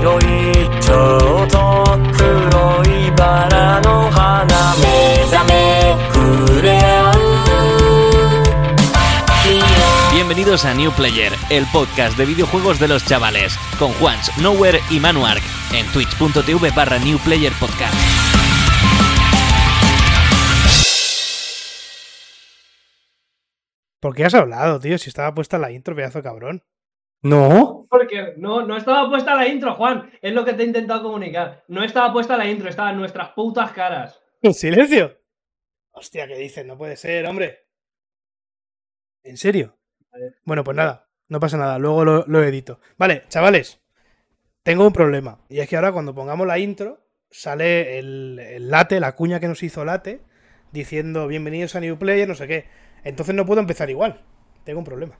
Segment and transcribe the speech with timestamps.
[0.00, 0.22] 白い
[0.80, 7.16] ちょうど黒いバラの花目覚め触れ合う
[10.12, 14.98] Bienvenidos a New Player, el podcast de videojuegos de los chavales, con Juans, Nowhere y
[14.98, 15.42] Manuark,
[15.72, 17.94] en twitch.tv barra New Player Podcast.
[24.00, 24.98] ¿Por qué has hablado, tío?
[24.98, 26.62] Si estaba puesta la intro, pedazo de cabrón.
[27.21, 27.87] No.
[27.89, 30.11] Porque no, no estaba puesta la intro, Juan.
[30.21, 31.63] Es lo que te he intentado comunicar.
[31.67, 34.21] No estaba puesta la intro, estaban nuestras putas caras.
[34.41, 35.17] ¿En silencio?
[35.91, 36.65] Hostia, ¿qué dices?
[36.65, 37.59] No puede ser, hombre.
[39.23, 39.77] ¿En serio?
[40.45, 42.79] Bueno, pues nada, no pasa nada, luego lo, lo edito.
[42.97, 43.81] Vale, chavales,
[44.63, 45.39] tengo un problema.
[45.47, 49.47] Y es que ahora cuando pongamos la intro, sale el, el late, la cuña que
[49.47, 50.21] nos hizo late,
[50.71, 52.65] diciendo bienvenidos a New Player, no sé qué.
[53.03, 54.21] Entonces no puedo empezar igual.
[54.63, 55.17] Tengo un problema.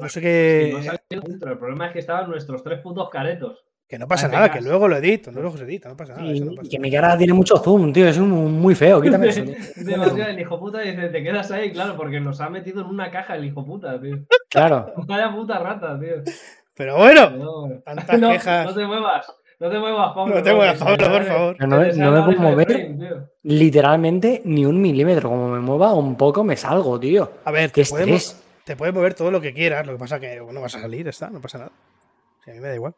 [0.00, 0.76] No sé qué.
[1.10, 3.64] No El problema es que estaban nuestros tres putos caretos.
[3.88, 6.12] Que no pasa Hazme nada, que luego lo edito, no luego se edita, no pasa
[6.14, 6.24] nada.
[6.26, 6.82] Y, eso no y pasa que nada.
[6.86, 8.06] mi cara tiene mucho zoom, tío.
[8.06, 9.00] Es un- muy feo.
[9.02, 9.42] Quítame eso.
[9.76, 13.10] Demasiado, el hijo puta dice, te quedas ahí, claro, porque nos ha metido en una
[13.10, 14.18] caja el hijo puta, tío.
[14.48, 14.92] Claro.
[15.08, 16.22] Vaya puta rata, tío.
[16.76, 18.66] Pero bueno, No, tantas no, quejas.
[18.66, 19.26] no te muevas,
[19.58, 20.34] no te muevas, Pablo.
[20.36, 21.56] No te muevas, Pablo, por favor.
[21.66, 22.94] No, me puedo mover
[23.42, 25.28] literalmente ni un milímetro.
[25.30, 27.30] Como me mueva un poco, me salgo, tío.
[27.44, 28.46] a ver, Qué podemos, estrés.
[28.70, 31.08] Te puedes mover todo lo que quieras, lo que pasa que no vas a salir,
[31.08, 31.72] está, no pasa nada.
[32.44, 32.94] Sí, a mí me da igual.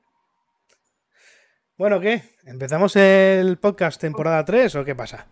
[1.78, 2.22] Bueno, ¿qué?
[2.44, 5.26] ¿Empezamos el podcast temporada 3 o qué pasa?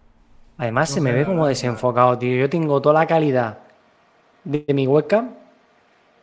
[0.57, 2.39] Además, No se me ve como desenfocado, tío.
[2.39, 3.59] Yo tengo toda la calidad
[4.43, 5.35] de, de mi webcam.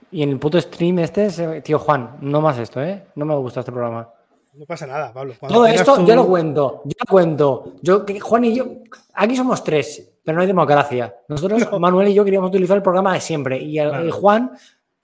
[0.10, 3.04] Y en el puto stream este, se- tío Juan, no más esto, ¿eh?
[3.14, 4.10] No me gusta este programa.
[4.56, 5.36] No pasa nada, Pablo.
[5.40, 7.74] Cuando Todo esto tu- yo lo cuento, yo lo cuento.
[7.84, 8.66] Yo, que Juan y yo,
[9.14, 11.16] aquí somos tres, pero no hay democracia.
[11.30, 13.58] Nosotros, Manuel y yo, queríamos utilizar el programa de siempre.
[13.60, 14.04] Y el, Claro.
[14.04, 14.52] el Juan,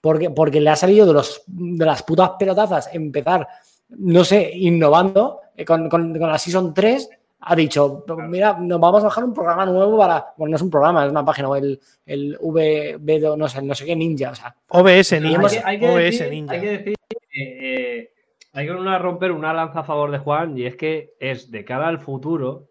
[0.02, 3.48] porque, porque le ha salido de, los, de las putas pelotazas empezar,
[3.88, 7.08] no sé, innovando eh, con, con, con la Season 3,
[7.40, 10.68] ha dicho, mira, nos vamos a bajar un programa nuevo para, bueno, no es un
[10.70, 14.54] programa, es una página, el, el VB, no sé, no sé qué ninja, o sea,
[14.68, 15.48] OBS Hay Ninja.
[15.48, 16.52] que, hay que OBS decir, Ninja.
[16.54, 16.94] hay que decir
[17.30, 18.10] que, eh,
[18.52, 21.64] hay que una- romper una lanza a favor de Juan y es que es de
[21.64, 22.68] cara al futuro,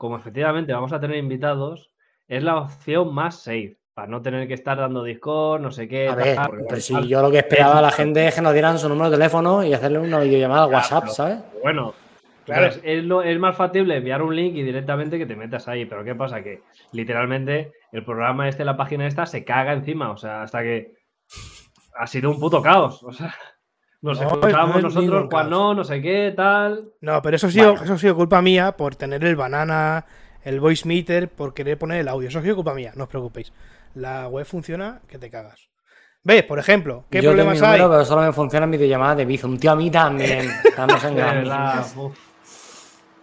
[0.00, 1.90] como efectivamente vamos a tener invitados,
[2.26, 6.08] es la opción más safe, para no tener que estar dando Discord, no sé qué.
[6.08, 7.06] a ver, tal, pero si tal.
[7.06, 9.62] yo lo que esperaba a la gente es que nos dieran su número de teléfono
[9.62, 11.38] y hacerle una videollamada a WhatsApp, pero- ¿sabes?
[11.62, 11.92] Bueno,
[12.46, 12.72] Claro.
[12.82, 15.84] es, lo- es más factible enviar un link y directamente que te metas ahí.
[15.84, 16.42] Pero ¿qué pasa?
[16.42, 16.62] Que
[16.92, 20.10] literalmente el programa este, la página esta, se caga encima.
[20.10, 20.94] O sea, hasta que
[21.98, 23.02] ha sido un puto caos.
[23.04, 23.34] O sea,
[24.02, 26.90] nos No, escuchábamos no es nosotros, Juan no, no sé qué, tal.
[27.00, 27.84] No, pero eso ha, sido, Bueno.
[27.84, 30.06] eso ha sido culpa mía por tener el banana,
[30.42, 32.28] el voice meter, por querer poner el audio.
[32.28, 33.52] Eso ha sido culpa mía, no os preocupéis.
[33.94, 35.68] La web funciona que te cagas.
[36.22, 36.42] ¿Ves?
[36.44, 37.78] Por ejemplo, ¿qué Yo problemas hay?
[37.78, 39.58] número, pero solo me funciona en videollamada de Bizum.
[39.58, 40.50] Tío, a mí también.
[40.64, 41.16] Estamos en.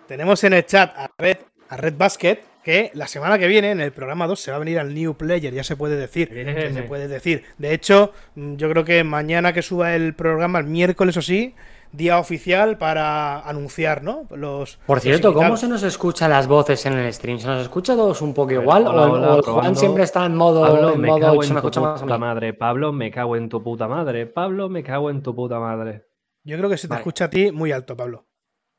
[0.07, 1.37] Tenemos en el chat a Red,
[1.69, 4.59] a Red Basket que la semana que viene, en el programa 2, se va a
[4.59, 6.27] venir al New Player, ya se puede decir.
[6.73, 7.45] Se puede decir.
[7.57, 11.55] De hecho, mm, yo creo que mañana que suba el programa, el miércoles o sí,
[11.93, 14.27] día oficial para anunciar, ¿no?
[14.31, 14.79] Los.
[14.85, 17.39] Por los cierto, ¿cómo se nos escuchan las voces en el stream?
[17.39, 18.85] ¿Se nos escucha todos un poco igual?
[18.85, 19.79] Hola, ¿O, hola, o Juan probando.
[19.79, 22.01] siempre está en modo, Pablo, en me modo cago se en me tu escucha más
[22.01, 22.19] a puta mí?
[22.19, 22.53] madre.
[22.53, 24.25] Pablo, me cago en tu puta madre.
[24.27, 26.03] Pablo, me cago en tu puta madre.
[26.43, 26.99] Yo creo que se te Vale.
[26.99, 28.26] escucha a ti muy alto, Pablo.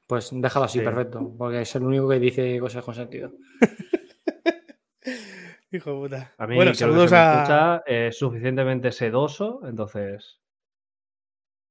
[0.09, 0.85] Pues déjalo así, Sí.
[0.85, 1.33] perfecto.
[1.39, 3.31] Porque es el único que dice cosas con sentido.
[5.71, 6.33] Hijo de puta.
[6.39, 7.35] A mí bueno, creo que saludos se me a.
[7.35, 10.41] escucha eh, suficientemente sedoso, entonces...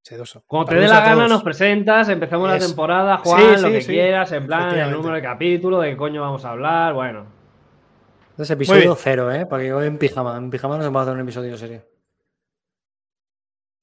[0.04, 0.44] Sedoso.
[0.46, 1.30] Cuando te dé la gana, todos.
[1.32, 3.92] nos presentas, empezamos la temporada, Juan, sí, lo que sí.
[3.92, 7.26] quieras, en plan, el número de capítulo, de qué coño vamos a hablar, bueno.
[8.38, 8.94] Es episodio bien.
[8.98, 9.48] cero, ¿eh?
[9.48, 10.38] Porque yo en pijama.
[10.38, 11.82] En pijama no se puede hacer un episodio serio.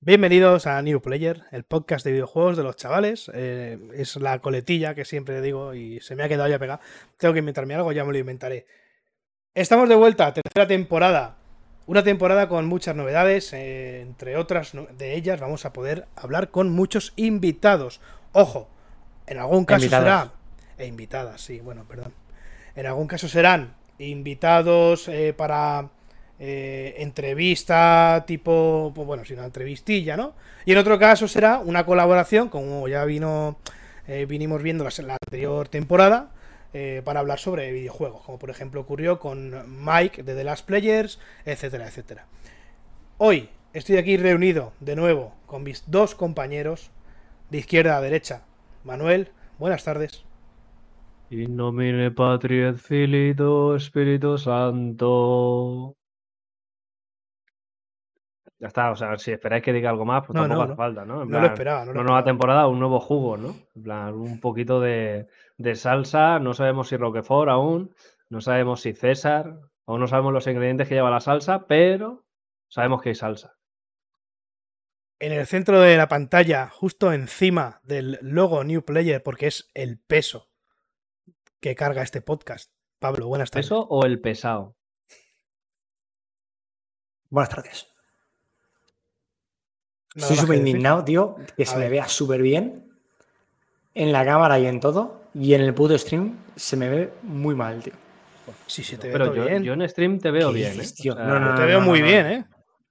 [0.07, 3.31] Bienvenidos a New Player, el podcast de videojuegos de los chavales.
[3.33, 6.81] Eh, es la coletilla que siempre digo y se me ha quedado ya pegada.
[7.17, 8.67] Tengo que inventarme algo, ya me lo inventaré.
[9.55, 11.39] Estamos de vuelta, tercera temporada.
[11.87, 16.69] Una temporada con muchas novedades, eh, entre otras de ellas vamos a poder hablar con
[16.69, 18.03] muchos invitados.
[18.33, 18.69] Ojo,
[19.27, 20.29] en algún caso Invitadas.
[20.29, 20.33] será...
[20.77, 22.13] E invitadas, sí, bueno, perdón.
[22.77, 25.09] En algún caso serán invitados
[25.39, 25.89] para
[26.39, 30.35] eh, entrevista tipo, pues bueno, si una entrevistilla, ¿no?
[30.65, 33.59] Y en otro caso será una colaboración, como ya vino,
[34.07, 36.31] eh, vinimos viendo la, la anterior temporada,
[36.77, 39.55] eh, para hablar sobre videojuegos, como por ejemplo ocurrió con
[39.85, 42.27] Mike de The Last Players, etcétera, etcétera.
[43.19, 46.91] Hoy estoy aquí reunido de nuevo con mis dos compañeros
[47.51, 48.43] de izquierda a derecha.
[48.83, 49.29] Manuel,
[49.61, 50.25] buenas tardes.
[51.31, 52.11] In nomine
[54.37, 55.97] Santo.
[58.65, 60.71] Ya está, o sea, si esperáis que diga algo más, pues No, tampoco no, hace
[60.71, 60.77] no.
[60.77, 61.23] falta, ¿no?
[61.25, 62.25] En No lo esperaba, no lo una nueva esperaba.
[62.25, 63.55] temporada, un nuevo jugo, ¿no?
[63.75, 65.27] En plan, un poquito de,
[65.59, 67.95] de salsa, no sabemos si Roquefort aún,
[68.31, 72.25] no sabemos si César, aún no sabemos los ingredientes que lleva la salsa, pero
[72.69, 73.55] sabemos que hay salsa.
[75.21, 79.99] En el centro de la pantalla, justo encima del logo New Player, porque es el
[79.99, 80.49] peso
[81.61, 82.73] que carga este podcast.
[82.99, 83.67] Pablo, buenas tardes.
[83.67, 84.77] ¿Eso o el pesado?
[87.29, 87.94] Buenas tardes.
[90.15, 92.85] Estoy súper indignado, tío, que A se me vea súper bien
[93.95, 95.23] en la cámara y en todo.
[95.35, 97.93] Y en el puto stream se me ve muy mal, tío.
[98.67, 99.63] Sí, sí, te veo Pero todo yo, bien.
[99.65, 100.73] yo en stream te veo ¿Qué bien, ¿eh?
[100.75, 101.15] dices, tío?
[101.15, 102.07] O sea, No, no, te veo muy no.
[102.07, 102.45] bien, ¿eh?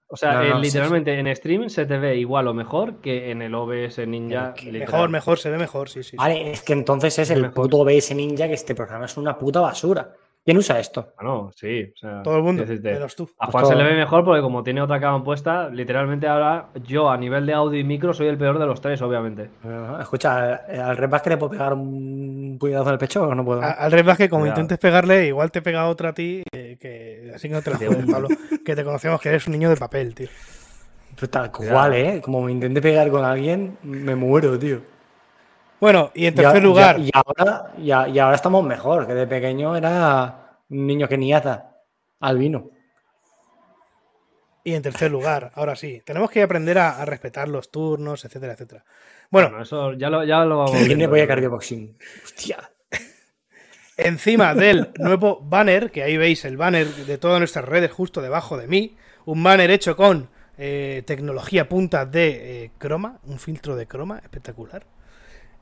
[0.07, 3.31] O sea, No, eh, sí, literalmente en stream se te ve igual o mejor que
[3.31, 4.53] en el OBS Ninja.
[4.71, 6.11] Mejor, mejor, se ve mejor, sí, sí.
[6.11, 6.17] sí.
[6.17, 7.53] Vale, es que entonces es el Mejor.
[7.55, 10.13] puto OBS Ninja que este programa es una puta basura.
[10.45, 11.13] ¿Quién usa esto?
[11.15, 11.89] Bueno, sí.
[11.95, 13.29] o sea, Todo el mundo, menos tú.
[13.39, 16.67] A Pues Juan se le ve mejor porque como tiene otra cama puesta, literalmente ahora
[16.85, 19.49] yo a nivel de audio y micro soy el peor de los tres, obviamente.
[20.01, 23.45] Escucha, eh, al Red que le puedo pegar un puñetazo en el pecho o no
[23.45, 23.61] puedo.
[23.61, 24.59] A- Al Red que como Cuidado.
[24.59, 27.77] intentes pegarle, igual te pega otra a ti, eh, que así que no te la
[27.89, 28.27] un- Pablo.
[28.65, 30.27] Que te conocemos que eres un niño de papel, tío.
[31.17, 32.21] Pues tal cual, ¿eh?
[32.21, 34.81] Como me intente pegar con alguien, me muero, tío.
[35.83, 39.75] Bueno, y en tercer lugar, Y, ahora, ya- y ahora estamos mejor, que de pequeño
[39.75, 41.75] era un niño que niata
[42.21, 42.69] al vino.
[44.63, 48.53] y en tercer lugar, ahora sí, tenemos que aprender a, a respetar los turnos, etcétera,
[48.53, 48.85] etcétera.
[49.29, 51.09] Bueno, eso ya lo, ya lo vamos ¿Quién le viendo.
[51.09, 51.97] voy a cardioboxing?
[52.23, 52.71] Hostia.
[53.97, 58.55] encima del nuevo banner, que ahí veis el banner de todas nuestras redes justo debajo
[58.57, 58.95] de mí,
[59.25, 64.85] un banner hecho con eh, tecnología punta de eh, croma, un filtro de croma espectacular.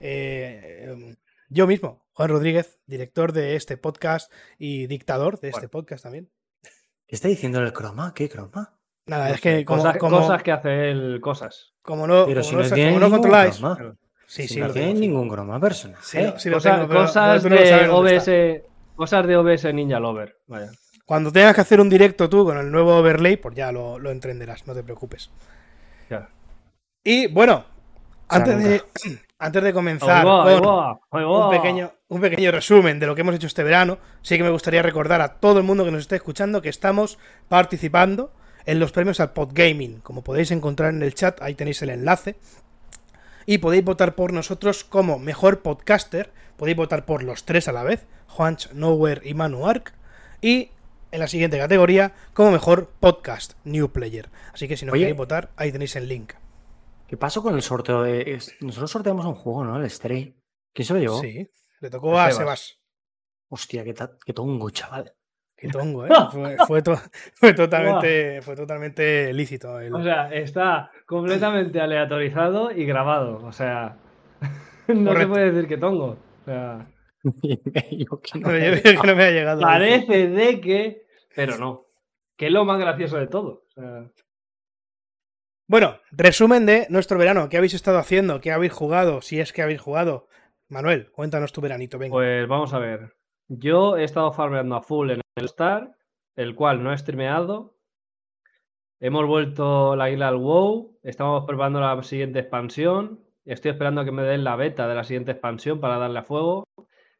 [0.04, 1.16] Eh, em,
[1.50, 6.30] yo mismo, Juan Rodríguez, director de este podcast y dictador de este podcast también.
[7.08, 8.14] ¿Qué está diciendo el croma?
[8.16, 8.78] ¿Qué croma?
[9.06, 11.74] Nada, No es que como, cosas, como- cosas que hace él, cosas.
[11.82, 13.58] como no, Pero como si no no tiene como no controláis.
[13.58, 13.96] croma.
[14.28, 16.00] Sí, Si sí, no lo tiene ningún croma personal.
[16.02, 17.90] Sí, lo- sí Cosa- tengo, cosas, de.
[17.90, 18.64] OBS,
[18.96, 20.38] cosas de OBS Ninja Lover.
[20.48, 20.72] Vaya.
[21.06, 24.10] Cuando tengas que hacer un directo tú con el nuevo overlay, pues ya lo, lo
[24.12, 25.30] entenderás, no te preocupes.
[26.10, 26.30] Ya.
[27.04, 27.66] Y bueno,
[28.30, 28.82] antes de,
[29.42, 33.34] antes de comenzar va, con va, un pequeño, un pequeño resumen de lo que hemos
[33.34, 36.16] hecho este verano, sí que me gustaría recordar a todo el mundo que nos esté
[36.16, 37.18] escuchando que estamos
[37.50, 38.32] participando
[38.66, 40.02] en los premios al Podgaming.
[40.02, 42.36] Como podéis encontrar en el chat, ahí tenéis el enlace.
[43.48, 46.32] Y podéis votar por nosotros como mejor podcaster.
[46.56, 49.94] Podéis votar por los tres a la vez, Juanch, Nowhere y Manu Ark.
[50.40, 50.70] Y
[51.12, 54.30] en la siguiente categoría, como mejor podcast, New Player.
[54.54, 55.02] Así que si no Oye.
[55.02, 56.34] queréis votar, ahí tenéis el link.
[57.12, 58.40] ¿Qué pasó con el sorteo de.?
[58.62, 59.76] Nosotros sorteamos un juego, ¿no?
[59.78, 60.34] El Stray.
[60.74, 61.20] ¿Quién se lo llevó?
[61.20, 61.46] Sí,
[61.82, 62.38] le tocó a Sebas.
[62.38, 62.80] Sebas.
[63.50, 63.94] Hostia, qué,
[64.26, 65.12] qué tongo, chaval.
[65.58, 66.10] Qué tongo, ¿eh?
[66.32, 66.96] Fue, fue to-
[67.34, 69.78] fue totalmente, fue totalmente lícito.
[69.82, 73.46] el- O sea, está completamente aleatorizado y grabado.
[73.46, 73.98] O sea,
[74.88, 76.18] no se puede decir que tongo.
[76.42, 76.88] O sea,
[77.92, 78.48] Yo que no.
[78.52, 79.60] No, yo creo que no me ha llegado.
[79.62, 81.06] parece de que,
[81.36, 81.88] pero no.
[82.38, 83.66] Que es lo más gracioso de todo.
[83.68, 84.10] O sea,
[85.72, 87.48] Bueno, resumen de nuestro verano.
[87.48, 88.42] ¿Qué habéis estado haciendo?
[88.42, 89.22] ¿Qué habéis jugado?
[89.22, 90.28] Si es que habéis jugado.
[90.68, 92.12] Manuel, cuéntanos tu veranito, venga.
[92.12, 93.14] pues vamos a ver.
[93.48, 95.96] Yo he estado farmeando a full en el Star,
[96.36, 97.78] el cual no he streameado.
[99.00, 101.00] Hemos vuelto la isla al WoW.
[101.04, 103.22] Estamos preparando la siguiente expansión.
[103.46, 106.24] Estoy esperando a que me den la beta de la siguiente expansión para darle a
[106.24, 106.66] fuego.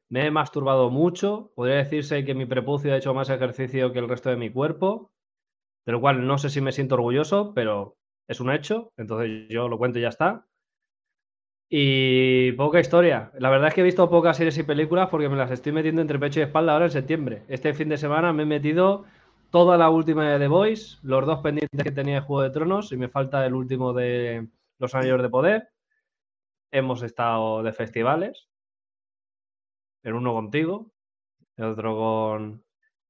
[0.10, 1.54] Me he masturbado mucho.
[1.56, 5.14] Podría decirse que mi prepucio ha hecho más ejercicio que el resto de mi cuerpo.
[5.86, 7.96] De lo cual no sé si me siento orgulloso, pero
[8.32, 8.92] es un hecho.
[8.98, 10.48] Entonces yo lo cuento y ya está.
[11.70, 13.32] Y poca historia.
[13.40, 16.02] La verdad es que he visto pocas series y películas porque me las estoy metiendo
[16.02, 17.44] entre pecho y espalda ahora en septiembre.
[17.48, 19.06] Este fin de semana me he metido
[19.52, 22.92] toda la última de The Voice, los dos pendientes que tenía de Juego de Tronos
[22.92, 24.48] y me falta el último de
[24.80, 25.70] Los Anillos de Poder.
[26.72, 28.50] Hemos estado de festivales.
[30.04, 30.92] El uno contigo,
[31.58, 32.64] el otro con,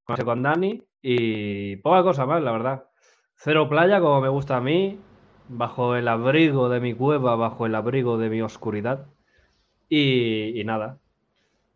[0.03, 2.87] con Dani y poca cosa más, la verdad.
[3.35, 4.99] Cero playa como me gusta a mí,
[5.51, 9.07] bajo el abrigo de mi cueva, bajo el abrigo de mi oscuridad.
[9.89, 10.99] Y, y nada,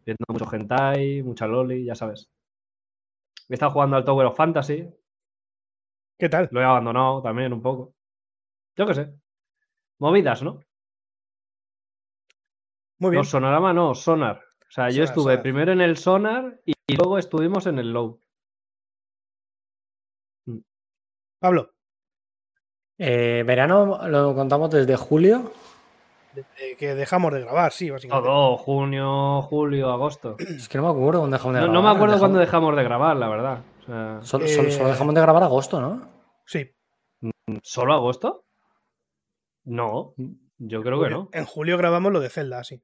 [0.06, 2.30] viendo mucho hentai, mucha loli, ya sabes.
[3.50, 4.90] He estado jugando al Tower of Fantasy,
[6.18, 6.48] ¿Qué tal?
[6.52, 7.94] lo he abandonado también un poco.
[8.78, 9.14] Yo qué sé.
[10.00, 10.62] Movidas, ¿no?
[13.00, 13.20] Muy bien.
[13.22, 14.42] No, Sonarama no, Sonar.
[14.68, 15.42] O sea, yo Sonar, estuve Sonar.
[15.42, 18.22] primero en el Sonar y, y luego estuvimos en el Low.
[21.40, 21.75] Pablo,
[22.98, 25.52] Eh, verano lo contamos desde julio.
[26.36, 28.28] eh, que dejamos de grabar, sí, básicamente.
[28.28, 30.36] Todo, junio, julio, agosto.
[30.40, 31.74] Es que no me acuerdo cuándo dejamos de grabar.
[31.74, 33.60] no me acuerdo cuándo dejamos de grabar, la verdad.
[33.82, 36.08] O sea, Solo, solo- solo Eh, dejamos de grabar agosto, ¿no?
[36.46, 36.72] Sí.
[37.64, 38.46] ¿Solo agosto?
[39.66, 40.14] No,
[40.58, 41.30] yo creo que no.
[41.34, 42.82] En julio grabamos lo de Zelda, sí.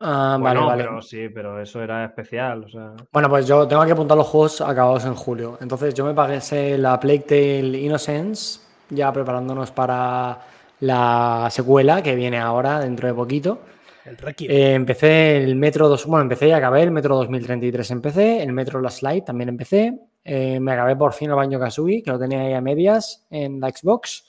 [0.00, 0.84] Ah, Bueno, vale, vale.
[0.84, 2.64] pero sí, pero eso era especial.
[2.64, 5.56] O sea, Bueno, pues yo tengo que apuntar los juegos acabados en julio.
[5.60, 8.60] Entonces yo me pagué la Plague Tale Innocence,
[8.94, 10.40] ya preparándonos para
[10.80, 13.60] la secuela que viene ahora, dentro de poquito.
[14.04, 14.16] El.
[14.50, 18.80] Eh, empecé el Metro 2, bueno, empecé y acabé el Metro 2033 empecé, el Metro
[18.80, 19.98] Last Light también empecé.
[20.22, 23.60] Eh, me acabé por fin el Baño Kazooie, que lo tenía ahí a medias en
[23.60, 24.24] la Xbox.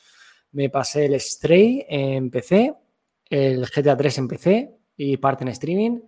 [0.54, 2.74] Me pasé el Stray en PC,
[3.30, 6.00] el GTA 3 en PC y parte en streaming.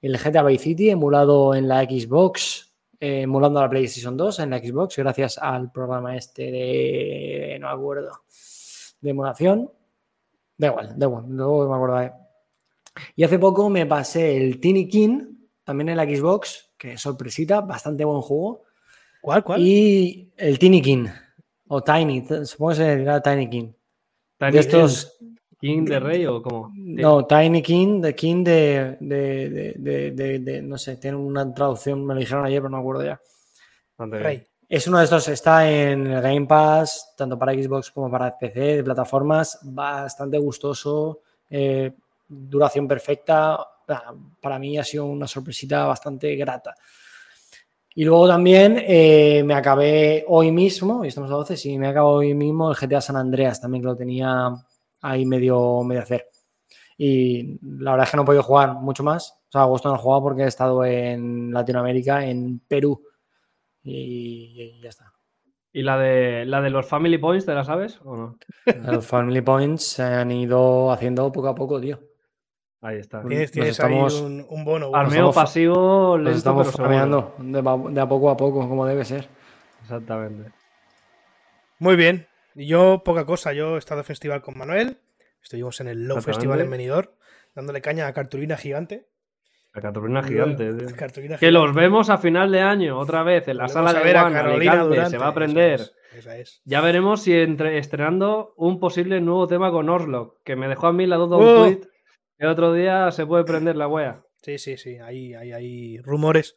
[0.00, 2.69] El GTA Vice City emulado en la Xbox,
[3.00, 7.58] eh, emulando la PlayStation 2 en la Xbox, gracias al programa este de.
[7.58, 8.24] no me acuerdo.
[9.00, 9.72] de emulación.
[10.58, 12.12] Da igual, da igual, luego me acordaré.
[13.16, 18.04] Y hace poco me pasé el Tiny King, también en la Xbox, que sorpresita, bastante
[18.04, 18.64] buen juego.
[19.22, 19.62] ¿Cuál, cuál?
[19.62, 21.06] Y el Tiny King,
[21.68, 23.72] o Tiny, supongo que se dirá Tiny King.
[24.38, 25.18] ¿Tiny De estos,
[25.60, 26.72] King de Rey o cómo?
[26.74, 32.20] no, Tiny King, de King de, de, de, no sé, tiene una traducción, me lo
[32.20, 33.20] dijeron ayer, pero no me acuerdo ya.
[33.98, 34.46] Rey.
[34.66, 38.76] Es uno de estos, está en el Game Pass, tanto para Xbox como para PC,
[38.76, 41.92] de plataformas, bastante gustoso, eh,
[42.28, 43.58] duración perfecta.
[44.40, 46.74] Para mí ha sido una sorpresita bastante grata.
[47.96, 52.10] Y luego también eh, me acabé hoy mismo, y estamos a 12, sí, me acabo
[52.12, 54.54] hoy mismo el GTA San Andreas, también que lo tenía
[55.02, 56.26] ahí medio, medio hacer.
[56.96, 59.38] Y la verdad es que no he podido jugar mucho más.
[59.48, 63.02] O sea, agosto no he jugado porque he estado en Latinoamérica, en Perú.
[63.82, 65.12] Y, y ya está.
[65.72, 68.38] ¿Y la de la de los Family Points, te la sabes o no?
[68.84, 72.00] Los Family Points se han ido haciendo poco a poco, tío.
[72.82, 73.22] Ahí está.
[73.22, 74.88] Tienes, estamos- ahí un, un bono.
[74.90, 75.04] bueno.
[75.06, 77.62] Armeo pasivo, Nos lento, estamos pero farmeando de,
[77.94, 79.28] de a poco a poco, como debe ser.
[79.82, 80.50] Exactamente.
[81.78, 82.26] Muy bien.
[82.54, 83.52] Yo, poca cosa.
[83.52, 84.98] Yo he estado en festival con Manuel.
[85.42, 86.20] Estuvimos en el Low.
[86.20, 87.08] Festival en Benidorm,
[87.54, 89.06] dándole caña a cartulina gigante.
[89.72, 90.68] La cartulina gigante.
[90.96, 91.52] Cartulina Que gigante.
[91.52, 94.16] los vemos a final de año, otra vez, en la Volvemos sala a de ver
[94.16, 95.80] a Juan, Carolina Alicante, Durante, se va a esa aprender.
[95.80, 96.60] es, esa es.
[96.64, 100.92] Ya veremos si entre, estrenando un posible nuevo tema con Orlok, que me dejó a
[100.92, 101.64] mí la duda ¡Oh!
[101.64, 101.88] un tweet.
[102.38, 104.22] El otro día se puede prender la wea.
[104.42, 104.98] Sí, sí, sí.
[104.98, 106.56] Hay, hay, hay rumores.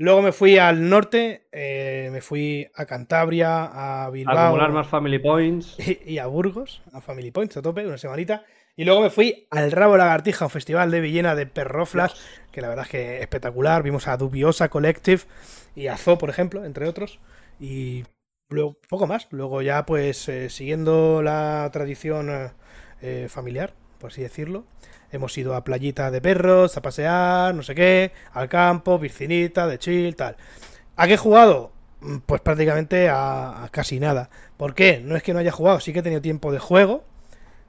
[0.00, 4.88] Luego me fui al norte, eh, me fui a Cantabria, a A Bilbao acumular más
[4.88, 5.76] Family Points.
[6.06, 8.42] y, y a Burgos, a Family Points a tope, una semanita.
[8.76, 12.14] Y luego me fui al Rabo Lagartija, un festival de Villena de Perroflas,
[12.50, 13.82] que la verdad es que espectacular.
[13.82, 15.24] Vimos a Dubiosa Collective
[15.76, 17.20] y a Zo, por ejemplo, entre otros.
[17.60, 18.04] Y
[18.48, 19.28] luego poco más.
[19.30, 22.52] Luego ya, pues, eh, siguiendo la tradición
[23.02, 24.64] eh, familiar, por así decirlo.
[25.12, 29.78] Hemos ido a playita de perros, a pasear, no sé qué, al campo, piscinita, de
[29.78, 30.36] chill, tal.
[30.96, 31.72] ¿A qué he jugado?
[32.00, 34.30] Mm, Pues prácticamente a, a casi nada.
[34.56, 35.00] ¿Por qué?
[35.04, 37.04] No es que no haya jugado, sí que he tenido tiempo de juego,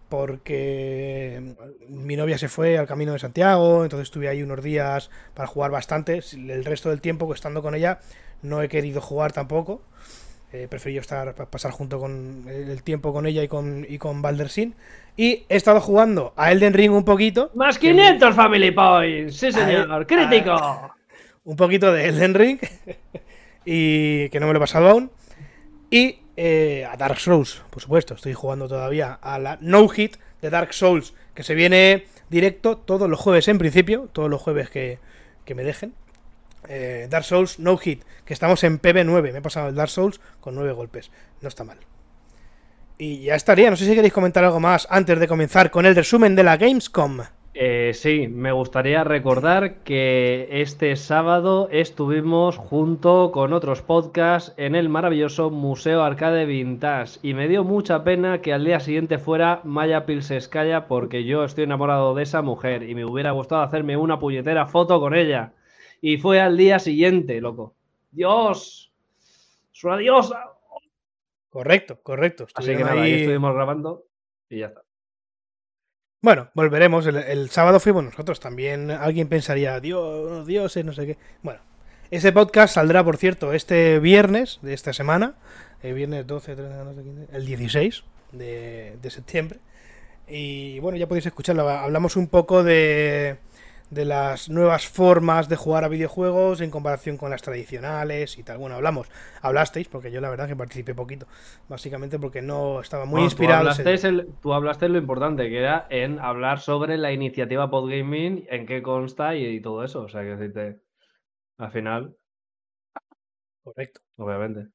[0.09, 1.55] porque
[1.87, 5.71] mi novia se fue al Camino de Santiago, entonces estuve ahí unos días para jugar
[5.71, 6.21] bastante.
[6.33, 7.99] El resto del tiempo, estando con ella,
[8.41, 9.81] no he querido jugar tampoco.
[10.53, 14.21] He preferido estar, pa- pasar junto con el tiempo con ella y con, y con
[14.21, 14.75] Baldersin.
[15.15, 17.51] Y he estado jugando a Elden Ring un poquito.
[17.55, 19.35] ¡Más que- 500 Family Points!
[19.37, 19.91] ¡Sí, señor!
[19.91, 20.93] Ahí- ¡Crítico!
[21.43, 22.59] un poquito de Elden Ring
[23.65, 25.11] y que no me lo he pasado aún
[25.89, 30.49] y eh, a Dark Souls por supuesto estoy jugando todavía a la No Hit de
[30.49, 34.99] Dark Souls que se viene directo todos los jueves en principio todos los jueves que,
[35.45, 35.93] que me dejen
[36.67, 40.21] Eh, Dark Souls No Hit que estamos en PB9 me he pasado el Dark Souls
[40.39, 41.11] con 9 golpes.
[41.41, 41.77] No está mal.
[42.97, 43.69] Y ya estaría.
[43.69, 46.57] No sé si queréis comentar algo más antes de comenzar con el resumen de la
[46.57, 47.21] Gamescom.
[47.53, 54.87] Eh, sí, me gustaría recordar que este sábado estuvimos junto con otros podcasts en el
[54.87, 57.19] maravilloso Museo Arcade Vintage.
[57.21, 61.65] Y me dio mucha pena que al día siguiente fuera Maya Pilseskaya porque yo estoy
[61.65, 65.51] enamorado de esa mujer y me hubiera gustado hacerme una puñetera foto con ella.
[66.01, 67.75] Y fue al día siguiente, loco.
[68.11, 68.91] Dios,
[69.73, 70.51] es una diosa.
[71.49, 74.05] correcto correcto Así que nada, ahí ahí- estuvimos grabando
[74.49, 74.81] y ya está.
[76.21, 77.05] Bueno, volveremos.
[77.07, 78.39] El, el sábado fuimos nosotros.
[78.39, 81.17] También alguien pensaría, Dios, dioses, no sé qué.
[81.41, 81.59] Bueno,
[82.11, 85.35] ese podcast saldrá, por cierto, este viernes de esta semana.
[85.81, 88.03] El viernes 12, 13, 14, 15, el 16
[88.33, 89.59] de, de septiembre.
[90.27, 91.67] Y bueno, ya podéis escucharlo.
[91.67, 93.37] Hablamos un poco de,
[93.91, 98.57] de las nuevas formas de jugar a videojuegos en comparación con las tradicionales y tal.
[98.57, 99.07] Bueno, hablamos,
[99.41, 101.27] hablasteis, porque yo la verdad que participé poquito.
[101.69, 103.63] Básicamente porque no estaba muy Bueno, inspirado.
[103.63, 108.47] Tú hablaste, el- tú hablaste lo importante, que era en hablar sobre la iniciativa Podgaming,
[108.49, 110.01] en qué consta y, y todo eso.
[110.03, 110.79] O sea, que decirte,
[111.59, 112.15] al final,
[113.63, 114.01] Correcto.
[114.17, 114.67] obviamente.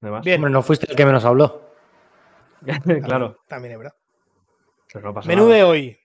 [0.00, 0.24] ¿No hay más?
[0.24, 0.36] Bien.
[0.36, 1.62] Hombre, no fuiste el que menos habló.
[3.04, 3.94] claro, También es verdad.
[4.92, 5.54] pero no pasa Menú nada.
[5.56, 5.98] de hoy.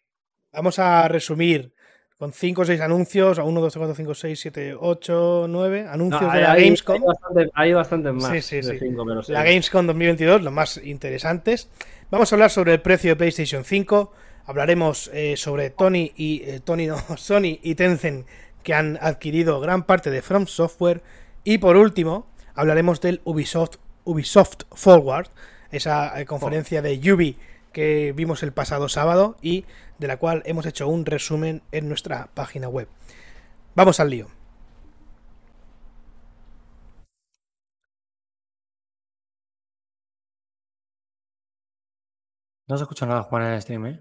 [0.51, 1.73] Vamos a resumir
[2.19, 3.39] con 5 o 6 anuncios.
[3.39, 6.63] A 1, 2, 3, 4, 5, 6, 7, 8, 9 anuncios No, de la hay,
[6.65, 6.95] Gamescom.
[6.95, 8.31] Hay, bastante- hay bastantes más.
[8.31, 8.79] Sí, sí, de sí.
[8.79, 9.21] cinco, pero.
[9.29, 11.69] La Gamescom 2022, los más interesantes.
[12.11, 14.11] Vamos a hablar sobre el precio de PlayStation 5.
[14.45, 18.27] Hablaremos eh, sobre Tony y eh, Tony no, Sony y Tencent
[18.63, 21.01] que han adquirido gran parte de From Software.
[21.45, 25.27] Y por último, hablaremos del Ubisoft, Ubisoft Forward,
[25.71, 27.38] esa eh, conferencia de Ubi
[27.71, 29.63] que vimos el pasado sábado y
[29.99, 32.87] de la cual hemos hecho un resumen en nuestra página web.
[33.75, 34.27] Vamos al lío.
[42.67, 43.99] No se escucha nada, Juan, en el stream, ¿eh?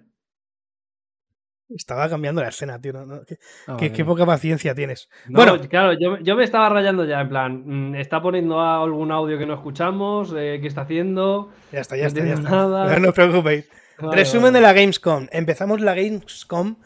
[1.70, 2.92] Estaba cambiando la escena, tío.
[2.94, 3.92] no- qué- Ah, qué, vale.
[3.92, 5.08] qué poca paciencia tienes.
[5.26, 9.12] No, bueno, claro, yo, yo me estaba rayando ya, en plan, mm, está poniendo algún
[9.12, 11.50] audio que no escuchamos, eh, ¿qué está haciendo?
[11.72, 12.48] Ya está, ya está, ya está.
[12.50, 12.98] nada.
[13.00, 13.68] No os preocupéis.
[14.00, 14.54] Vale, Resumen vale.
[14.54, 15.26] de la Gamescom.
[15.30, 16.76] Empezamos la Gamescom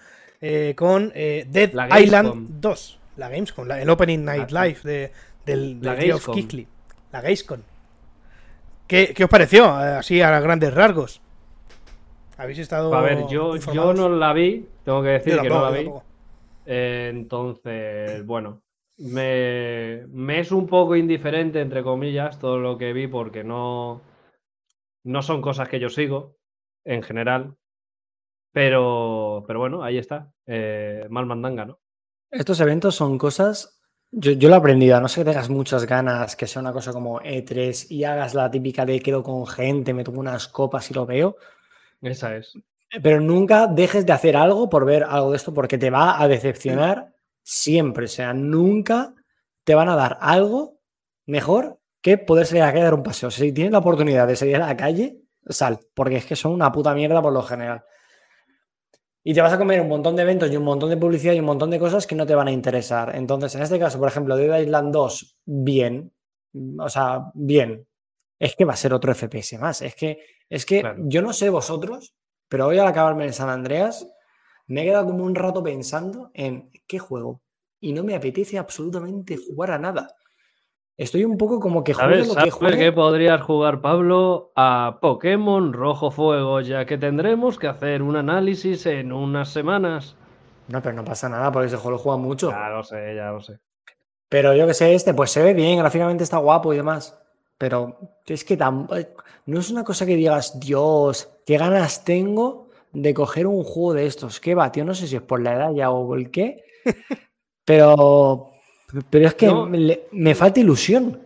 [0.40, 1.70] eh, con eh, Dead.
[2.00, 2.98] Island 2.
[3.16, 5.12] La Gamescom, la- el Opening Night Ah, Live de,
[5.44, 6.34] del, La del Gamescom.
[6.34, 6.66] Keighley.
[7.12, 7.60] La Gamescom.
[8.86, 9.64] ¿Qué, qué os pareció?
[9.82, 11.20] Eh, Así a grandes rasgos.
[12.38, 15.70] ¿Habéis estado A ver, yo, yo no la vi, tengo que decir que no la
[15.70, 15.90] vi.
[16.66, 18.62] Eh, entonces, bueno,
[18.96, 24.00] me, me es un poco indiferente, entre comillas, todo lo que vi porque no,
[25.04, 26.36] no son cosas que yo sigo
[26.84, 27.56] en general.
[28.52, 30.32] Pero, pero bueno, ahí está.
[30.46, 31.80] Eh, mal mandanga, ¿no?
[32.30, 33.80] Estos eventos son cosas.
[34.10, 36.72] Yo, yo lo he aprendido, a no ser que tengas muchas ganas, que sea una
[36.72, 40.90] cosa como E3 y hagas la típica de quedo con gente, me tomo unas copas
[40.90, 41.36] y lo veo.
[42.02, 42.58] Esa es.
[43.02, 46.28] Pero nunca dejes de hacer algo por ver algo de esto porque te va a
[46.28, 48.04] decepcionar siempre.
[48.04, 49.14] O sea, nunca
[49.64, 50.78] te van a dar algo
[51.24, 53.30] mejor que poder salir a la calle a dar un paseo.
[53.30, 56.70] Si tienes la oportunidad de salir a la calle, sal, porque es que son una
[56.72, 57.84] puta mierda por lo general.
[59.24, 61.38] Y te vas a comer un montón de eventos y un montón de publicidad y
[61.38, 63.14] un montón de cosas que no te van a interesar.
[63.14, 66.12] Entonces, en este caso, por ejemplo, Dead Island 2, bien.
[66.78, 67.86] O sea, bien.
[68.40, 69.80] Es que va a ser otro FPS más.
[69.82, 70.18] Es que,
[70.50, 71.02] es que Claro.
[71.06, 72.14] yo no sé vosotros,
[72.48, 74.06] pero hoy al acabarme en San Andreas,
[74.66, 77.42] me he quedado como un rato pensando en qué juego.
[77.80, 80.08] Y no me apetece absolutamente jugar a nada.
[80.96, 82.78] Estoy un poco como que ¿Sabes, lo que juegue.
[82.78, 88.86] que podrías jugar, Pablo, a Pokémon Rojo Fuego, ya que tendremos que hacer un análisis
[88.86, 90.16] en unas semanas?
[90.68, 92.50] No, pero no pasa nada porque ese juego lo juega mucho.
[92.50, 93.58] Ya lo sé, ya lo sé.
[94.28, 97.18] Pero yo que sé, este, pues se ve bien, gráficamente está guapo y demás.
[97.58, 99.14] Pero es que eh,
[99.46, 104.06] no es una cosa que digas, Dios, qué ganas tengo de coger un juego de
[104.06, 104.40] estos.
[104.40, 104.84] ¿Qué va, tío?
[104.84, 106.64] No sé si es por la edad ya o el qué.
[107.64, 108.50] Pero,
[109.10, 109.66] pero es que No.
[109.66, 111.20] me, falta ilusión.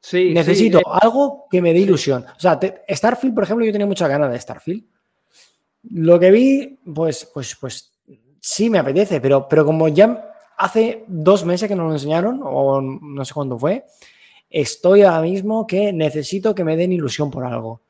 [0.00, 2.24] Sí, Necesito eh, algo que me dé ilusión.
[2.36, 4.84] O sea, te- Starfield, por ejemplo, yo tenía muchas ganas de Starfield.
[5.90, 7.92] Lo que vi, pues, pues, pues
[8.40, 12.80] sí me apetece, pero, pero como ya hace dos meses que nos lo enseñaron, o
[12.80, 13.84] no sé cuándo fue,
[14.50, 17.80] estoy ahora mismo que necesito que me den ilusión por algo.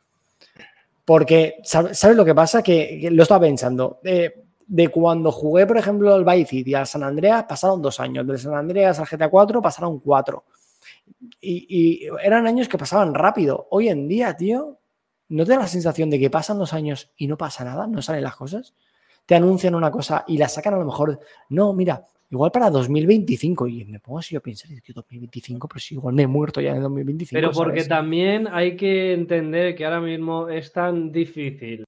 [1.05, 2.63] Porque, ¿sab- ¿sabes lo que pasa?
[2.63, 4.01] Que, que lo estaba pensando.
[4.05, 8.01] eh, de cuando jugué, por ejemplo, al Vice City y al San Andreas, pasaron dos
[8.01, 8.27] años.
[8.27, 10.45] Del San Andreas al GTA 4 pasaron cuatro.
[11.41, 13.67] Y, y eran años que pasaban rápido.
[13.71, 14.79] Hoy en día, tío,
[15.29, 17.87] ¿no te da la sensación de que pasan los años y no pasa nada?
[17.87, 18.75] ¿No salen las cosas?
[19.27, 21.19] Te anuncian una cosa y la sacan a lo mejor.
[21.49, 23.69] No, mira, igual para 2025.
[23.69, 26.75] Y me pongo así a pensar, que 2025, pero si igual me he muerto ya
[26.75, 27.39] en 2025.
[27.39, 27.89] Pero porque ¿sabes?
[27.89, 31.85] también hay que entender que ahora mismo es tan difícil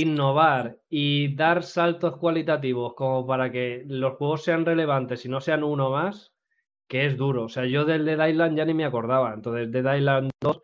[0.00, 5.64] innovar y dar saltos cualitativos como para que los juegos sean relevantes y no sean
[5.64, 6.34] uno más,
[6.86, 7.44] que es duro.
[7.44, 9.32] O sea, yo del Dead Island ya ni me acordaba.
[9.32, 10.62] Entonces, Dead Island 2,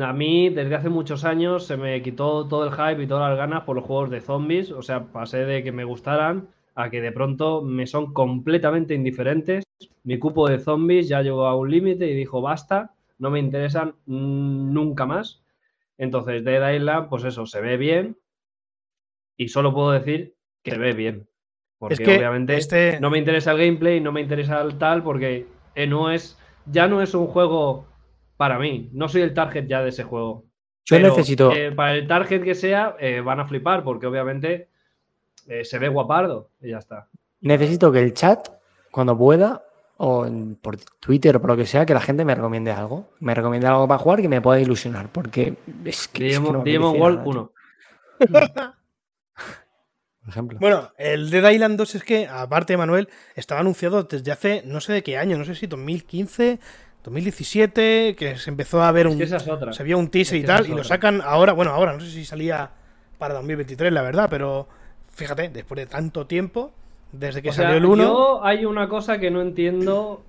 [0.00, 3.38] a mí desde hace muchos años se me quitó todo el hype y todas las
[3.38, 4.70] ganas por los juegos de zombies.
[4.70, 9.64] O sea, pasé de que me gustaran a que de pronto me son completamente indiferentes.
[10.04, 13.96] Mi cupo de zombies ya llegó a un límite y dijo basta, no me interesan
[14.06, 15.42] mm, nunca más.
[15.98, 18.16] Entonces, Dead Island, pues eso, se ve bien
[19.36, 21.28] y solo puedo decir que se ve bien.
[21.78, 25.02] Porque Es que obviamente este- no me interesa el gameplay, no me interesa el tal,
[25.02, 27.86] porque eh, no es, ya no es un juego
[28.36, 28.88] para mí.
[28.92, 30.44] No soy el target ya de ese juego.
[30.86, 31.52] Yo Pero, necesito.
[31.52, 34.68] eh, para el target que sea, eh, van a flipar, porque obviamente
[35.46, 37.08] eh, se ve guapardo y ya está.
[37.40, 38.48] Necesito que el chat,
[38.90, 39.62] cuando pueda,
[39.98, 43.10] o en- por Twitter o por lo que sea, que la gente me recomiende algo.
[43.20, 45.08] Me recomiende algo para jugar que me pueda ilusionar.
[45.12, 46.28] Porque es que.
[46.28, 47.52] es que no Digimon, Digimon World nada, tío,
[48.28, 48.74] 1.
[50.24, 50.58] Por ejemplo.
[50.58, 54.94] Bueno, el Dead Island 2 es que, aparte, Manuel, estaba anunciado desde hace no sé
[54.94, 56.58] de qué año, no sé si 2015,
[57.02, 59.18] 2017, que se empezó a ver Es un.
[59.18, 59.74] que esa es otra.
[59.74, 61.52] Se vio un teaser Es y tal, y lo sacan ahora.
[61.52, 62.70] Bueno, ahora, no sé si salía
[63.18, 64.66] para 2023, la verdad, pero
[65.12, 66.72] fíjate, después de tanto tiempo,
[67.12, 68.02] desde que O sea, salió el 1.
[68.02, 70.24] Yo hay una cosa que no entiendo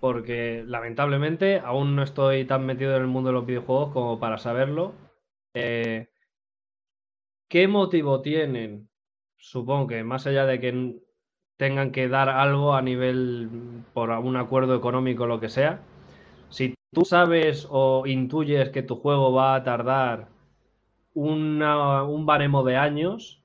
[0.00, 4.38] porque lamentablemente aún no estoy tan metido en el mundo de los videojuegos como para
[4.38, 4.94] saberlo.
[5.54, 6.08] Eh,
[7.48, 8.88] ¿Qué motivo tienen?
[9.38, 10.96] Supongo que más allá de que
[11.56, 13.48] tengan que dar algo a nivel
[13.94, 15.80] por un acuerdo económico lo que sea,
[16.50, 20.28] si tú sabes o intuyes que tu juego va a tardar
[21.14, 23.42] una- un baremo de años,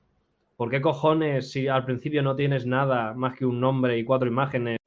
[0.56, 4.28] ¿por qué cojones si al principio no tienes nada más que un nombre y cuatro
[4.28, 4.78] imágenes,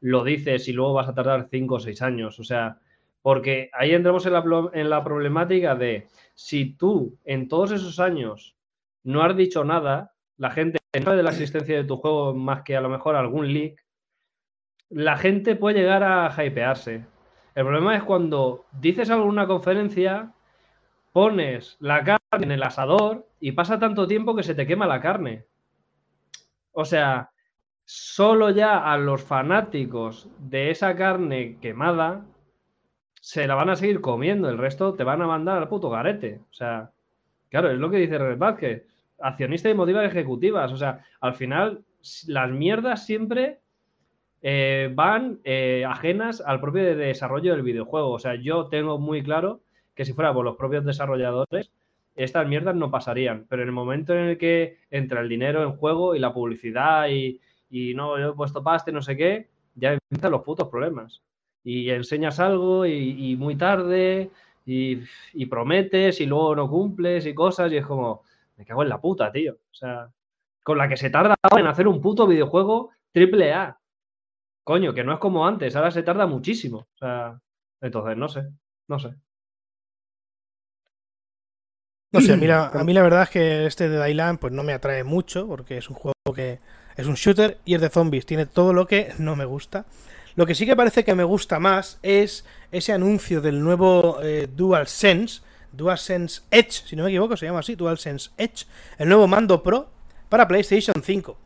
[0.00, 2.40] lo dices y luego vas a tardar cinco o seis años?
[2.40, 2.78] O sea,
[3.22, 4.44] porque ahí entramos en la,
[4.74, 8.56] en la problemática de si tú en todos esos años
[9.04, 12.74] no has dicho nada, la gente sabe de la existencia de tu juego más que
[12.74, 13.84] a lo mejor algún leak,
[14.88, 17.04] la gente puede llegar a hypearse.
[17.54, 20.32] El problema es cuando dices algo en una conferencia,
[21.12, 25.02] pones la carne en el asador y pasa tanto tiempo que se te quema la
[25.02, 25.44] carne.
[26.72, 27.32] O sea,
[27.84, 32.24] solo ya a los fanáticos de esa carne quemada
[33.20, 36.40] se la van a seguir comiendo, el resto te van a mandar al puto garete.
[36.50, 36.92] O sea,
[37.50, 38.86] claro, es lo que dice Red Vázquez,
[39.20, 40.72] accionista y motivas ejecutivas.
[40.72, 41.84] O sea, al final
[42.26, 43.60] las mierdas siempre
[44.42, 48.10] eh, van eh, ajenas al propio de- desarrollo del videojuego.
[48.10, 49.60] O sea, yo tengo muy claro
[49.94, 51.70] que si fuera por los propios desarrolladores,
[52.14, 53.46] estas mierdas no pasarían.
[53.48, 57.08] Pero en el momento en el que entra el dinero en juego y la publicidad
[57.08, 60.68] y, y no, yo he puesto pasta y no sé qué, ya empiezan los putos
[60.68, 61.22] problemas.
[61.62, 64.30] Y enseñas algo y, y muy tarde
[64.64, 65.00] y,
[65.34, 68.22] y prometes y luego no cumples y cosas y es como,
[68.60, 69.54] me cago en la puta, tío.
[69.54, 70.12] O sea,
[70.62, 73.80] con la que se tarda ahora en hacer un puto videojuego triple A.
[74.62, 76.78] Coño, que no es como antes, ahora se tarda muchísimo.
[76.78, 77.40] O sea,
[77.80, 78.42] entonces, no sé,
[78.86, 79.14] no sé.
[82.12, 84.52] No sé, a mí, la, a mí la verdad es que este de Dayland pues
[84.52, 86.60] no me atrae mucho porque es un juego que
[86.96, 89.86] es un shooter y es de zombies, tiene todo lo que no me gusta.
[90.36, 94.48] Lo que sí que parece que me gusta más es ese anuncio del nuevo eh,
[94.54, 95.40] DualSense,
[95.72, 98.66] DualSense Edge, si no me equivoco, se llama así, DualSense Edge,
[98.98, 99.90] el nuevo mando Pro
[100.28, 101.36] para PlayStation 5.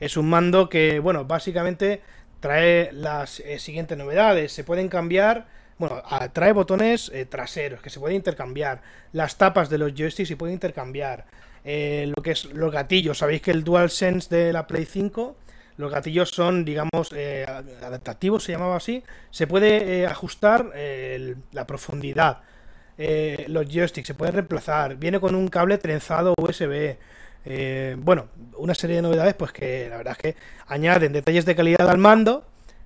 [0.00, 2.02] Es un mando que, bueno, básicamente
[2.40, 4.52] trae las eh, siguientes novedades.
[4.52, 5.46] Se pueden cambiar,
[5.78, 6.02] bueno,
[6.34, 8.82] trae botones eh, traseros que se pueden intercambiar.
[9.12, 11.24] Las tapas de los joysticks se pueden intercambiar.
[11.64, 15.36] Eh, lo que es los gatillos, sabéis que el DualSense de la Play 5,
[15.78, 17.12] los gatillos son, digamos,
[17.82, 19.02] adaptativos, se llamaba así.
[19.30, 20.70] Se puede ajustar
[21.52, 22.42] la profundidad.
[22.98, 24.96] Eh, los joysticks se pueden reemplazar.
[24.96, 26.96] Viene con un cable trenzado USB.
[27.46, 28.26] Eh, bueno,
[28.56, 31.98] una serie de novedades, pues que la verdad es que añaden detalles de calidad al
[31.98, 32.44] mando.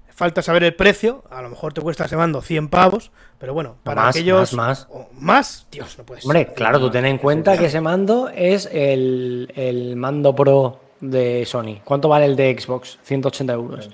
[0.09, 1.23] Falta saber el precio.
[1.31, 3.13] A lo mejor te cuesta ese mando 100 pavos.
[3.39, 4.53] Pero bueno, para Más, aquellos.
[4.53, 5.07] más, más.
[5.13, 6.25] más, Dios, no puedes.
[6.25, 11.45] Hombre, claro, tú ten en cuenta que ese mando es el, el mando Pro de
[11.47, 11.81] Sony.
[11.85, 12.99] ¿Cuánto vale el de Xbox?
[13.05, 13.91] 180 euros.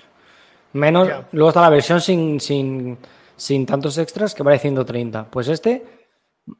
[0.72, 2.96] Menos, luego está la versión sin, sin,
[3.36, 5.26] sin tantos extras que vale 130.
[5.30, 5.84] Pues este,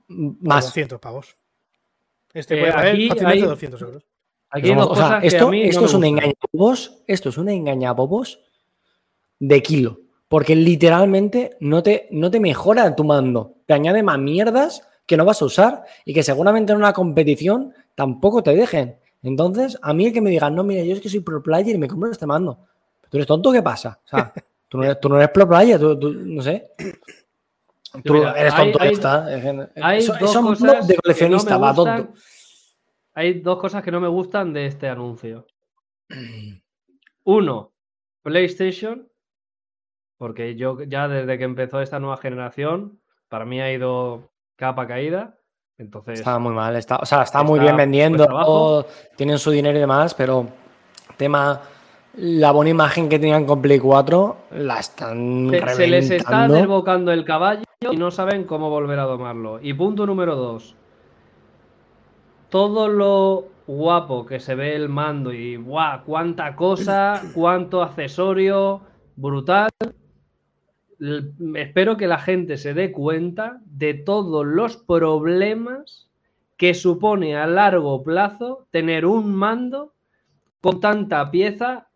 [0.06, 0.64] más.
[0.66, 1.36] 200 pavos.
[2.32, 4.04] Este Eh, aquí fácilmente hay- 200 euros.
[4.50, 6.04] Aquí hay Somos- dos o sea, cosas que esto, a mí no esto es un
[6.04, 7.02] engañabobos.
[7.06, 8.40] Esto es un engañabobos
[9.38, 10.00] de kilo.
[10.28, 13.56] Porque literalmente no te, no te mejora tu mando.
[13.66, 17.72] Te añade más mierdas que no vas a usar y que seguramente en una competición
[17.94, 18.96] tampoco te dejen.
[19.22, 21.74] Entonces, a mí el que me digan, no, mira, yo es que soy pro player
[21.74, 22.58] y me compro este mando.
[23.10, 23.52] ¿Tú eres tonto?
[23.52, 24.00] ¿Qué pasa?
[24.04, 24.32] O sea,
[24.68, 26.70] tú no eres, tú no eres pro player, tú, tú- no sé.
[28.02, 29.24] Tú Mira, eres hay- tonto, hay- está.
[29.82, 32.12] Hay Eso, dos eso cosas de no coleccionista, me va tonto.
[33.14, 35.46] Hay dos cosas que no me gustan de este anuncio.
[37.24, 37.72] Uno,
[38.22, 39.08] PlayStation,
[40.18, 45.38] porque yo ya desde que empezó esta nueva generación, para mí ha ido capa caída.
[45.76, 49.80] Entonces, Está muy mal, está, o sea, está, muy bien vendiendo, tienen su dinero y
[49.80, 50.46] demás, pero
[51.16, 51.60] tema,
[52.16, 57.10] la buena imagen que tenían con Play 4 la están se, se les está desbocando
[57.10, 59.60] el caballo y no saben cómo volver a domarlo.
[59.60, 60.76] Y punto número dos.
[62.48, 66.04] Todo lo guapo que se ve el mando y ¡guau!
[66.04, 68.82] cuánta cosa, cuánto accesorio,
[69.16, 69.70] brutal.
[71.54, 76.08] Espero que la gente se dé cuenta de todos los problemas
[76.56, 79.92] que supone a largo plazo tener un mando
[80.60, 81.88] con tanta pieza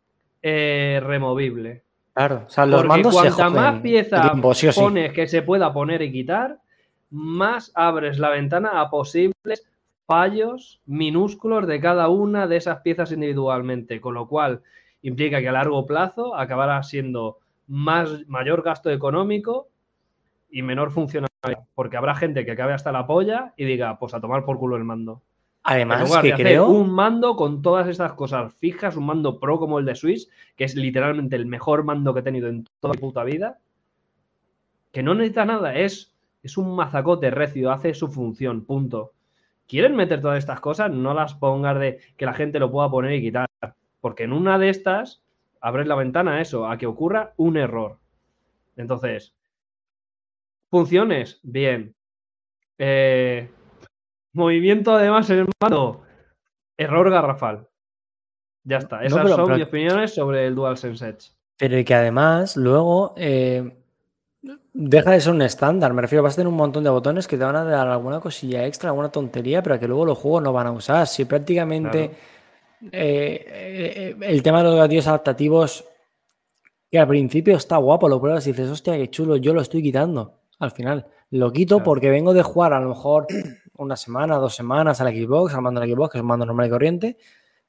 [0.43, 1.85] eh, removible.
[2.19, 4.73] Claro, o sea, los Porque mandos se cuanta joden más de pieza tiempo, sí o
[4.73, 4.81] sí.
[4.81, 6.59] pones que se pueda poner y quitar,
[7.11, 9.71] más abres la ventana a posibles
[10.05, 14.63] fallos minúsculos de cada una de esas piezas individualmente, con lo cual
[15.03, 19.69] implica que a largo plazo acabará siendo más, mayor gasto económico
[20.51, 21.69] y menor funcionalidad.
[21.77, 24.75] Porque habrá gente que acabe hasta la polla y diga, pues a tomar por culo
[24.75, 25.23] el mando.
[25.67, 26.69] En Además, lugar que de hacer creo.
[26.69, 30.65] un mando con todas estas cosas fijas, un mando pro como el de Switch, que
[30.65, 33.59] es literalmente el mejor mando que he tenido en toda mi puta vida,
[34.93, 39.13] que no necesita nada, es, es un mazacote recio, hace su función, punto.
[39.67, 40.91] ¿Quieren meter todas estas cosas?
[40.91, 43.49] No las pongas de que la gente lo pueda poner y quitar,
[44.01, 45.23] porque en una de estas
[45.61, 47.99] abres la ventana a eso, a que ocurra un error.
[48.77, 49.35] Entonces,
[50.71, 51.95] funciones, bien.
[52.79, 53.51] Eh,
[54.39, 56.03] movimiento además en el mando,
[56.77, 57.69] error garrafal.
[58.65, 58.99] Ya está.
[59.01, 61.31] No, Esas pero- son pero- mis opiniones sobre el DualSense Edge.
[61.59, 63.77] Pero que además luego eh,
[64.73, 65.93] deja de ser un estándar.
[65.93, 68.21] Me refiero, vas a tener un montón de botones que te van a dar alguna
[68.21, 71.07] cosilla extra, alguna tontería, pero que luego los juegos no van a usar.
[71.07, 72.93] Si prácticamente Claro.
[72.93, 75.85] eh, eh, el tema de los gatillos adaptativos,
[76.91, 79.83] que al principio está guapo, lo pruebas y dices, hostia, qué chulo, yo lo estoy
[79.83, 80.41] quitando.
[80.61, 81.85] Al final, lo quito Claro.
[81.85, 83.27] porque vengo de jugar a lo mejor
[83.79, 86.67] una semana, dos semanas al Xbox, al mando del Xbox, que es un mando normal
[86.67, 87.17] y corriente.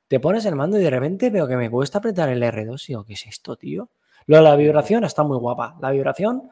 [0.08, 2.88] Te pones el mando y de repente veo que me cuesta apretar el R2 y
[2.88, 3.90] digo, ¿qué es esto, tío?
[4.26, 5.78] Lo de la vibración está muy guapa.
[5.82, 6.50] La vibración,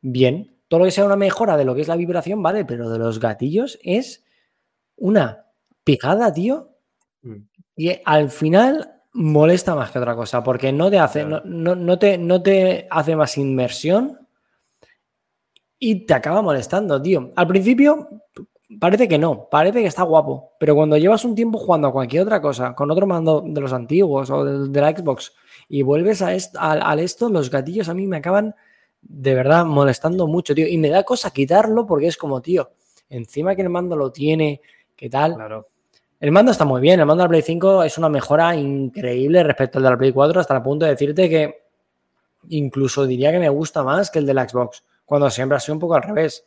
[0.00, 0.56] bien.
[0.68, 2.98] Todo lo que sea una mejora de lo que es la vibración, vale, pero de
[2.98, 4.24] los gatillos es
[4.96, 5.46] una
[5.84, 6.70] picada, tío.
[7.22, 7.36] Mm.
[7.76, 11.42] Y al final molesta más que otra cosa, porque no te hace, Claro.
[11.46, 14.18] no, no- no te, no te hace más inmersión
[15.78, 17.32] y te acaba molestando, tío.
[17.36, 18.08] Al principio
[18.80, 22.22] parece que no, parece que está guapo, pero cuando llevas un tiempo jugando a cualquier
[22.22, 25.32] otra cosa, con otro mando de los antiguos o de, de la Xbox,
[25.68, 28.54] y vuelves a est- al, al esto, los gatillos a mí me acaban
[29.00, 30.66] de verdad molestando mucho, tío.
[30.66, 32.70] Y me da cosa quitarlo porque es como, tío,
[33.08, 34.60] encima que el mando lo tiene,
[34.96, 35.34] ¿qué tal?
[35.34, 35.68] Claro.
[36.20, 39.42] El mando está muy bien, el mando de la Play 5 es una mejora increíble
[39.44, 41.62] respecto al de la Play 4, hasta el punto de decirte que
[42.48, 45.74] incluso diría que me gusta más que el de la Xbox, cuando siempre ha sido
[45.74, 46.44] un poco al revés.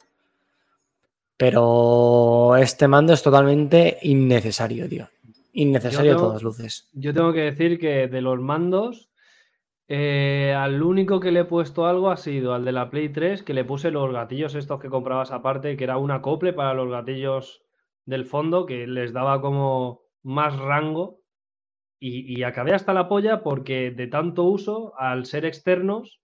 [1.41, 5.07] Pero este mando es totalmente innecesario, tío.
[5.53, 6.87] Innecesario a todas luces.
[6.93, 9.09] Yo tengo que decir que de los mandos,
[9.87, 13.41] eh, al único que le he puesto algo ha sido al de la Play 3,
[13.41, 16.91] que le puse los gatillos estos que comprabas aparte, que era un acople para los
[16.91, 17.63] gatillos
[18.05, 21.21] del fondo, que les daba como más rango.
[21.99, 26.20] Y, y acabé hasta la polla porque de tanto uso, al ser externos,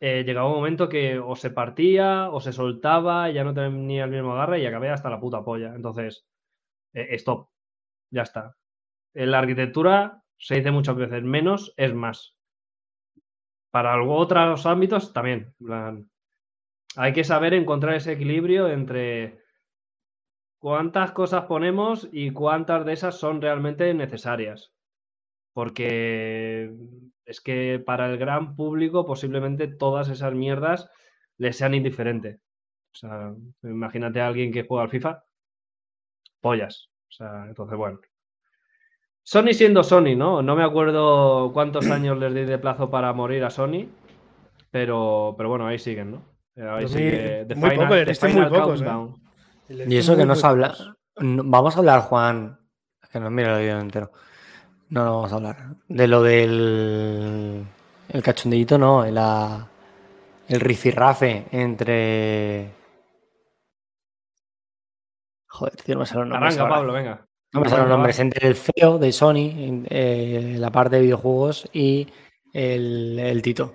[0.00, 4.10] eh, llegaba un momento que o se partía o se soltaba, ya no tenía el
[4.10, 5.74] mismo agarre y acabé hasta la puta polla.
[5.74, 6.26] Entonces,
[6.94, 7.48] eh, stop.
[8.10, 8.56] Ya está.
[9.14, 12.36] En la arquitectura se dice muchas veces, menos es más.
[13.70, 15.54] Para algo- otros ámbitos también.
[15.58, 16.10] plan,
[16.96, 19.40] hay que saber encontrar ese equilibrio entre
[20.58, 24.72] cuántas cosas ponemos y cuántas de esas son realmente necesarias.
[25.52, 26.72] Porque
[27.28, 30.90] es que para el gran público posiblemente todas esas mierdas
[31.36, 32.40] les sean indiferentes.
[32.92, 35.22] O sea, imagínate a alguien que juega al FIFA,
[36.40, 36.88] pollas.
[37.08, 38.00] O sea, entonces, bueno.
[39.22, 40.42] Sony siendo Sony, ¿no?
[40.42, 43.86] No me acuerdo cuántos años les di de plazo para morir a Sony,
[44.70, 46.22] pero, pero bueno, ahí siguen, ¿no?
[46.56, 49.84] Ahí Pues sigue muy- The muy Final- poco, muy pocos, ¿eh?
[49.88, 50.68] Y eso que no se habla.
[50.70, 50.94] pocos.
[51.20, 52.58] no- vamos a hablar, Juan.
[53.12, 54.12] Que no mira el vídeo entero.
[54.90, 55.56] No, no vamos a hablar.
[55.88, 57.64] De lo del.
[58.08, 59.04] El cachondeíto, no.
[59.04, 59.68] El, la-
[60.48, 62.70] el rifirrafe entre.
[65.46, 66.36] Joder, tío, no me nombres.
[66.36, 66.74] Arranca, ahora.
[66.74, 67.26] Pablo, venga.
[67.52, 68.18] No me salen los nombres.
[68.18, 72.06] Entre el CEO de Sony, en- eh, la parte de videojuegos, y
[72.52, 73.74] el, el Tito.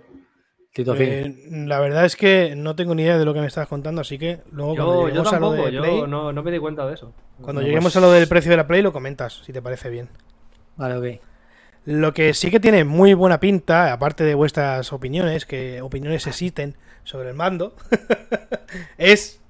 [0.73, 0.95] Tito.
[0.95, 4.01] Eh, la verdad es que no tengo ni idea de lo que me estás contando,
[4.01, 6.43] así que luego cuando Yo, yo lleguemos a lo tampoco, de yo Play, no, no
[6.43, 7.13] me di cuenta de eso.
[7.41, 9.61] cuando No, lleguemos pues- a lo del precio de la Play lo comentas, si te
[9.61, 10.09] parece bien.
[10.75, 11.21] Vale, ok.
[11.85, 16.75] Lo que sí que tiene muy buena pinta, aparte de vuestras opiniones, que opiniones existen
[17.03, 17.75] sobre el mando,
[18.97, 19.41] es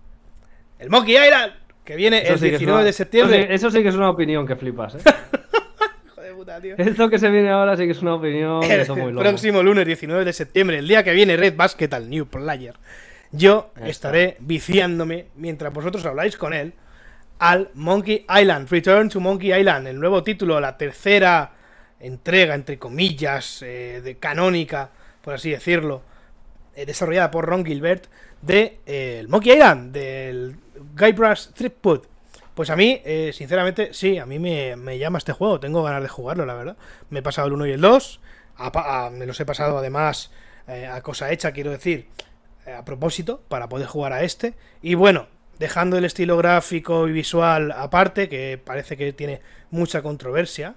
[0.79, 1.53] el Monkey Island,
[1.85, 3.37] que viene Eso el sí que es 19 una- de septiembre.
[3.41, 4.99] Eso sí, eso sí que es una opinión que flipas, ¿eh?
[6.07, 6.75] Hijo de puta, tío.
[6.77, 9.19] Esto que se viene ahora sí que es una opinión El muy loco.
[9.21, 12.73] próximo lunes 19 de septiembre, el día que viene Red Basket al New Player,
[13.31, 14.09] yo Ahí está.
[14.09, 16.73] estaré viciándome mientras vosotros habláis con él
[17.43, 21.51] al Monkey Island, Return to Monkey Island, el nuevo título, la tercera
[21.99, 26.03] entrega, entre comillas, eh, de canónica, por así decirlo,
[26.73, 28.05] eh, desarrollada por Ron Gilbert,
[28.41, 30.55] de eh, el Monkey Island, del
[30.95, 32.03] Guybrush Threepwood.
[32.53, 33.01] Pues a mí,
[33.33, 36.77] sinceramente, sí, a mí me, me llama este juego, tengo ganas de jugarlo, la verdad.
[37.09, 38.21] Me he pasado el 1 y el 2,
[38.55, 40.31] a pa- a- me los he pasado además
[40.67, 42.07] a cosa hecha, quiero decir,
[42.73, 44.53] a propósito, para poder jugar a este.
[44.81, 45.27] Y bueno,
[45.63, 49.39] dejando el estilo gráfico y visual aparte, que parece que tiene
[49.71, 50.75] mucha controversia.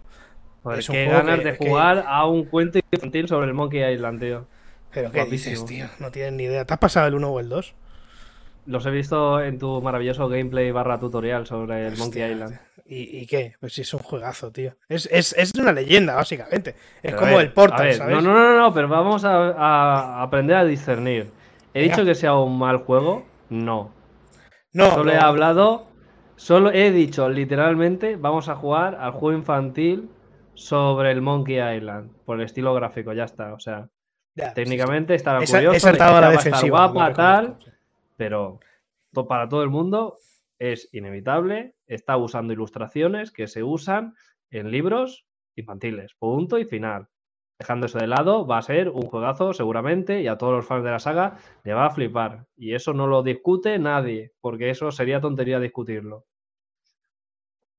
[0.63, 3.47] Joder, es un qué juego ganas que- de que- jugar a un cuento infantil sobre
[3.49, 4.47] el Monkey Island, tío.
[4.93, 5.87] Pero ¿qué dices, tío?
[5.99, 6.65] No tienes ni idea.
[6.65, 7.75] ¿Te has pasado el 1 o el 2?
[8.69, 12.59] los he visto en tu maravilloso gameplay barra tutorial sobre el Monkey Island.
[12.85, 13.55] ¿Y, y qué?
[13.61, 14.75] Pues sí, es un juegazo, tío.
[14.89, 16.71] Es, es, es una leyenda, básicamente.
[16.71, 16.77] Es
[17.13, 18.17] Pero como ver, el Portal, ¿sabes?
[18.17, 21.31] No, no, no, no, pero vamos a, a aprender a discernir.
[21.75, 21.95] ¿He Venga.
[21.95, 23.25] dicho que sea un mal juego?
[23.51, 23.93] No.
[24.77, 25.87] No, Solo he hablado,
[26.37, 30.11] solo he dicho literalmente, vamos a jugar al juego infantil
[30.55, 33.55] sobre el Monkey Island, por el estilo gráfico, ya está.
[33.55, 33.89] O sea,
[34.35, 36.87] Ya, técnicamente sa- he curioso, de saltado que a la estar defensiva.
[36.89, 37.71] guapa, tal, sí.
[38.19, 38.61] pero
[39.15, 40.19] to- para todo el mundo
[40.59, 44.15] es inevitable, está usando ilustraciones que se usan
[44.51, 47.09] en libros infantiles, punto y final.
[47.59, 50.85] Dejando eso de lado, va a ser un juegazo seguramente y a todos los fans
[50.85, 52.45] de la saga le va a flipar.
[52.57, 56.27] Y eso no lo discute nadie, porque eso sería tontería discutirlo.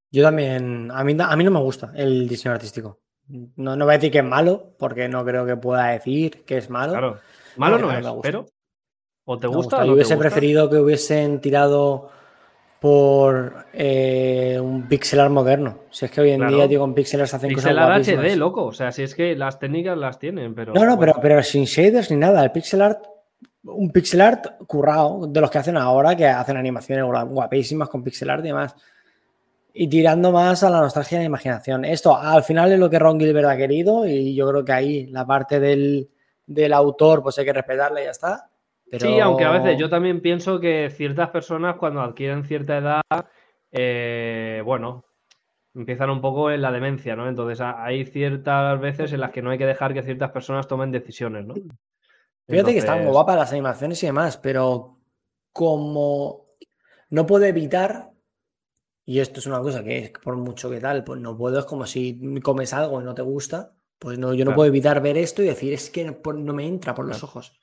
[0.09, 3.01] Yo también, a mí, a mí no me gusta el diseño artístico.
[3.27, 6.57] No, no voy a decir que es malo, porque no creo que pueda decir que
[6.57, 6.93] es malo.
[6.93, 7.19] Claro,
[7.57, 8.45] malo No, es, pero
[9.25, 9.77] o te gusta gusta.
[9.77, 10.29] o Yo no te hubiese gusta.
[10.29, 12.09] preferido que hubiesen tirado
[12.79, 15.79] por eh, un pixel art moderno.
[15.89, 16.55] Si es que hoy en Claro.
[16.55, 18.07] día, tío, con pixelers hacen Pixel cosas.
[18.07, 18.65] HD, loco.
[18.65, 20.73] O sea, si es que las técnicas las tienen, pero.
[20.73, 21.13] No, no, bueno.
[21.13, 22.43] pero, pero sin shaders ni nada.
[22.43, 23.03] El pixel art,
[23.63, 28.03] un pixel art currado de los que hacen ahora, que hacen animaciones guap- guapísimas con
[28.03, 28.75] pixel art y demás.
[29.73, 31.85] Y tirando más a la nostalgia y la imaginación.
[31.85, 35.05] Esto al final es lo que Ron Gilbert ha querido y yo creo que ahí
[35.07, 36.09] la parte del,
[36.47, 38.49] del autor pues hay que respetarla y ya está.
[38.89, 39.05] Pero...
[39.05, 43.01] Sí, aunque a veces yo también pienso que ciertas personas cuando adquieren cierta edad,
[43.71, 45.05] eh, bueno,
[45.75, 47.27] empiezan un poco en la demencia, ¿no?
[47.27, 50.91] Entonces hay ciertas veces en las que no hay que dejar que ciertas personas tomen
[50.91, 51.53] decisiones, ¿no?
[52.47, 54.97] Fíjate que están Entonces, guapas las animaciones y demás, pero
[55.51, 56.45] como
[57.09, 58.11] no puedo evitar,
[59.05, 61.65] y esto es una cosa que es por mucho que tal, pues no puedo, es
[61.65, 64.55] como si comes algo y no te gusta, pues no, yo no Claro.
[64.55, 67.59] puedo evitar ver esto y decir, es que no, no me entra por los ojos.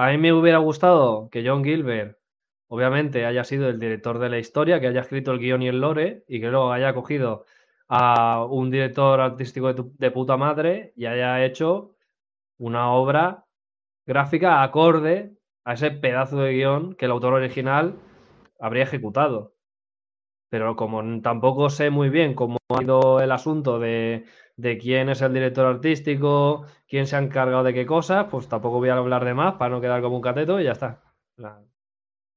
[0.00, 2.16] A mí me hubiera gustado que John Gilbert,
[2.68, 5.78] obviamente, haya sido el director de la historia, que haya escrito el guion y el
[5.82, 7.44] lore, y que luego haya cogido
[7.86, 11.96] a un director artístico de, de puta madre y haya hecho
[12.56, 13.44] una obra
[14.06, 15.36] gráfica acorde
[15.66, 17.96] a ese pedazo de guion que el autor original
[18.58, 19.52] habría ejecutado.
[20.50, 25.22] Pero como tampoco sé muy bien cómo ha ido el asunto de, de quién es
[25.22, 29.24] el director artístico, quién se ha encargado de qué cosas, pues tampoco voy a hablar
[29.24, 31.00] de más para no quedar como un cateto y ya está.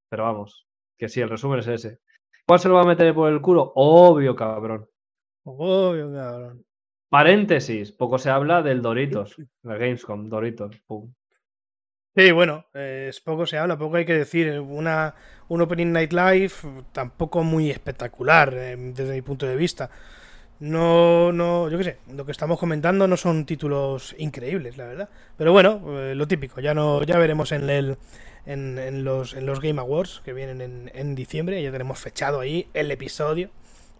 [0.10, 1.99] Pero vamos, que sí, el resumen es ese.
[2.45, 3.71] ¿Cuál se lo va a meter por el culo?
[3.76, 4.88] Obvio, cabrón.
[5.43, 6.63] Obvio, cabrón.
[7.10, 10.80] Paréntesis, poco se habla del Doritos, la Gamescom, Doritos.
[10.88, 11.13] pum.
[12.15, 14.60] Sí, bueno, eh, es poco se habla, poco hay que decir.
[14.60, 15.15] Una,
[15.47, 16.54] un Opening Night Live
[16.91, 19.89] tampoco muy espectacular eh, desde mi punto de vista.
[20.60, 25.10] No, no, yo qué sé, lo que estamos comentando no son títulos increíbles, la verdad.
[25.38, 27.97] Pero bueno, eh, lo típico, ya no, ya veremos en el,
[28.45, 32.39] en, en los, en los Game Awards que vienen en, en diciembre, ya tenemos fechado
[32.39, 33.49] ahí el episodio,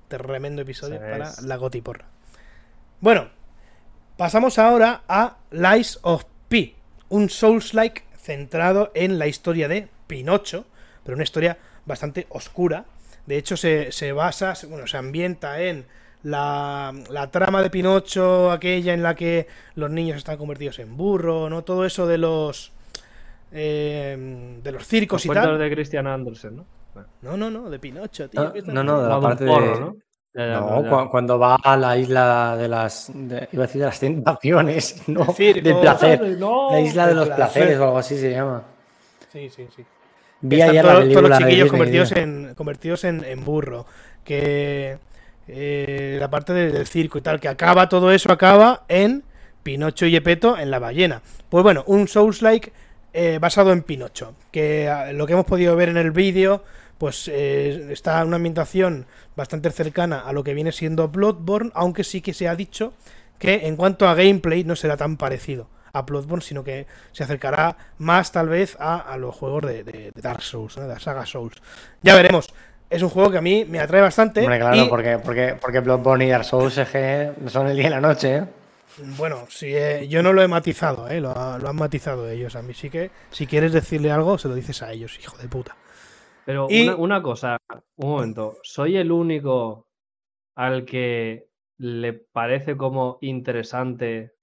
[0.08, 2.06] tremendo episodio para la Gotiporra.
[3.02, 3.30] Bueno,
[4.16, 6.76] pasamos ahora a Lies of P,
[7.18, 10.66] un Souls-like centrado en la historia de Pinocho,
[11.04, 12.86] pero una historia bastante oscura.
[13.26, 15.86] De hecho, se, se basa, se- bueno, se ambienta en
[16.24, 21.50] la, la trama de Pinocho, aquella en la que los niños están convertidos en burro,
[21.50, 21.64] ¿no?
[21.64, 22.72] Todo eso de los.
[23.52, 24.16] eh,
[24.64, 25.60] de los Los circos y cuentos tal.
[25.60, 26.66] de Christian Andersen, ¿no?
[27.22, 28.42] No, no, no, de Pinocho, tío.
[28.42, 29.94] No, ¿qué estás no, no, de la parte porro, de...
[30.36, 31.10] ¿no?
[31.12, 33.12] Cuando va a la isla de las...
[33.14, 35.62] de- iba a decir de las tentaciones, no, Circo.
[35.68, 36.22] del placer.
[36.22, 37.36] La isla de los placer.
[37.54, 38.64] placeres o algo así se llama.
[39.32, 39.84] Sí, sí, sí.
[40.42, 43.86] Vi están ayer todo- la todos los chiquillos convertidos en convertidos en, en burro
[44.24, 44.98] que
[45.48, 49.24] eh, la parte de- del circo y tal que acaba todo eso acaba en
[49.64, 52.74] Pinocho y Gepetto en la ballena pues bueno un Souls like
[53.40, 56.64] basado en Pinocho que ah, lo que hemos podido ver en el vídeo
[56.98, 62.04] pues eh, está en una ambientación bastante cercana a lo que viene siendo Bloodborne aunque
[62.04, 62.94] sí que se ha dicho
[63.40, 67.76] que en cuanto a gameplay no será tan parecido a Bloodborne, sino que se acercará
[68.00, 70.84] más tal vez a, a los juegos de, de- de Dark Souls, ¿no?
[70.84, 71.56] de la saga Souls.
[72.02, 72.52] Ya veremos.
[72.90, 74.40] Es un juego que a mí me atrae bastante.
[74.42, 77.88] Hombre, claro, y, porque, porque, porque Bloodborne y Dark Souls es que son el día
[77.88, 78.44] y la noche, ¿eh?
[79.18, 81.20] Bueno, si, eh, yo no lo he matizado, ¿eh?
[81.20, 82.56] lo, ha- lo han matizado ellos.
[82.56, 85.48] A mí sí que, si quieres decirle algo, se lo dices a ellos, hijo de
[85.48, 85.76] puta.
[86.46, 87.58] Pero Y- una, una cosa,
[87.98, 88.58] un momento.
[88.64, 89.88] ¿Soy el único
[90.56, 94.34] al que le parece como interesante,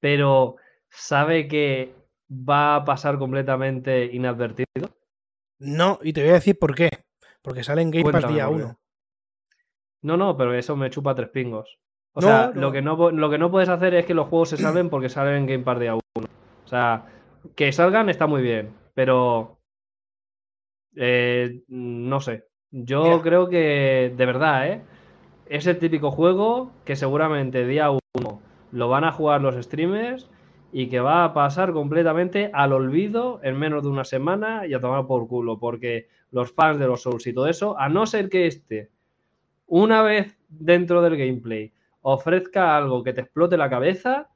[0.00, 0.56] pero
[0.88, 1.94] sabe que
[2.30, 4.90] va a pasar completamente inadvertido?
[5.58, 6.88] No, y te voy a decir por qué.
[7.42, 8.64] Porque sale en Game Pass Cuéntame día por qué.
[8.64, 8.78] 1.
[10.02, 11.78] No, no, pero eso me chupa tres pingos.
[12.12, 12.60] O No, sea, no.
[12.60, 15.08] Lo, que no, lo que no puedes hacer es que los juegos se salven porque
[15.08, 16.02] salen en Game Pass día 1.
[16.64, 17.06] O sea,
[17.54, 19.59] que salgan está muy bien, pero
[20.96, 22.44] Eh, no sé.
[22.70, 23.22] Yo Mira.
[23.22, 24.82] creo que, de verdad, ¿eh?
[25.46, 30.30] Es el típico juego que seguramente día uno lo van a jugar los streamers
[30.72, 34.80] y que va a pasar completamente al olvido en menos de una semana y a
[34.80, 38.28] tomar por culo, porque los fans de los Souls y todo eso, a no ser
[38.28, 38.90] que este,
[39.66, 41.72] una vez dentro del gameplay,
[42.02, 44.28] ofrezca algo que te explote la cabeza,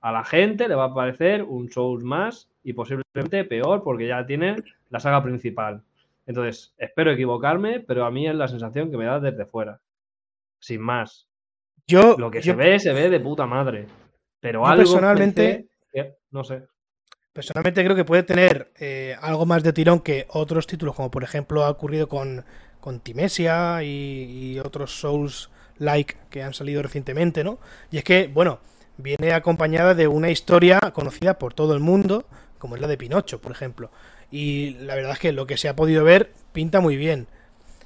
[0.00, 4.24] a la gente le va a parecer un Souls más y posiblemente peor porque ya
[4.26, 5.82] tienen la saga principal.
[6.26, 9.80] Entonces, espero equivocarme, pero a mí es la sensación que me da desde fuera.
[10.58, 11.26] Sin más.
[11.86, 13.86] Yo, Lo que yo se ve, se ve de puta madre.
[14.40, 16.62] Pero algo personalmente- que- no sé.
[17.32, 21.24] personalmente creo que puede tener eh, algo más de tirón que otros títulos, como por
[21.24, 22.44] ejemplo ha ocurrido con,
[22.80, 27.58] con Timesia y, y otros Souls-like que han salido recientemente, ¿no?
[27.90, 28.60] Y es que, bueno,
[28.98, 32.24] viene acompañada de una historia conocida por todo el mundo,
[32.60, 33.90] como es la de Pinocho, por ejemplo.
[34.30, 37.26] Y la verdad es que lo que se ha podido ver pinta muy bien.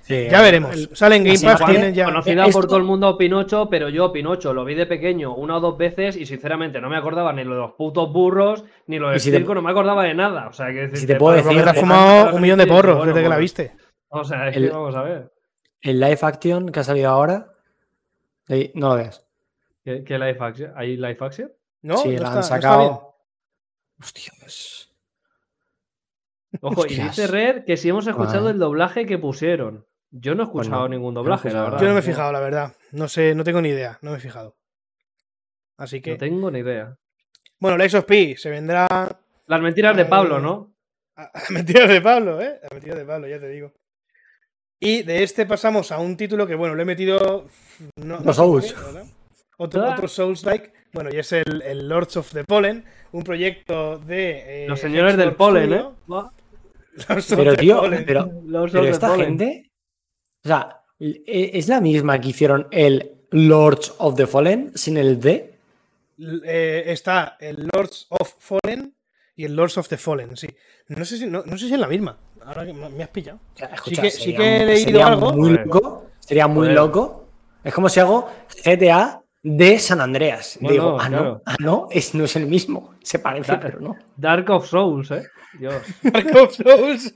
[0.07, 0.91] Ya veremos.
[0.93, 2.05] Sale en Game Pass, tienen ya...
[2.05, 5.57] Conocida Esto- por todo el mundo Pinocho, pero yo Pinocho lo vi de pequeño una
[5.57, 8.99] o dos veces y sinceramente no me acordaba ni lo de los putos burros, ni
[8.99, 10.49] lo del si te- circo, no me acordaba de nada.
[10.49, 13.13] O sea, que Si te puedo decir- te has fumado un millón de porros Bueno,
[13.15, 13.73] desde que la viste.
[14.09, 15.33] O sea, es El- que vamos a ver.
[15.81, 17.53] El live action que ha salido ahora,
[18.75, 19.25] no lo veas.
[19.85, 20.73] ¿Qué, qué live action?
[20.77, 21.51] ¿Hay live action?
[21.81, 23.14] No, sí, no la está- han sacado.
[23.99, 24.03] Bien.
[24.03, 24.91] Hostia, es-
[26.61, 27.17] Ojo, y Hostias.
[27.17, 28.51] dice Red que si hemos escuchado Vale.
[28.53, 29.87] el doblaje que pusieron.
[30.11, 31.81] Yo no he Pues escuchado ningún no doblaje, la verdad.
[31.81, 32.77] Yo no me he fijado, la verdad.
[32.93, 33.99] No sé, no tengo ni idea.
[34.03, 34.57] No me he fijado.
[35.77, 36.13] Así que.
[36.13, 36.97] No tengo ni idea.
[37.59, 38.87] Bueno, la P se vendrá.
[39.47, 40.05] Las mentiras de.
[40.05, 40.73] Pablo, ¿no?
[41.17, 42.61] a- a Mentiras de Pablo, ¿eh?
[42.69, 43.73] A Mentiras de Pablo, ya te digo.
[44.81, 47.47] Y de este pasamos a un título que, bueno, le he metido.
[47.97, 48.75] No, Los Souls.
[48.75, 49.07] ¿verdad?
[49.59, 49.93] Otro, Ah.
[49.95, 50.73] otro Souls-like.
[50.95, 54.65] Bueno, y es el, el Lords of the Pollen, un proyecto de.
[54.65, 55.85] eh, Los señores del polen, ¿eh?
[56.07, 58.05] Lords of Pero, the tío, Pollen.
[58.07, 59.27] pero, Los pero esta Pollen.
[59.27, 59.71] gente.
[60.45, 65.21] O sea, e- es la misma que hicieron el Lords of the Fallen sin el
[65.21, 65.59] D.
[66.19, 68.95] L- eh, está el Lords of Fallen
[69.35, 70.47] y el Lords of the Fallen, sí.
[70.89, 72.17] No sé si, no, no sé si es la misma.
[72.45, 73.41] Ahora que me has pillado.
[73.55, 75.33] O sea, Sí que- sí sería que he leído sería algo.
[75.33, 75.67] Muy Joder.
[75.67, 76.07] loco.
[76.21, 77.27] Sería muy loco.
[77.65, 78.31] Es como si hago
[78.65, 80.59] GTA de San Andreas.
[80.59, 81.25] Digo, ah, claro.
[81.25, 82.95] no, ah, no, es, no es el mismo.
[83.03, 83.97] Se parece, Da- pero no.
[84.17, 85.23] Dark of Souls, ¿eh?
[85.59, 85.83] Dios.
[86.03, 87.15] Dark of Souls.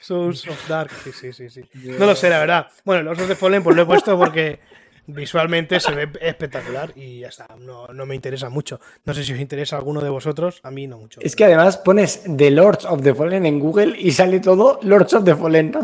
[0.00, 1.62] Souls of Dark, sí, sí, sí, sí.
[1.74, 2.68] No lo sé, la verdad.
[2.84, 4.60] Bueno, of the Fallen pues lo he puesto porque
[5.06, 7.46] visualmente se ve espectacular y ya está.
[7.58, 8.80] No, no me interesa mucho.
[9.04, 10.60] No sé si os interesa alguno de vosotros.
[10.62, 11.20] A mí no mucho.
[11.22, 15.12] Es que además pones The Lords of the Fallen en Google y sale todo Lords
[15.14, 15.70] of the Fallen.
[15.72, 15.80] ¿no?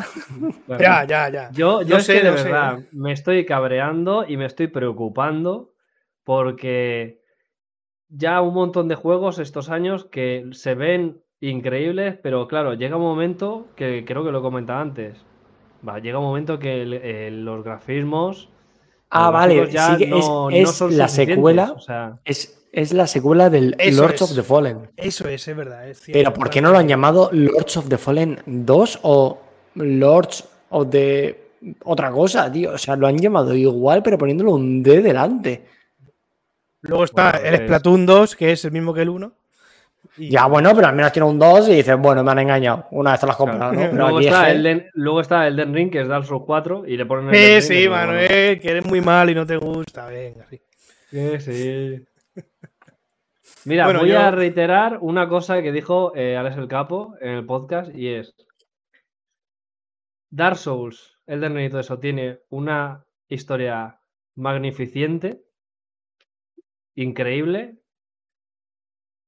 [0.66, 1.51] Bueno, Ya, ya, ya.
[1.53, 2.45] Yo, yo No es sé, que de no sé.
[2.45, 5.75] verdad me estoy cabreando y me estoy preocupando
[6.25, 7.21] porque
[8.09, 13.03] ya un montón de juegos estos años que se ven increíbles, pero claro, llega un
[13.03, 15.16] momento que creo que lo he comentado antes.
[15.87, 18.51] Va, llega un momento que el- el- los grafismos
[19.11, 19.70] Ah, los vale.
[19.70, 20.50] ya sí que es, no
[20.90, 21.72] la secuela.
[21.76, 24.22] o sea, Es, es la secuela del Eso Lords es.
[24.22, 24.90] of the Fallen.
[24.96, 25.88] Eso es, es verdad.
[25.88, 26.18] es cierto.
[26.18, 29.38] Pero ¿por qué no lo han llamado Lords of the Fallen 2 o
[29.74, 31.50] Lords of the
[31.84, 32.72] otra cosa, tío?
[32.72, 35.66] O sea, lo han llamado igual, pero poniéndole un D delante.
[36.82, 39.32] Luego está Bueno, el es- Splatoon 2, que es el mismo que el 1.
[40.16, 42.86] Y- Ya, bueno, pero al menos tiene un 2 y dices, bueno, me han engañado.
[42.90, 43.80] Una vez te lo has comprado, ¿no?
[43.80, 46.42] Pero luego, aquí es está que- Elden, luego está Elden Ring, que es Dark Souls
[46.46, 49.34] 4, y le ponen Elden Sí, Ring, sí, bueno, Manuel, que eres muy mal y
[49.34, 50.07] no te gusta.
[50.07, 50.61] Venga, sí.
[51.11, 52.05] que sí.
[53.66, 57.28] Mira, Bueno, voy yo- a reiterar una cosa que dijo eh, Alex el Capo en
[57.30, 58.34] el podcast y es
[60.30, 64.01] Dark Souls, Elden Ring y todo eso tiene una historia
[64.36, 65.42] magnificente,
[66.94, 67.76] increíble.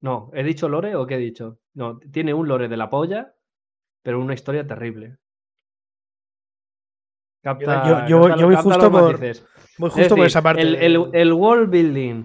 [0.03, 1.59] No, ¿he dicho lore o qué he dicho?
[1.74, 3.34] No, tiene un lore de la polla,
[4.03, 5.16] pero una historia terrible.
[7.42, 9.18] Capta, yo- yo voy- capta- yo voy capta justo por-.
[9.78, 10.62] Voy Es justo por esa parte.
[10.62, 12.24] El, el- el world building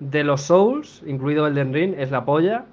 [0.00, 2.66] de los Souls, incluido Elden Ring, es la polla.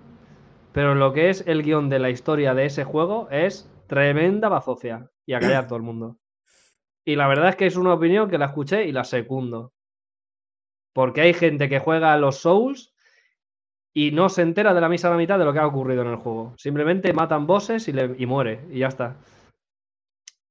[0.73, 5.09] Pero lo que es el guion de la historia de ese juego es tremenda bazocia.
[5.25, 6.17] Y a callar todo el mundo.
[7.05, 9.73] Y la verdad es que es una opinión que la escuché y la secundo.
[10.93, 12.90] Porque hay gente que juega a los Souls
[13.93, 16.01] y no se entera de la misa a la mitad de lo que ha ocurrido
[16.03, 16.53] en el juego.
[16.57, 18.61] Simplemente matan bosses y, le- y muere.
[18.71, 19.15] Y ya está.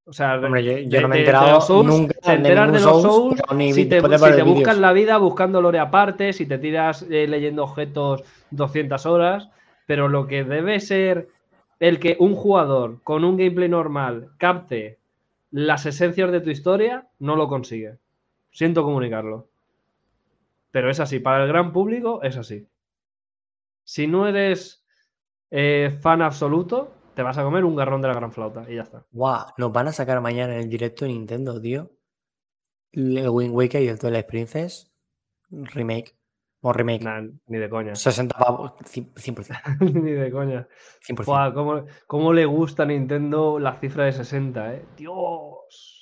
[0.04, 2.80] O sea, Hombre, yo, yo de- no me he enterado Souls, nunca te enteras de
[2.80, 6.46] los Souls, Souls pero ni si te, si buscas la vida buscando lore aparte, si
[6.46, 9.48] te tiras eh, leyendo objetos 200 horas,
[9.86, 11.28] pero lo que debe ser
[11.78, 14.98] el que un jugador con un gameplay normal capte
[15.52, 17.96] las esencias de tu historia, no lo consigue.
[18.50, 19.46] Siento comunicarlo.
[20.72, 22.66] Pero es así, para el gran público es así.
[23.90, 24.86] Si no eres
[25.50, 28.82] eh, fan absoluto, te vas a comer un garrón de la gran flauta y ya
[28.82, 29.04] está.
[29.10, 31.90] Guau, nos van a sacar mañana en el directo de Nintendo, tío.
[32.92, 34.92] El Wind Waker y el Twilight Princess
[35.50, 36.16] remake.
[36.60, 37.02] O remake.
[37.02, 37.96] Nah, ni de coña.
[37.96, 39.80] 60 pavos, 100%.
[40.04, 40.68] ni de coña.
[41.08, 41.24] 100%.
[41.24, 44.84] Buah, ¿cómo, cómo le gusta a Nintendo la cifra de 60, eh?
[44.96, 45.99] Dios.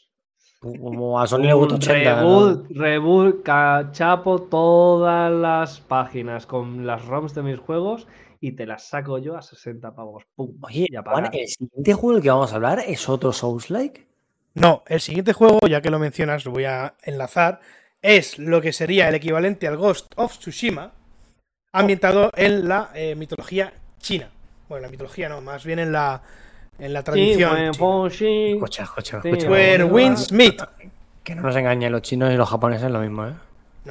[0.61, 2.11] Como a Sony le gusta Un 80.
[2.11, 2.17] ¿no?
[2.17, 8.09] reboot, reboot, cachapo todas las páginas con las ROMs de mis juegos
[8.41, 10.25] y te las saco yo a 60 pavos.
[10.35, 10.57] Pum.
[10.63, 14.07] Oye, Juan, el siguiente juego del que vamos a hablar es otro Souls-like.
[14.55, 17.61] No, el siguiente juego, ya que lo mencionas, lo voy a enlazar,
[18.03, 20.93] es lo que sería el equivalente al Ghost of Tsushima,
[21.73, 24.31] ambientado en la eh, mitología china.
[24.69, 26.23] Bueno, la mitología no, más bien en la,
[26.79, 27.57] en la tradición.
[27.79, 28.23] pues, pues.
[28.23, 29.85] Escucha, escucha, escucha.
[29.85, 30.63] Winds meet.
[31.25, 33.35] Que no nos engañen, los chinos y los japoneses es lo mismo, ¿eh?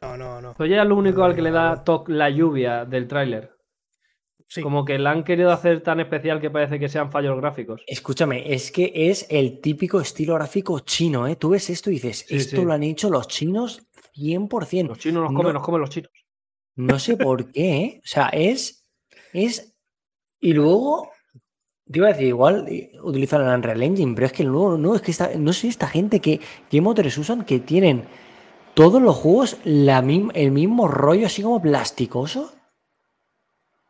[0.01, 0.53] No, no, no.
[0.55, 3.51] Soy el único al que le da toque la lluvia del tráiler.
[4.49, 4.61] Sí.
[4.61, 7.81] Como que la han querido hacer tan especial que parece que sean fallos gráficos.
[7.85, 11.35] Escúchame, es que es el típico estilo gráfico chino, ¿eh?
[11.35, 12.63] Tú ves esto y dices, Sí, esto sí.
[12.63, 13.85] lo han hecho los chinos
[14.15, 14.87] 100%.
[14.87, 15.53] Los chinos nos comen, No.
[15.53, 16.11] nos comen los chinos.
[16.75, 18.01] No sé por qué, ¿eh?
[18.03, 18.85] O sea, es.
[19.33, 19.75] Es.
[20.39, 21.11] Y luego.
[21.91, 24.95] Te iba a decir, igual eh, utilizan el Unreal Engine, pero es que no, no,
[24.95, 26.39] es que esta, no sé, esta gente que.
[26.69, 27.45] ¿Qué motores usan?
[27.45, 28.03] Que tienen
[28.73, 32.51] todos los juegos la mim- el mismo rollo, así como plasticoso.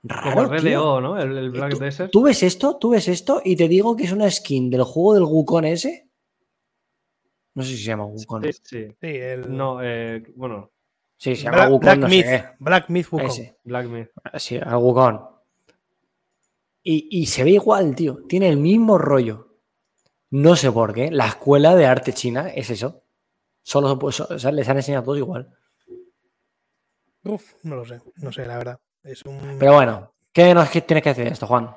[0.03, 0.79] Raro, el tío.
[0.79, 1.19] RDO, ¿no?
[1.19, 2.11] El, el Black ¿Tú, Desert.
[2.11, 2.77] tú ves esto?
[2.77, 3.41] ¿Tú ves esto?
[3.43, 6.07] Y te digo que es una skin del juego del Wukong ese.
[7.55, 8.43] No sé si se llama Wukong.
[8.45, 8.87] Sí, Sí, sí.
[9.01, 10.71] Sí, el No, eh, bueno,
[11.17, 12.25] se llama Black, Wukong, Black no sé Myth.
[12.25, 12.43] qué.
[12.59, 13.27] Black Myth Wukong.
[13.27, 13.57] Ese.
[13.63, 14.09] Black Myth.
[14.35, 15.19] Sí, al Wukong.
[16.89, 18.19] Y, y se ve igual, tío.
[18.29, 19.57] Tiene el mismo rollo.
[20.29, 21.11] No sé por qué.
[21.11, 23.03] La escuela de arte china es eso.
[23.61, 25.49] Solo pues, o sea, les han enseñado todo igual.
[27.25, 28.79] Uf, no lo sé, no sé, la verdad.
[29.03, 29.57] Es un...
[29.59, 31.75] Pero bueno, ¿qué nos tienes que decir de esto, Juan?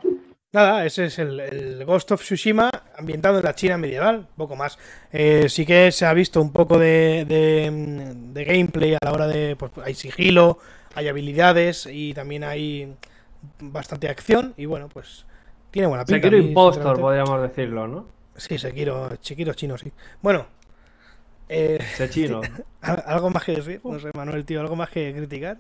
[0.53, 4.79] Nada, ese es el, el Ghost of Tsushima ambientado en la China medieval, poco más.
[5.11, 9.27] Eh, sí que se ha visto un poco de, de, de gameplay a la hora
[9.27, 9.57] de...
[9.57, 10.59] Pues hay sigilo,
[10.95, 12.95] hay habilidades y también hay
[13.61, 15.27] bastante acción y bueno, pues
[15.71, 16.23] tiene buena pinta.
[16.29, 18.07] Sekiro Impostor, podríamos decirlo, ¿no?
[18.37, 19.93] Sí, Sekiro, Sekiro chino, sí.
[20.23, 20.47] Bueno,
[21.49, 21.79] eh,
[22.11, 22.41] chino.
[22.81, 23.81] ¿al- ¿algo más que decir?
[23.85, 25.59] No sé, Manuel, tío, ¿algo más que criticar?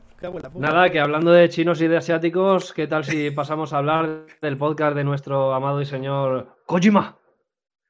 [0.54, 4.56] Nada, que hablando de chinos y de asiáticos, ¿qué tal si pasamos a hablar del
[4.56, 7.18] podcast de nuestro amado y señor Kojima?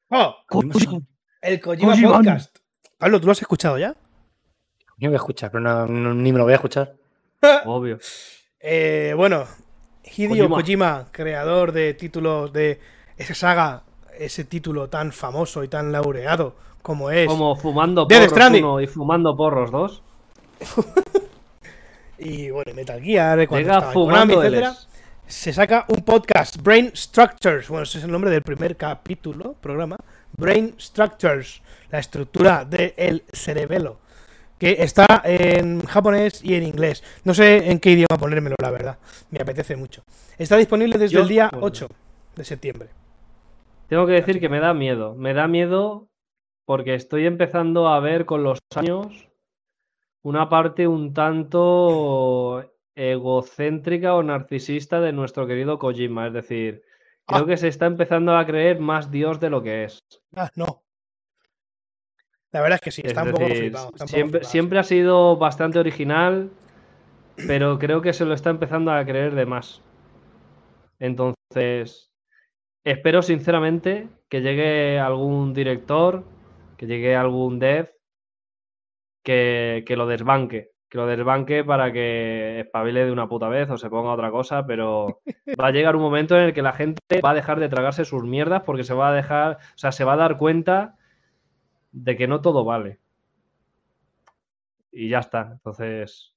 [0.09, 0.35] ¡Oh!
[0.47, 0.99] Kojima.
[1.41, 2.11] El Kojima Kojima.
[2.17, 2.57] Podcast.
[2.97, 3.95] Pablo, ¿tú lo has escuchado ya?
[4.97, 6.95] Yo voy a escuchar, pero no- no- ni me lo voy a escuchar.
[7.65, 7.97] Obvio.
[8.59, 9.45] Eh, bueno,
[10.03, 10.55] Hideo Kojima.
[10.55, 11.07] Kojima.
[11.11, 12.79] creador de títulos de
[13.17, 13.83] esa saga,
[14.17, 17.27] ese título tan famoso y tan laureado como es.
[17.27, 20.01] Como fumando porros uno y fumando porros dos.
[22.23, 24.75] Y bueno, Metal Gear, cuando Konami, etcétera,
[25.25, 27.67] se saca un podcast, Brain Structures.
[27.67, 29.97] Bueno, ese es el nombre del primer capítulo, programa.
[30.37, 34.00] Brain Structures, la estructura del cerebelo.
[34.61, 37.03] Que está en japonés y en inglés.
[37.23, 38.99] No sé en qué idioma ponérmelo, la verdad.
[39.31, 40.03] Me apetece mucho.
[40.37, 41.65] Está disponible desde Yo- el día bueno.
[41.65, 41.87] 8
[42.35, 42.89] de septiembre.
[43.87, 45.15] Tengo que decir que me da miedo.
[45.15, 46.09] Me da miedo
[46.65, 49.07] porque estoy empezando a ver con los años
[50.21, 56.27] una parte un tanto egocéntrica o narcisista de nuestro querido Kojima.
[56.27, 56.83] Es decir,
[57.25, 57.47] creo Ah.
[57.47, 60.03] que se está empezando a creer más Dios de lo que es.
[60.35, 60.83] Ah, no.
[62.51, 63.91] La verdad es que sí, está Es un poco decir, flipado.
[63.93, 66.51] está un poco siempre, flipado, siempre ha sido bastante original,
[67.47, 69.81] pero creo que se lo está empezando a creer de más.
[70.99, 72.11] Entonces,
[72.83, 76.25] espero sinceramente que llegue algún director,
[76.77, 77.91] que llegue algún dev
[79.23, 80.71] que, que lo desbanque.
[80.89, 84.65] Que lo desbanque para que espabile de una puta vez o se ponga otra cosa,
[84.65, 85.21] pero
[85.59, 88.03] va a llegar un momento en el que la gente va a dejar de tragarse
[88.03, 90.97] sus mierdas porque se va a dejar, o sea, se va a dar cuenta
[91.91, 92.99] de que no todo vale.
[94.91, 95.49] Y ya está.
[95.53, 96.33] Entonces.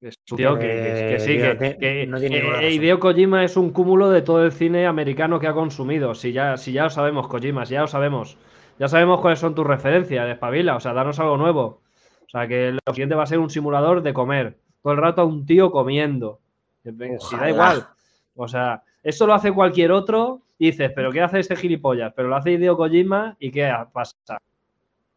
[0.00, 2.70] Es un tío que, que- que sí, Eh, que, tío, que que- no tiene eh.
[2.72, 6.14] Hideo Kojima es un cúmulo de todo el cine americano que ha consumido.
[6.14, 8.38] Si ya, si ya lo sabemos, Kojima, si ya lo sabemos.
[8.78, 11.82] Ya sabemos cuáles son tus referencias, de espabila, o sea, danos algo nuevo.
[12.26, 14.58] O sea, que lo siguiente va a ser un simulador de comer.
[14.82, 16.38] Todo el rato a un tío comiendo.
[16.84, 17.88] Si da igual.
[18.36, 22.12] O sea, eso lo hace cualquier otro y dices, ¿pero qué hace este gilipollas?
[22.14, 24.14] Pero lo hace Hideo Kojima y ¿qué pasa?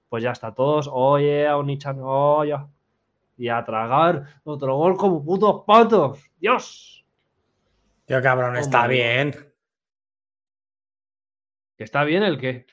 [0.07, 2.55] Pues ya está, todos, oye, a Onichan, oye.
[3.37, 6.19] Y a tragar otro gol como putos patos.
[6.39, 7.03] ¡Dios!
[8.05, 9.35] Tío, cabrón, está bien.
[11.75, 12.67] ¿Que está bien el qué?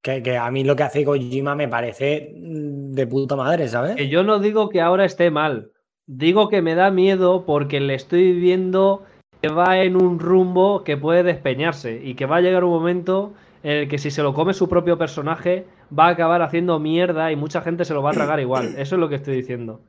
[0.00, 3.94] Que, que a mí lo que hace Kojima me parece mm, de puta madre, ¿sabes?
[3.94, 5.70] Que yo no digo que ahora esté mal.
[6.06, 9.04] Digo que me da miedo porque le estoy viendo
[9.48, 13.72] va en un rumbo que puede despeñarse y que va a llegar un momento en
[13.72, 15.66] el que si se lo come su propio personaje
[15.96, 18.74] va a acabar haciendo mierda y mucha gente se lo va a tragar igual.
[18.78, 19.80] Eso es lo que estoy diciendo.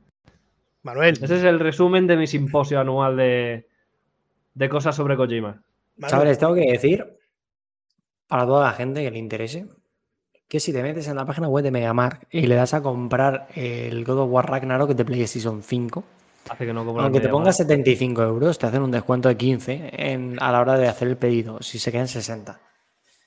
[0.82, 3.66] Manuel, Ese es el resumen de mi simposio anual de,
[4.54, 5.62] de cosas sobre Kojima.
[5.96, 7.04] Manuel, Chavales, tengo que decir,
[8.28, 9.66] para toda la gente que le interese,
[10.48, 13.48] que si te metes en la página web de Megamark y le das a comprar
[13.54, 16.04] el God of War Ragnarok de PlayStation 5,
[16.50, 17.56] Hace que no aunque te pongas más.
[17.56, 21.16] 75 euros, te hacen un descuento de 15 en- a la hora de hacer el
[21.16, 22.60] pedido, si se quedan 60.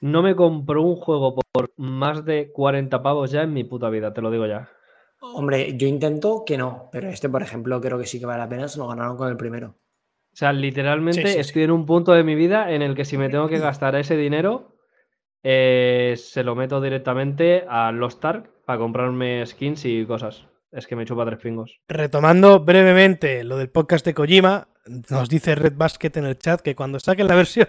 [0.02, 4.14] No me compro un juego por más de 40 pavos ya en mi puta vida,
[4.14, 4.70] te lo digo ya.
[5.22, 8.48] Hombre, yo intento que no, pero este, por ejemplo, creo que sí que vale la
[8.48, 9.76] pena, se lo ganaron con el primero.
[10.32, 11.40] O sea, literalmente Sí, sí, sí.
[11.40, 13.96] estoy en un punto de mi vida en el que si me tengo que gastar
[13.96, 14.78] ese dinero,
[15.44, 20.46] eh, se lo meto directamente a Lost Ark para comprarme skins y cosas.
[20.72, 21.80] Es que me chupa tres pingos.
[21.88, 24.68] retomando brevemente lo del podcast de Kojima,
[25.10, 27.68] nos dice Red Basket en el chat que cuando saquen la versión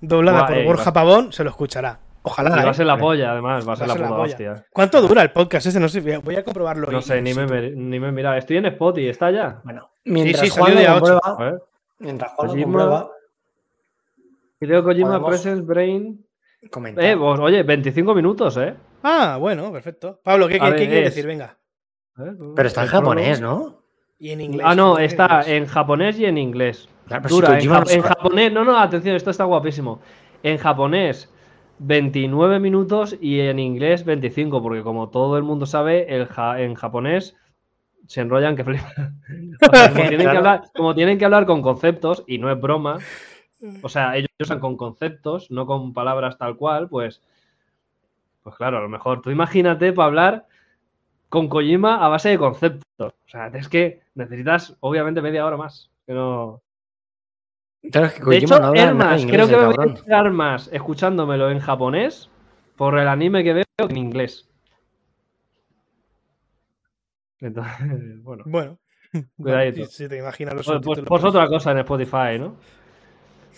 [0.00, 2.00] doblada por eh, Borja va- Pavón, se lo escuchará.
[2.02, 2.50] Y Ojalá.
[2.56, 2.68] va ¿eh?
[2.68, 4.30] a ser la polla, además, va a ser Va la a ser puta polla.
[4.32, 4.66] hostia.
[4.72, 5.80] ¿Cuánto dura el podcast ese?
[5.80, 6.90] No sé, voy a- voy a comprobarlo.
[6.90, 8.36] No sé, ni me, ni me mira.
[8.36, 9.60] Estoy en Spotify, ¿está ya?
[9.64, 11.58] Bueno, mientras sí, Juan salió lo comprueba,
[12.00, 13.10] mientras Juan lo Kojima- comprueba,
[14.60, 16.26] Hideo Kojima Podemos- Presence Brain.
[16.70, 17.04] comentar.
[17.04, 18.74] Eh, pues, oye, 25 minutos, ¿eh?
[19.02, 20.20] Ah, bueno, perfecto.
[20.22, 21.26] Pablo, ¿qué, A qué- ver, qué quiere es- decir?
[21.26, 21.56] Venga.
[22.18, 23.82] Eh, Pero está en japonés, ¿no?
[24.18, 24.66] Y en inglés.
[24.66, 26.88] Ah, no, está en japonés y en inglés.
[27.06, 30.00] Claro, pero si Dura, en, ja- japonés, no, no, atención, esto está guapísimo.
[30.42, 31.32] En japonés,
[31.78, 36.74] 29 minutos y en inglés, 25, porque como todo el mundo sabe, el ja- en
[36.74, 37.36] japonés
[38.06, 38.86] se enrollan que flipa.
[39.70, 40.38] O sea, como, tienen que Claro.
[40.38, 42.98] hablar, como tienen que hablar con conceptos, y no es broma,
[43.82, 47.20] o sea, ellos usan con conceptos, no con palabras tal cual, pues,
[48.42, 50.46] pues claro, a lo mejor tú imagínate para hablar
[51.28, 52.84] con Kojima a base de conceptos.
[52.98, 55.90] O sea, es que necesitas, obviamente, media hora más.
[56.06, 56.62] Que no...
[57.90, 59.86] Claro, es que De hecho, no habla es nada más, inglés, creo que me voy
[59.86, 62.30] a enterar más escuchándomelo en japonés
[62.76, 64.48] por el anime que veo que en inglés.
[67.40, 67.76] Entonces,
[68.22, 68.44] bueno.
[68.46, 68.78] Bueno.
[69.36, 69.84] Cuidadito.
[69.86, 72.56] si, te imaginas los Pues, pues- subtítulos, pues otra cosa en Spotify, ¿no?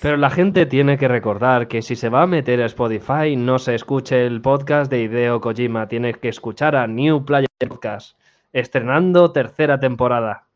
[0.00, 3.58] Pero la gente tiene que recordar que si se va a meter a Spotify, no
[3.58, 8.16] se escuche el podcast de Hideo Kojima, tiene que escuchar a New Player Podcast,
[8.52, 10.46] estrenando tercera temporada.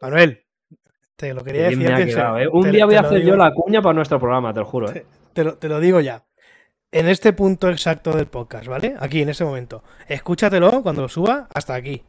[0.00, 0.42] Manuel,
[1.14, 1.86] te lo quería decir.
[1.86, 2.48] quedado, eh, ¿eh?
[2.48, 4.66] Un te- día voy a hacer digo- yo la cuña para nuestro programa, te lo
[4.66, 4.90] juro.
[4.90, 5.06] ¿eh?
[5.32, 6.24] Te lo, te lo digo ya.
[6.90, 8.96] En este punto exacto del podcast, ¿vale?
[8.98, 9.84] Aquí, en ese momento.
[10.08, 12.02] Escúchatelo cuando lo suba hasta aquí.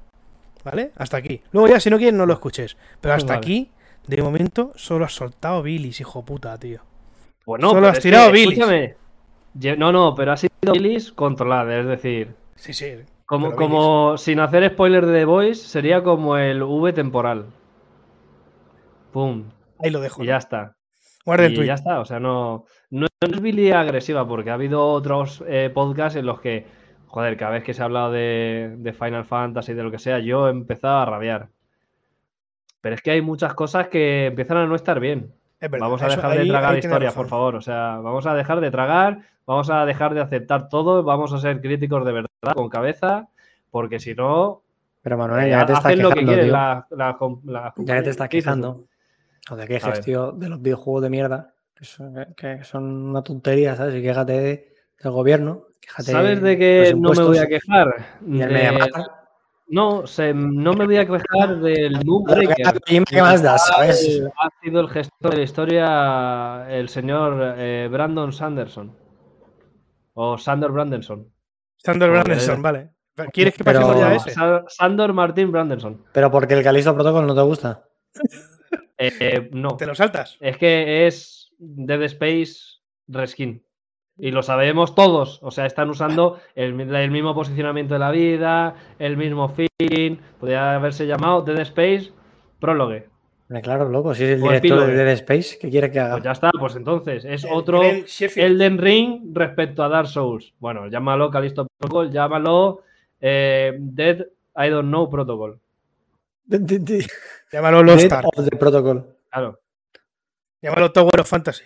[0.63, 0.91] ¿Vale?
[0.95, 1.41] Hasta aquí.
[1.51, 2.77] Luego ya, si no quieres, no lo escuches.
[2.99, 3.37] Pero hasta Vale.
[3.37, 3.71] aquí,
[4.07, 6.81] de momento, solo has soltado bilis, hijo puta, tío.
[7.45, 8.57] Bueno, Solo pero has que, tirado bilis.
[8.57, 8.95] escúchame,
[9.77, 12.97] No, no, pero ha sido bilis controlada, es decir, Sí, sí.
[13.25, 17.45] como, como sin hacer spoiler de The Voice, sería como el V temporal.
[19.11, 19.49] Pum.
[19.79, 20.23] Ahí lo dejo.
[20.23, 20.75] y ya está.
[21.25, 24.55] Guarda el Y ya está, o sea, no, no, no es Billy agresiva, porque ha
[24.55, 26.65] habido otros eh, podcasts en los que,
[27.07, 30.19] joder, cada vez que se ha hablado de, de Final Fantasy, de lo que sea,
[30.19, 31.49] yo he empezado a rabiar.
[32.81, 35.31] Pero es que hay muchas cosas que empiezan a no estar bien.
[35.59, 37.55] Es verdad, Vamos a eso- dejar de ahí- tragar historias, por favor.
[37.55, 41.37] O sea, vamos a dejar de tragar, vamos a dejar de aceptar todo, vamos a
[41.37, 43.27] ser críticos de verdad, con cabeza,
[43.69, 44.63] porque si no,
[45.03, 46.53] Pero Manuel, eh, ya te estás hacen lo que quejando, quieren tío.
[46.53, 48.59] la, la la Ya que te estás ¿qué dices tú?
[48.61, 48.85] quejando.
[49.51, 53.23] O te A quejes, tío, de los videojuegos de mierda, que son, que son una
[53.23, 53.95] tontería, ¿sabes?
[53.95, 55.63] Y quéjate de- del gobierno.
[55.79, 58.05] Quéjate ¿Sabes de qué no me voy a quejar?
[58.21, 58.87] De-.
[59.71, 62.81] No, se- no me voy a quejar del Moonbreaker.
[63.07, 64.21] ¿Qué más da, sabes?
[64.37, 68.93] Ha sido el gestor de la historia el señor eh, Brandon Sanderson.
[70.13, 71.31] O Sander Brandenson.
[71.77, 72.23] Sander Joder.
[72.25, 72.89] Brandenson, vale.
[73.31, 74.31] ¿Quieres que pasemos ya a ese?
[74.31, 76.03] Sa- Sandor Martin Brandenson.
[76.11, 77.85] Pero porque el Calisto Protocol no te gusta.
[78.97, 80.37] Eh, eh, no, ¿Te lo saltas?
[80.41, 82.55] es que es Dead Space
[83.07, 83.63] Reskin.
[84.23, 85.39] Y lo sabemos todos.
[85.41, 90.19] O sea, están usando el, mi- el mismo posicionamiento de la vida, el mismo fin.
[90.39, 92.11] Podría haberse llamado Dead Space
[92.59, 93.09] Prólogue.
[93.63, 94.93] Claro, loco, si es el director de.
[94.93, 96.13] Dead Space, ¿qué quiere que haga?
[96.13, 98.51] Pues ya está, pues entonces es El otro Sheffield.
[98.61, 100.53] Elden Ring respecto a Dark Souls.
[100.59, 102.83] Bueno, llámalo Callisto Protocol, llámalo
[103.19, 104.19] eh, Dead
[104.55, 105.59] I don't know Protocol.
[107.51, 108.27] Llámalo Lost Dead Ark.
[108.37, 109.05] of the Protocol.
[109.29, 109.59] Claro.
[110.61, 111.63] Llámalo Tower of Fantasy.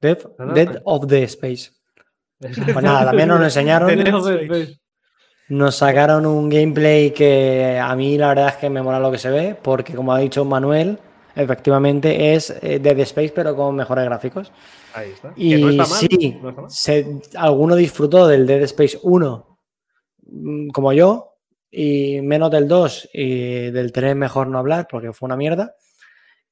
[0.00, 0.52] Dead, Nada.
[0.54, 1.70] Dead of the Space.
[2.40, 3.88] Pues nada, también nos lo enseñaron.
[5.48, 9.18] Nos sacaron un gameplay que a mí la verdad es que me mola lo que
[9.18, 10.98] se ve, porque como ha dicho Manuel,
[11.34, 14.52] efectivamente es eh, Dead Space, pero con mejores gráficos.
[14.94, 15.32] Ahí está.
[15.36, 16.70] Y no está mal, sí, no está mal.
[16.70, 19.58] se- alguno disfrutó del Dead Space 1,
[20.26, 21.36] mm, como yo,
[21.70, 25.74] y menos del 2 y del 3 mejor no hablar, porque fue una mierda.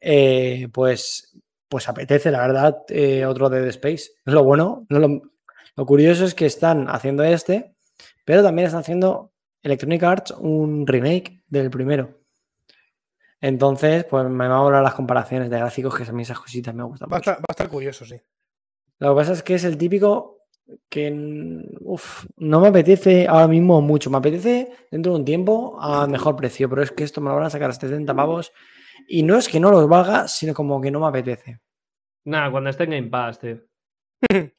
[0.00, 1.36] eh, pues,
[1.68, 4.10] pues apetece, la verdad, eh, otro Dead Space.
[4.24, 5.22] Lo bueno, lo,
[5.76, 7.74] lo curioso es que están haciendo este,
[8.24, 12.20] pero también están haciendo Electronic Arts un remake del primero.
[13.40, 16.74] Entonces, pues me van a volar las comparaciones de gráficos, que a mí esas cositas
[16.74, 17.08] me gustan.
[17.10, 17.30] Va a, mucho.
[17.30, 18.16] estar, va a estar curioso, sí.
[18.98, 20.36] Lo que pasa es que es el típico
[20.88, 24.10] que uf, no me apetece ahora mismo mucho.
[24.10, 27.36] Me apetece dentro de un tiempo a mejor precio, pero es que esto me lo
[27.36, 28.52] van a sacar a 70 pavos.
[29.08, 31.60] Y no es que no los valga, sino como que no me apetece.
[32.24, 33.58] Nada, cuando esté en Game Pass, tío.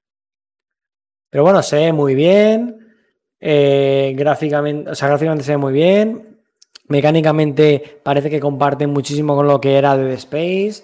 [1.29, 2.83] Pero bueno, se ve muy bien.
[3.39, 6.39] eh, gráficamente, o sea, gráficamente se ve muy bien.
[6.87, 10.83] Mecánicamente parece que comparten muchísimo con lo que era Dead Space.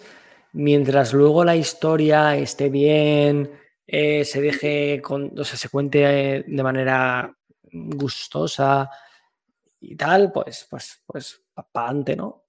[0.51, 3.51] Mientras luego la historia esté bien,
[3.87, 6.03] eh, se deje, con, o sea, se cuente
[6.37, 7.33] eh, de manera
[7.71, 8.89] gustosa
[9.79, 11.41] y tal, pues, pues, pues,
[12.17, 12.42] ¿no?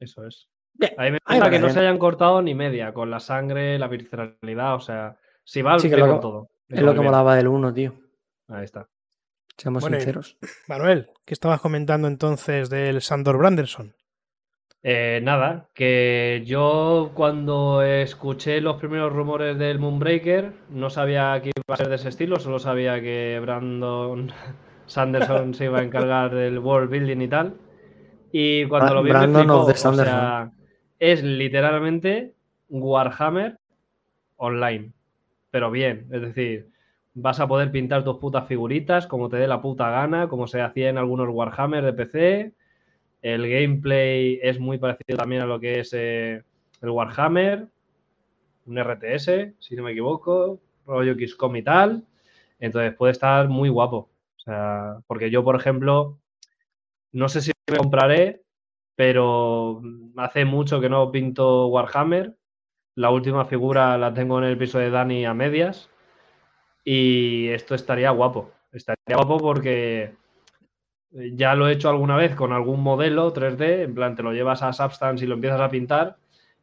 [0.00, 0.48] Eso es.
[0.74, 3.78] Bien, A mí me gusta que no se hayan cortado ni media con la sangre,
[3.78, 6.48] la visceralidad, o sea, si va al Sí, que pie lo con que- todo.
[6.68, 7.04] Es lo que bien.
[7.04, 7.94] molaba del 1, tío.
[8.48, 8.88] Ahí está.
[9.56, 10.36] Seamos Bueno, y- sinceros.
[10.66, 13.94] Manuel, ¿qué estabas comentando entonces del Sandor Branderson?
[14.82, 21.72] Eh, nada, que yo cuando escuché los primeros rumores del Moonbreaker no sabía que iba
[21.74, 24.30] a ser de ese estilo, solo sabía que Brandon
[24.86, 27.54] Sanderson se iba a encargar del world building y tal.
[28.36, 30.50] Y cuando lo vi Brandon o sea,
[30.98, 32.34] es literalmente
[32.68, 33.60] Warhammer
[34.38, 34.90] online,
[35.52, 36.68] pero bien, es decir,
[37.14, 40.60] vas a poder pintar tus putas figuritas como te dé la puta gana, como se
[40.60, 42.52] hacía en algunos Warhammer de PC.
[43.22, 46.42] El gameplay es muy parecido también a lo que es eh,
[46.82, 47.68] el Warhammer,
[48.66, 50.58] un RTS, si no me equivoco,
[50.88, 52.02] rollo XCOM y tal.
[52.58, 54.10] Entonces puede estar muy guapo.
[54.38, 56.18] O sea, porque yo, por ejemplo,
[57.12, 58.42] no sé si me compraré,
[58.94, 59.82] pero
[60.16, 62.36] hace mucho que no pinto Warhammer.
[62.94, 65.90] La última figura la tengo en el piso de Dani a medias.
[66.84, 68.52] Y esto estaría guapo.
[68.72, 70.14] Estaría guapo porque
[71.10, 73.84] ya lo he hecho alguna vez con algún modelo 3D.
[73.84, 76.16] En plan, te lo llevas a Substance y lo empiezas a pintar.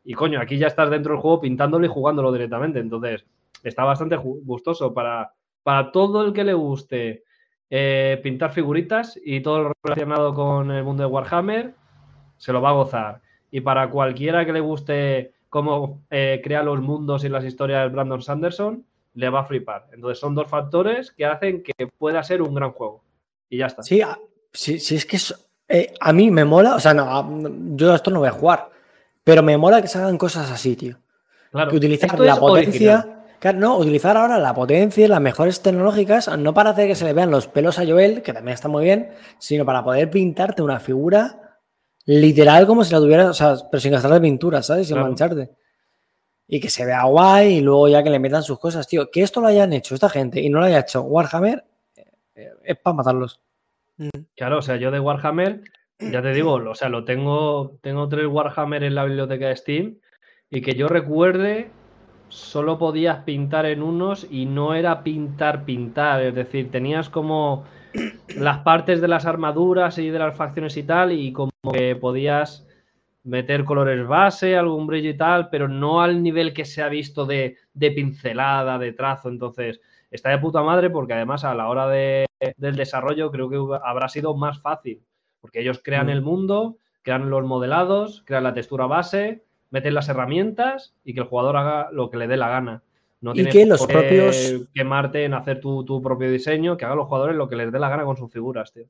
[0.04, 2.80] Y coño, aquí ya estás dentro del juego pintándolo y jugándolo directamente.
[2.80, 3.26] Entonces,
[3.64, 5.34] está bastante gustoso para,
[5.64, 7.24] para todo el que le guste
[7.72, 11.74] eh, pintar figuritas y todo lo relacionado con el mundo de Warhammer,
[12.38, 13.22] se lo va a gozar.
[13.50, 17.90] Y para cualquiera que le guste cómo eh, crea los mundos y las historias de
[17.94, 19.88] Brandon Sanderson, le va a flipar.
[19.94, 23.02] Entonces son dos factores que hacen que pueda ser un gran juego.
[23.50, 23.84] Y ya está.
[23.84, 24.02] Sí,
[24.54, 27.30] sí, sí, es que es- eh, a mí me mola, o sea, no, a-
[27.76, 28.70] yo esto no voy a jugar,
[29.24, 30.96] pero me mola que se hagan cosas así, tío.
[31.52, 33.21] Claro, Que utilizar la potencia, original.
[33.42, 37.04] Claro, no, utilizar ahora la potencia y las mejores tecnológicas, no para hacer que se
[37.06, 40.62] le vean los pelos a Joel, que también está muy bien, sino para poder pintarte
[40.62, 41.58] una figura
[42.06, 44.88] literal como si la tuvieras, o sea, pero sin gastar de pintura, ¿sabes?
[44.88, 45.08] Sin Claro.
[45.10, 45.50] mancharte.
[46.48, 49.10] Y que se vea guay y luego ya que le metan sus cosas, tío.
[49.10, 51.64] Que esto lo hayan hecho esta gente y no lo haya hecho Warhammer,
[52.36, 53.42] eh, es para matarlos.
[54.36, 55.62] Claro, o sea, yo de Warhammer,
[56.00, 59.98] ya te digo, o sea, lo tengo, tengo tres Warhammer en la biblioteca de Steam
[60.50, 61.72] y que yo recuerde,
[62.32, 67.66] solo podías pintar en unos y no era pintar, pintar, es decir, tenías como
[68.36, 72.66] las partes de las armaduras y de las facciones y tal y como que podías
[73.24, 77.26] meter colores base, algún brillo y tal, pero no al nivel que se ha visto
[77.26, 81.88] de, de pincelada, de trazo, entonces está de puta madre porque además a la hora
[81.88, 82.26] de,
[82.58, 85.04] del desarrollo creo que habrá sido más fácil,
[85.40, 86.12] porque ellos crean Mm.
[86.12, 91.26] el mundo, crean los modelados, crean la textura base, meten las herramientas y que el
[91.28, 92.84] jugador haga lo que le dé la gana.
[93.22, 97.08] No Y que los propios- quemarte en hacer tu, tu propio diseño, que hagan los
[97.08, 98.86] jugadores lo que les dé la gana con sus figuras, tío.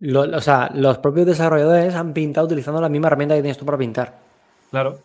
[0.00, 3.64] Lo- o sea, los propios desarrolladores han pintado utilizando la misma herramienta que tienes tú
[3.66, 4.18] para pintar.
[4.70, 4.98] Claro.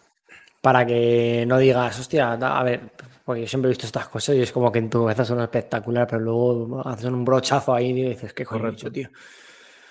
[0.62, 2.80] Para que no digas, hostia, a ver,
[3.26, 5.42] porque yo siempre he visto estas cosas y es como que en tu cabeza son
[5.42, 8.90] espectacular, pero luego hacen un brochazo ahí y dices, qué Correcto.
[8.92, 9.10] tío.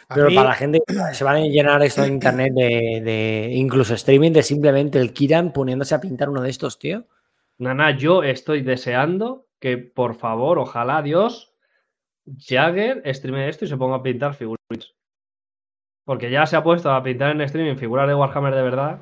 [0.09, 0.80] Pero mí- para la gente
[1.12, 5.53] se van a llenar esto de internet de, de incluso streaming de simplemente el Kiran
[5.53, 7.07] poniéndose a pintar uno de estos, tío.
[7.59, 11.55] Nana, yo estoy deseando que, por favor, ojalá Dios,
[12.38, 14.94] Jagger streame esto y se ponga a pintar figuritas.
[16.05, 18.98] Porque ya se ha puesto a pintar en streaming figuras de Warhammer de verdad.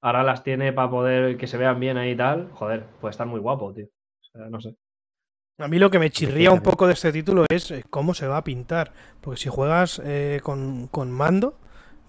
[0.00, 2.50] Ahora las tiene para poder que se vean bien ahí y tal.
[2.52, 3.86] Joder, puede estar muy guapo, tío.
[3.86, 4.76] O sea, no sé.
[5.60, 8.28] A mí lo que me chirría un poco de este título es eh, cómo se
[8.28, 8.92] va a pintar.
[9.20, 11.58] Porque si juegas eh, con, con mando,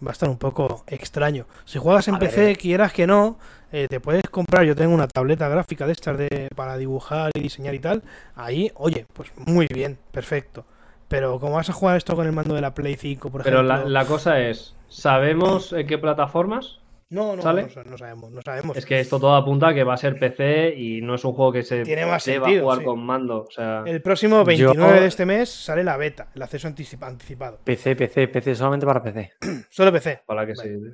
[0.05, 1.47] va a estar un poco extraño.
[1.65, 2.55] Si juegas en A ver, PC, eh.
[2.55, 3.39] quieras que no,
[3.71, 4.65] eh, te puedes comprar.
[4.65, 8.03] Yo tengo una tableta gráfica de estas de, para dibujar y diseñar y tal.
[8.35, 10.65] Ahí, oye, pues muy bien, perfecto.
[11.07, 13.61] Pero ¿cómo vas a jugar esto con el mando de la Play 5, por Pero
[13.61, 13.77] ejemplo?
[13.77, 16.78] la, la cosa es, ¿sabemos en qué plataformas?
[17.11, 17.63] No, no, ¿sale?
[17.63, 18.77] no, sa- no sabemos, no sabemos.
[18.77, 21.33] Es que esto todo apunta a que va a ser PC y no es un
[21.33, 22.85] juego que se Tiene más deba sentido, jugar sí.
[22.85, 23.45] con mando.
[23.47, 27.59] O sea, El próximo 29 de este mes sale la beta, el acceso anticipa- anticipado.
[27.63, 29.31] PC, PC, PC, solamente para PC.
[29.71, 30.21] Solo PC.
[30.25, 30.69] para que Vale.
[30.77, 30.85] sí.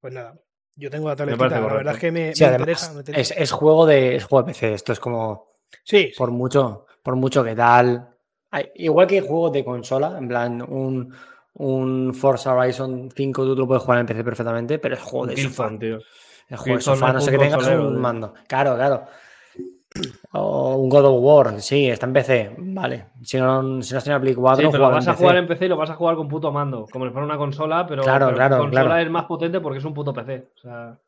[0.00, 0.36] Pues nada,
[0.74, 2.92] yo tengo la tabletita, la verdad es que me, Sí, me además, interesa.
[2.92, 3.34] me interesa.
[3.34, 4.72] es, es juego de, es juego de PC.
[4.74, 5.52] Esto es como,
[5.84, 6.12] Sí, sí.
[6.18, 8.08] por mucho, por mucho que tal.
[8.74, 11.14] Igual que juegos de consola, en plan, un,
[11.58, 15.22] un Forza Horizon 5 tú te lo puedes jugar en PC perfectamente, pero es juego
[15.24, 15.68] Un de sofá.
[15.68, 15.98] Killzone, tío.
[16.48, 18.00] El juego de sofá, no sé que tengas consolero, un tío.
[18.00, 18.34] mando.
[18.46, 19.04] Claro, claro.
[20.32, 23.06] O un God of War, sí, está en PC, vale.
[23.22, 25.36] Si no, si no has tenido Play 4, Sí, pero lo vas en a jugar
[25.38, 27.86] en PC y lo vas a jugar con puto mando, como si fuera una consola,
[27.86, 29.00] pero, Claro, pero claro, consola claro.
[29.02, 30.48] es más potente porque es un puto PC.
[30.56, 30.98] O sea,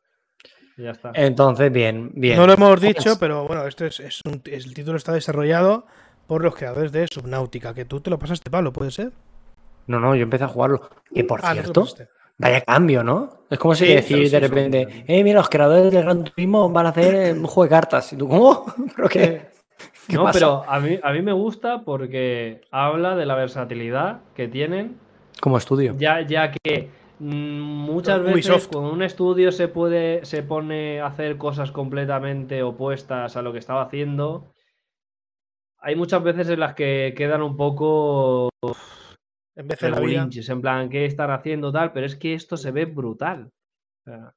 [0.77, 1.11] ya está.
[1.13, 2.35] Entonces, bien, bien.
[2.37, 5.13] No lo hemos dicho, Pues, pero bueno, esto es, es un- es- el título está
[5.13, 5.85] desarrollado
[6.25, 9.11] por los creadores de Subnautica, que tú te lo pasaste, Pablo, ¿puede ser?
[9.89, 10.89] No, no, yo empecé a jugarlo.
[11.13, 11.85] Que por Ah, cierto,
[12.37, 13.45] vaya cambio, ¿no?
[13.49, 14.47] Es como si Sí, decir sí, sí, de sí.
[14.47, 17.69] repente, eh, mira, los creadores del Gran Turismo van a hacer eh, un juego de
[17.69, 18.13] cartas.
[18.13, 18.65] ¿Y tú cómo?
[18.95, 19.49] ¿Pero qué?
[20.07, 20.39] ¿Qué No, pasa?
[20.39, 24.97] pero a mí, a mí me gusta porque habla de la versatilidad que tienen,
[25.41, 25.95] Como estudio.
[25.97, 28.67] ya, ya que mm, muchas veces Ubisoft.
[28.67, 33.59] cuando un estudio se puede, se pone a hacer cosas completamente opuestas a lo que
[33.59, 34.45] estaba haciendo,
[35.81, 38.49] hay muchas veces en las que quedan un poco
[39.59, 40.27] En vez de la vida.
[40.47, 41.91] en plan, ¿qué están haciendo tal?
[41.91, 43.51] Pero es que esto se ve brutal.
[44.01, 44.33] O sea,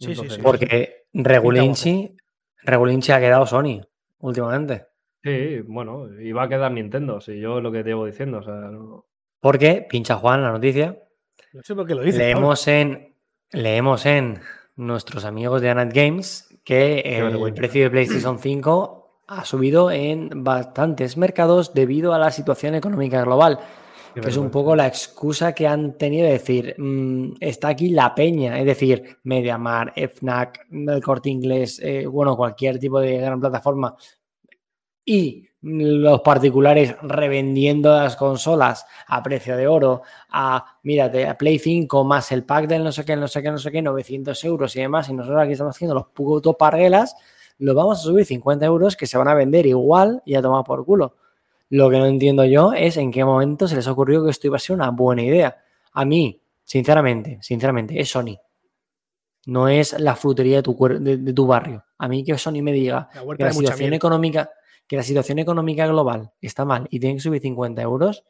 [0.00, 0.40] Sí, sí, sí.
[0.40, 2.16] Porque Regulinchi,
[2.62, 3.80] Regulinchi ha quedado Sony
[4.20, 4.86] últimamente.
[5.24, 8.42] Sí, bueno, y va a quedar Nintendo, si yo lo que te llevo diciendo, o
[8.44, 9.06] sea, no-
[9.40, 10.96] Porque, pincha Juan la noticia,
[11.52, 12.20] No sé por qué lo dices.
[12.20, 12.34] Pablo.
[12.34, 13.14] leemos en,
[13.50, 14.40] leemos en
[14.76, 17.56] nuestros amigos de Anat Games que el vergüenza.
[17.58, 23.58] precio de PlayStation 5 ha subido en bastantes mercados debido a la situación económica global.
[24.20, 28.14] Qué es un poco la excusa que han tenido de decir, mm, está aquí la
[28.14, 33.96] peña, es decir, Mediamar, FNAC, el corte inglés, eh, bueno, cualquier tipo de gran plataforma,
[35.04, 42.04] y los particulares revendiendo las consolas a precio de oro, a, mírate, a Play 5
[42.04, 44.76] más el pack del no sé qué, no sé qué, no sé qué, 900 euros
[44.76, 47.16] y demás, y nosotros aquí estamos haciendo los putos parguelas,
[47.58, 50.62] lo vamos a subir 50 euros que se van a vender igual y a tomar
[50.64, 51.16] por culo.
[51.70, 54.46] Lo que no entiendo yo es en qué momento se les ha ocurrido que esto
[54.46, 55.56] iba a ser una buena idea.
[55.92, 58.38] A mí, sinceramente, sinceramente, es Sony.
[59.46, 61.84] No es la frutería de tu, de, de tu barrio.
[61.98, 64.50] A mí que Sony me diga La que la situación económica,
[64.86, 68.24] que la situación económica global está mal y tienen que subir 50 euros,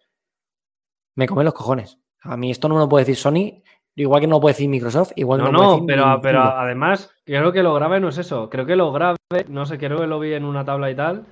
[1.15, 1.99] me comen los cojones.
[2.23, 3.63] A mí esto no me lo puede decir Sony,
[3.95, 6.03] igual que no lo puede decir Microsoft, igual No, que no, lo no, puede decir
[6.03, 8.49] pero, pero además, creo que lo grave no es eso.
[8.49, 9.17] Creo que lo grave,
[9.49, 11.27] no sé, creo que lo vi en una tabla y tal,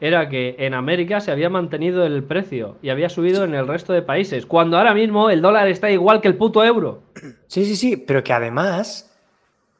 [0.00, 3.92] era que en América se había mantenido el precio y había subido en el resto
[3.92, 7.02] de países, cuando ahora mismo el dólar está igual que el puto euro.
[7.46, 9.14] Sí, sí, sí, pero que además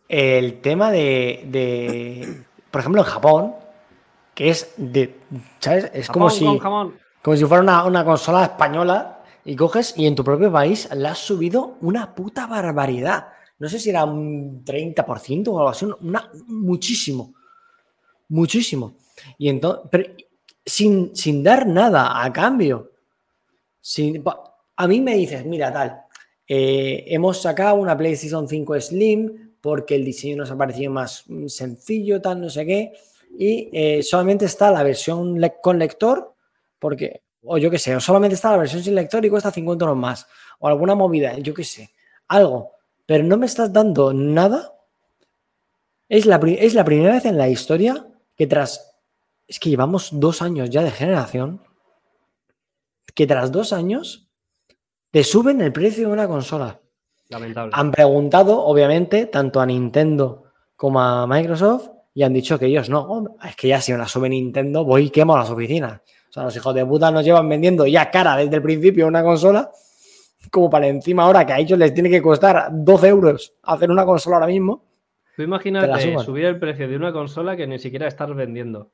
[0.08, 3.54] el tema de, de, por ejemplo, en Japón,
[4.34, 5.16] que es de,
[5.58, 5.90] ¿sabes?
[5.94, 6.44] Es como si,
[7.22, 11.12] como si fuera una, una consola española y coges y en tu propio país la
[11.12, 13.28] has subido una puta barbaridad.
[13.58, 17.34] No sé si era un 30% o algo así, una, muchísimo,
[18.28, 18.96] muchísimo.
[19.38, 20.06] Y entonces,
[20.64, 22.92] sin, sin dar nada a cambio.
[23.80, 24.22] Sin-
[24.76, 26.02] a mí me dices, mira, tal,
[26.46, 31.46] eh, hemos sacado una PlayStation 5 Slim porque el diseño nos ha parecido más mm,
[31.48, 32.92] sencillo, tal, no sé qué,
[33.38, 36.34] y eh, solamente está la versión con lector,
[36.78, 39.84] porque, o yo qué sé, o solamente está la versión sin lector y cuesta 50
[39.84, 40.26] euros más,
[40.58, 41.90] o alguna movida, yo qué sé,
[42.28, 42.72] algo,
[43.06, 44.74] pero no me estás dando nada.
[46.08, 48.06] Es la, es la primera vez en la historia
[48.36, 48.89] que tras,
[49.50, 51.60] es que llevamos dos años ya de generación,
[53.16, 54.30] que tras dos años
[55.10, 56.80] te suben el precio de una consola.
[57.28, 57.72] Lamentable.
[57.74, 60.44] Han preguntado, obviamente, tanto a Nintendo
[60.76, 63.34] como a Microsoft y han dicho que ellos no.
[63.44, 66.00] Es que ya si me la sube Nintendo, voy y quemo las oficinas.
[66.28, 69.24] O sea, los hijos de puta nos llevan vendiendo ya cara desde el principio una
[69.24, 69.72] consola,
[70.52, 74.04] como para encima ahora que a ellos les tiene que costar 12 euros hacer una
[74.04, 74.84] consola ahora mismo.
[75.34, 78.92] Tú imagínate subir el precio de una consola que ni siquiera estás vendiendo.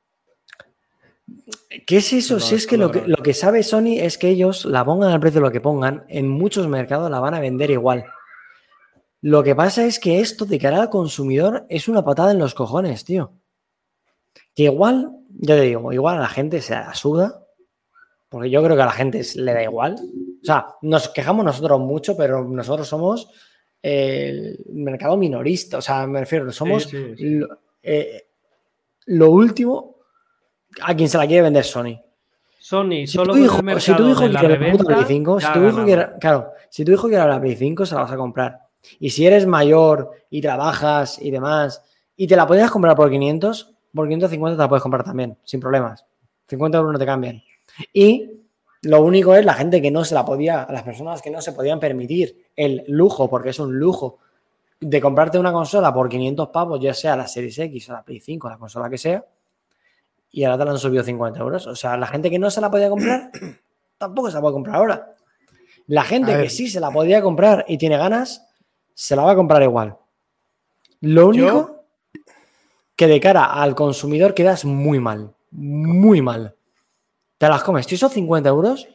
[1.85, 2.35] ¿Qué es eso?
[2.35, 3.13] No, si es que lo, que grave.
[3.15, 6.05] lo que sabe Sony es que ellos la pongan al precio de lo que pongan,
[6.07, 8.05] en muchos mercados la van a vender igual.
[9.21, 12.53] Lo que pasa es que esto de cara al consumidor es una patada en los
[12.53, 13.33] cojones, tío.
[14.55, 17.43] Que igual, ya te digo, igual a la gente se la suda,
[18.29, 19.95] porque yo creo que a la gente le da igual.
[20.41, 23.29] O sea, nos quejamos nosotros mucho, pero nosotros somos
[23.81, 25.77] el mercado minorista.
[25.77, 27.29] O sea, me refiero, somos sí, sí.
[27.35, 27.47] Lo,
[27.81, 28.27] eh,
[29.05, 29.96] lo último
[30.81, 31.99] a quien se la quiere vender Sony.
[32.59, 35.39] Sony Si solo tu hijo, el si tu hijo la quiere la reventa, Play 5,
[35.39, 35.85] si ya tu hijo ganamos.
[35.85, 38.59] quiere, claro, si tu hijo quiere la Play 5, se la vas a comprar.
[38.99, 41.83] Y si eres mayor y trabajas y demás,
[42.15, 45.59] y te la podías comprar por 500, por 550 te la puedes comprar también, sin
[45.59, 46.05] problemas.
[46.47, 47.41] 50 euros no te cambian.
[47.93, 48.31] Y
[48.81, 51.51] lo único es la gente que no se la podía, las personas que no se
[51.51, 54.19] podían permitir el lujo, porque es un lujo,
[54.79, 58.19] de comprarte una consola por 500 pavos, ya sea la Series X o la Play
[58.19, 59.25] 5, la consola que sea,
[60.37, 61.65] y ahora te la han subido 50 euros.
[61.65, 63.31] O sea, la gente que no se la podía comprar,
[63.97, 65.15] tampoco se la puede comprar ahora.
[65.87, 68.47] La gente que sí se la podía comprar y tiene ganas,
[68.93, 69.97] se la va a comprar igual.
[71.01, 71.85] Lo único
[72.95, 76.55] que de cara al consumidor quedas muy mal, muy mal.
[77.39, 77.87] Te las comes.
[77.87, 78.87] Si esos 50 euros,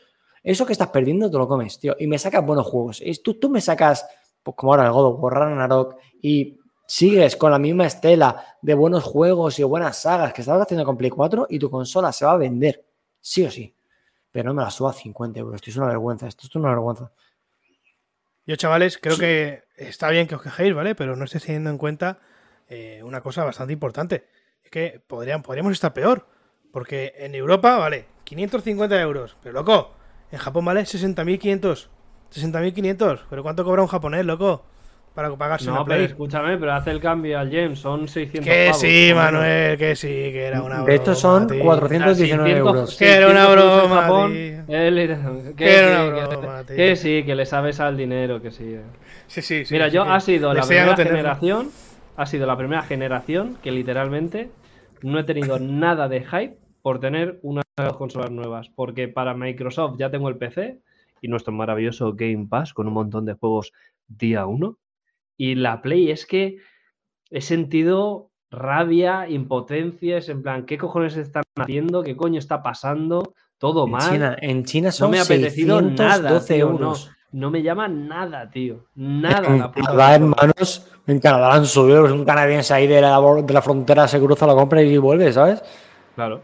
[0.45, 1.97] eso que estás perdiendo te lo comes, tío.
[1.99, 3.03] Y me sacas buenos juegos.
[3.24, 4.07] Tú, tú me sacas,
[4.45, 6.57] pues como ahora el God of War, Ragnarok, y
[6.93, 10.99] sigues con la misma estela de buenos juegos y buenas sagas que estabas haciendo con
[10.99, 12.84] Play 4 y tu consola se va a vender,
[13.18, 13.74] sí o sí.
[14.30, 15.55] Pero no me la suba a 50 euros.
[15.55, 16.28] Esto es una vergüenza.
[16.28, 17.11] Esto es una vergüenza.
[18.45, 20.95] Yo, chavales, creo que está bien que os quejéis, ¿vale?
[20.95, 22.20] Pero no estáis teniendo en cuenta
[22.68, 24.26] eh, una cosa bastante importante.
[24.62, 26.26] Es que podrían, podríamos estar peor.
[26.72, 29.38] Porque en Europa, vale, 550 euros.
[29.43, 29.93] Pero, loco,
[30.30, 31.88] en Japón vale 60.500.
[32.30, 33.22] 60.500.
[33.30, 34.66] ¿Pero cuánto cobra un japonés, loco?
[35.14, 38.64] Para pagarse No, una pero escúchame, pero hace el cambio al James, son 600 Que
[38.68, 39.12] pavos, sí.
[39.14, 40.88] Manuel, que sí, que era una broma.
[40.88, 41.62] De hecho, son tío.
[41.62, 42.96] 419 600 euros.
[42.98, 44.64] Que era una 600 euros en broma, Japón, tío.
[44.68, 44.94] él
[45.48, 46.76] que, Que era sí, una que- broma, tío.
[46.76, 48.64] que sí, que le sabes al dinero, que sí.
[48.64, 48.80] eh.
[49.26, 49.74] Sí, sí, sí.
[49.74, 51.68] Mira, sí, yo que ha sido la primera generación,
[52.16, 54.48] ha sido la primera generación que literalmente
[55.02, 57.64] no he tenido nada de hype por tener unas
[57.98, 60.78] consolas nuevas, porque para Microsoft ya tengo el PC
[61.20, 63.72] y nuestro maravilloso Game Pass con un montón de juegos
[64.08, 64.78] día uno.
[65.43, 66.59] Y la Play es que
[67.28, 72.05] he sentido rabia, impotencia, es en plan, ¿qué cojones están haciendo?
[72.05, 73.34] ¿Qué coño está pasando?
[73.59, 74.09] Todo En mal.
[74.09, 77.11] China, en China no son me ha apetecido nada, 612 tío, euros.
[77.32, 78.84] No, no me llama nada, tío.
[78.95, 79.49] Nada.
[79.49, 82.07] En la Canadá, hermanos, en Canadá la han subido.
[82.07, 85.32] Es un canadiense ahí de la, de la frontera, se cruza, lo compra y vuelve,
[85.32, 85.61] ¿sabes?
[86.14, 86.40] Claro.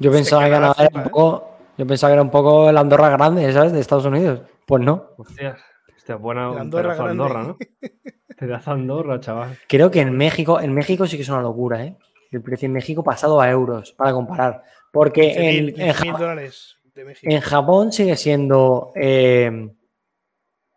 [0.00, 1.04] Yo pensaba que Canadá era un ¿eh?
[1.04, 3.72] poco, yo pensaba que era un poco la Andorra grande, ¿sabes?
[3.72, 4.40] De Estados Unidos.
[4.66, 5.10] Pues no.
[5.16, 5.56] Hostia,
[5.96, 6.60] hostia, buena La.
[6.62, 7.56] Andorra, ¿no?
[8.36, 9.58] Pedazo de Andorra, chaval.
[9.68, 11.96] Creo que en México, en México sí que es una locura, ¿eh?
[12.30, 14.62] El precio en México pasado a euros, para comparar.
[14.92, 17.32] Porque 15.000 en, en 15.000 Ja- dólares de México.
[17.32, 18.92] en Japón sigue siendo.
[18.94, 19.70] eh,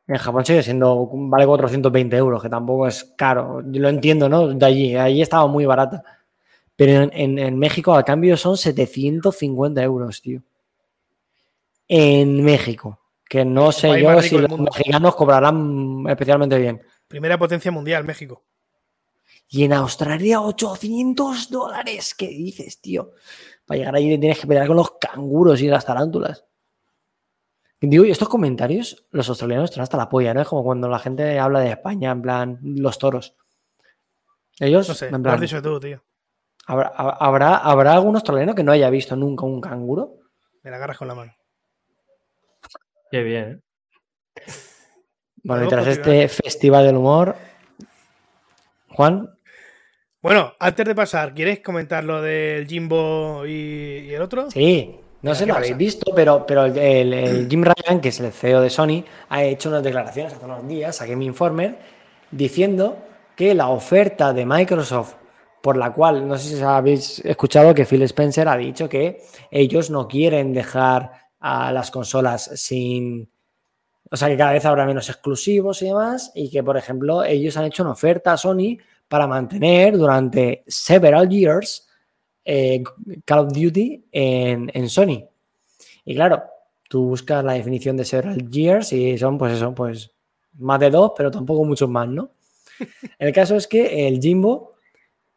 [0.07, 1.09] en Japón sigue siendo.
[1.13, 3.61] Vale 420 euros, que tampoco es caro.
[3.65, 4.47] Yo lo entiendo, ¿no?
[4.47, 4.95] De allí.
[4.95, 6.03] Allí estaba muy barata.
[6.75, 10.41] Pero en, en- en México, al cambio, son 750 euros, tío.
[11.87, 12.99] En México.
[13.27, 14.71] Que no sé yo si los mundo.
[14.73, 16.81] mexicanos cobrarán especialmente bien.
[17.09, 18.45] Primera potencia mundial, México.
[19.49, 22.13] Y en Australia, 800 dólares.
[22.13, 23.13] ¿Qué dices, tío?
[23.65, 26.45] Para llegar allí tienes que pelear con los canguros y las tarántulas.
[27.81, 30.41] Digo, y estos comentarios, los australianos están hasta la polla, ¿no?
[30.41, 33.35] Es como cuando la gente habla de España, en plan, los toros.
[34.59, 36.03] Ellos, No sé, en lo has plan, dicho tú, tío.
[36.67, 40.19] ¿habrá, habrá, ¿habrá algún australiano que no haya visto nunca un canguro?
[40.61, 41.33] Me la agarras con la mano.
[43.09, 43.63] Qué bien,
[44.35, 44.43] ¿eh?
[45.49, 47.35] Bueno, y tras este festival del humor,
[48.89, 49.29] Juan,
[50.21, 53.51] Bueno, antes de pasar, ¿quieres comentar lo del Jimbo y,
[54.09, 54.51] y el otro?
[54.51, 55.57] Sí, no sé si ¿qué lo pasa?
[55.57, 59.03] habéis visto, pero, pero el, el- el Jim Ryan, que es el CEO de Sony,
[59.29, 61.77] ha hecho unas declaraciones hace unos días a Game Informer
[62.31, 62.97] diciendo
[63.35, 65.15] que la oferta de Microsoft,
[65.61, 69.21] por la cual, no sé si habéis escuchado que Phil Spencer ha dicho que
[69.51, 73.29] ellos no quieren dejar a las consolas sin...
[74.11, 77.55] O sea, que cada vez habrá menos exclusivos y demás, y que, por ejemplo, ellos
[77.57, 81.87] han hecho una oferta a Sony para mantener durante several years
[82.43, 82.83] eh,
[83.25, 85.23] Call of Duty en, en Sony.
[86.05, 86.43] Y claro,
[86.89, 90.11] tú buscas la definición de several years y son, pues eso, pues
[90.57, 92.31] más de dos, pero tampoco muchos más, ¿no?
[93.19, 94.73] El caso es que el Jimbo,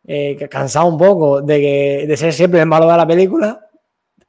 [0.04, 3.68] eh, cansado un poco de, que, de ser siempre el malo de la película,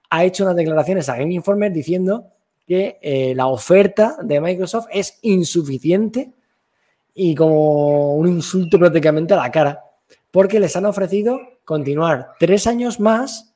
[0.10, 2.33] ha hecho unas declaraciones a Game Informer diciendo
[2.66, 6.32] que eh, la oferta de Microsoft es insuficiente
[7.14, 9.84] y como un insulto prácticamente a la cara,
[10.32, 13.54] porque les han ofrecido continuar tres años más,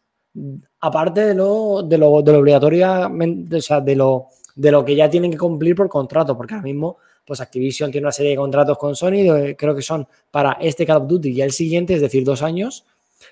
[0.80, 4.96] aparte de lo, de lo, de lo obligatoriamente, o sea, de lo, de lo que
[4.96, 8.38] ya tienen que cumplir por contrato, porque ahora mismo, pues Activision tiene una serie de
[8.38, 12.02] contratos con Sony, creo que son para este Call of Duty y el siguiente, es
[12.02, 12.86] decir, dos años,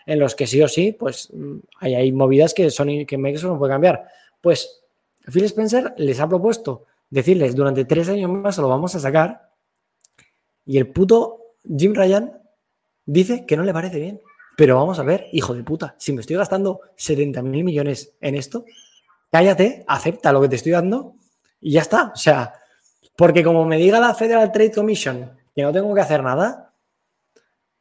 [0.06, 3.52] en los que sí o sí, pues mm, hay, hay movidas que Sony, que Microsoft
[3.52, 4.06] no puede cambiar.
[4.42, 4.85] Pues
[5.32, 9.50] Phil Spencer les ha propuesto decirles durante tres años más lo vamos a sacar
[10.66, 12.40] y el puto Jim Ryan
[13.06, 14.22] dice que no le parece bien.
[14.58, 18.36] Pero vamos a ver, hijo de puta, si me estoy gastando 70 mil millones en
[18.36, 18.66] esto,
[19.30, 21.16] cállate, acepta lo que te estoy dando
[21.60, 22.14] y ya está.
[22.14, 22.54] O sea,
[23.18, 26.74] porque como me diga la Federal Trade Commission que no tengo que hacer nada,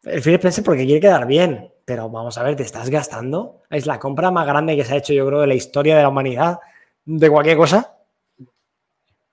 [0.03, 3.63] el Phil Spencer porque quiere quedar bien, pero vamos a ver, te estás gastando.
[3.71, 6.03] Es la compra más grande que se ha hecho, yo creo, de la historia de
[6.03, 6.59] la humanidad,
[7.05, 7.99] de cualquier cosa.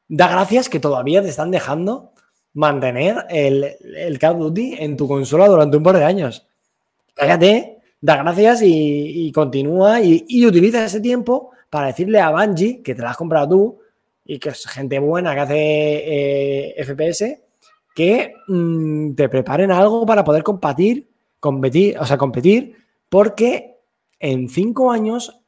[0.07, 2.11] Da gracias que todavía te están dejando
[2.53, 6.47] mantener el, el Call of Duty en tu consola durante un par de años.
[7.13, 13.01] Cállate, da gracias y, continúa y, utiliza ese tiempo para decirle a Bungie que te
[13.01, 13.79] la has comprado tú
[14.25, 15.55] y que es gente buena que hace
[16.77, 17.41] eh, FPS,
[17.95, 21.09] que mm, te preparen algo para poder competir,
[21.39, 22.75] competir, o sea, competir,
[23.07, 23.77] porque
[24.19, 25.41] en cinco años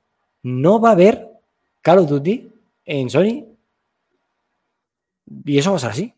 [0.43, 1.32] no va a haber
[1.83, 2.51] Call of Duty
[2.85, 3.45] en Sony.
[5.45, 6.13] Y eso va a ser así.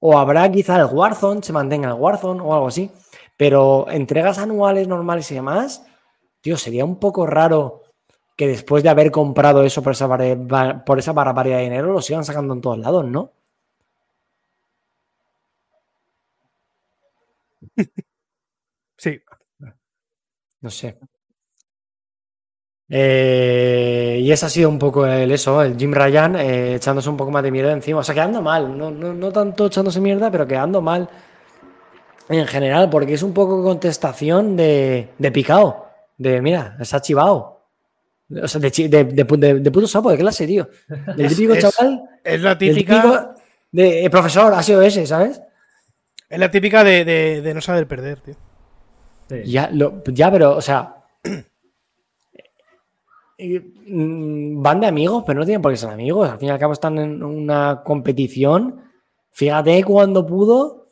[0.00, 2.90] O habrá quizá el Warzone, se mantenga el Warzone o algo así.
[3.36, 5.84] Pero entregas anuales normales y demás,
[6.40, 7.82] tío, sería un poco raro
[8.36, 10.08] que después de haber comprado eso por esa,
[10.86, 13.32] por esa barbaridad de dinero, lo sigan sacando en todos lados, ¿no?
[18.98, 19.20] Sí.
[20.60, 20.98] No sé.
[22.90, 27.18] Eh, y ese ha sido un poco el eso, el Jim Ryan eh, echándose un
[27.18, 28.00] poco más de mierda encima.
[28.00, 31.08] O sea, quedando mal, no, no, tanto echándose mierda, pero quedando mal
[32.28, 35.86] en general, porque es un poco contestación de, de picao.
[36.16, 37.58] De mira, se ha chivado.
[38.42, 40.68] O sea, de, de, de, puto sapo, de clase, tío.
[41.16, 42.02] Del típico chaval.
[42.22, 43.34] Es la típica.
[43.72, 45.40] de eh, profesor, ha sido ese, ¿sabes?
[46.28, 48.34] Es la típica de, no saber perder, tío.
[49.44, 49.70] Ya,
[50.06, 50.94] ya, pero, o sea.
[53.38, 56.28] Mm, van de amigos, pero no tienen por qué ser amigos.
[56.28, 58.82] Al fin y al cabo están en una competición.
[59.30, 60.88] Fíjate cuando pudo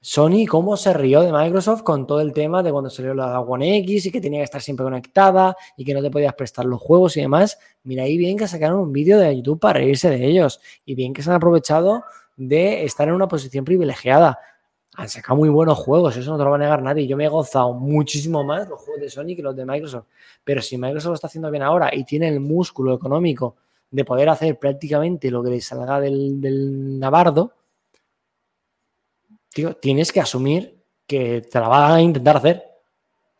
[0.00, 3.78] Sony cómo se rió de Microsoft con todo el tema de cuando salió la One
[3.78, 6.80] X y que tenía que estar siempre conectada y que no te podías prestar los
[6.80, 7.58] juegos y demás.
[7.84, 11.14] Mira ahí bien que sacaron un vídeo de YouTube para reírse de ellos y bien
[11.14, 12.02] que se han aprovechado
[12.36, 14.38] de estar en una posición privilegiada
[14.96, 17.06] han sacado muy buenos juegos, eso no te lo va a negar nadie.
[17.06, 20.06] Yo me he gozado muchísimo más los juegos de Sony que los de Microsoft.
[20.44, 23.56] Pero si Microsoft lo está haciendo bien ahora y tiene el músculo económico
[23.90, 27.52] de poder hacer prácticamente lo que le salga del, del Navardo,
[29.52, 30.76] tío, tienes que asumir
[31.06, 32.62] que te la van a intentar hacer.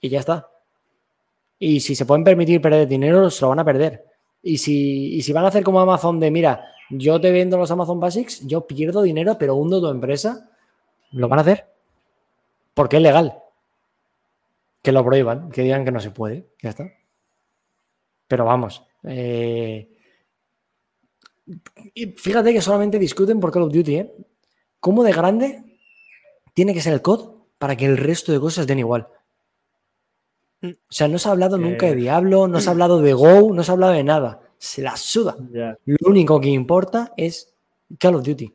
[0.00, 0.48] Y ya está.
[1.58, 4.04] Y si se pueden permitir perder dinero, se lo van a perder.
[4.42, 7.70] Y si, y si van a hacer como Amazon de, mira, yo te vendo los
[7.70, 10.50] Amazon Basics, yo pierdo dinero, pero hundo tu empresa
[11.14, 11.66] lo van a hacer.
[12.74, 13.38] Porque es legal.
[14.82, 16.48] Que lo prohíban, que digan que no se puede.
[16.62, 16.92] Ya está.
[18.26, 18.84] Pero vamos.
[19.04, 19.88] Eh,
[22.16, 24.14] fíjate que solamente discuten por Call of Duty, ¿eh?
[24.80, 25.78] ¿Cómo de grande
[26.52, 29.08] tiene que ser el COD para que el resto de cosas den igual?
[30.62, 33.52] O sea, no se ha hablado nunca de Diablo, no se ha hablado de Go,
[33.52, 34.40] no se ha hablado de nada.
[34.58, 35.36] Se la suda.
[35.84, 37.54] Lo único que importa es
[37.98, 38.52] Call of Duty.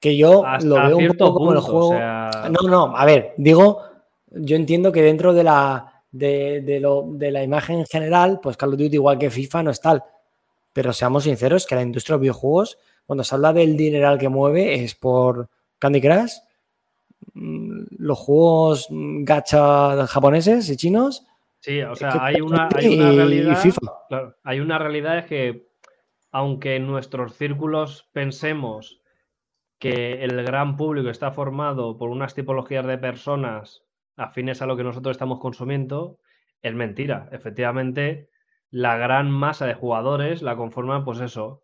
[0.00, 1.94] Que yo lo veo un poco como el juego.
[1.94, 3.82] No, no, a ver, digo,
[4.30, 8.78] yo entiendo que dentro de la, de, lo, de la imagen general, pues Call of
[8.78, 10.02] Duty, igual que FIFA, no es tal.
[10.72, 14.28] Pero seamos sinceros, que la industria de los videojuegos, cuando se habla del dineral que
[14.28, 16.34] mueve, es por Candy Crush,
[17.34, 21.26] mm, los juegos gacha japoneses y chinos.
[21.60, 23.64] Sí, o sea, hay una, hay una realidad.
[24.44, 25.68] hay una realidad es que,
[26.30, 29.00] aunque en nuestros círculos pensemos
[29.78, 33.84] que el gran público está formado por unas tipologías de personas
[34.16, 36.18] afines a lo que nosotros estamos consumiendo,
[36.62, 37.28] es mentira.
[37.32, 38.28] Efectivamente,
[38.70, 41.62] la gran masa de jugadores la conforman, pues eso,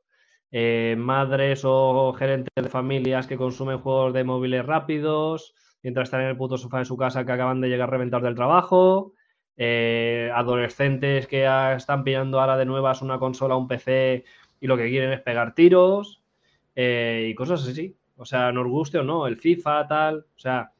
[0.53, 6.28] eh, madres o gerentes de familias que consumen juegos de móviles rápidos, mientras están en
[6.28, 9.15] el puto sofá de su casa que acaban de llegar a reventar del trabajo,
[9.57, 11.45] eh, adolescentes que
[11.77, 14.24] están pillando ahora de nuevas una consola, un PC
[14.61, 16.23] y lo que quieren es pegar tiros
[16.74, 17.97] eh, y cosas así.
[18.16, 20.19] O sea, nos guste o no, el FIFA, tal.
[20.19, 20.73] O sea,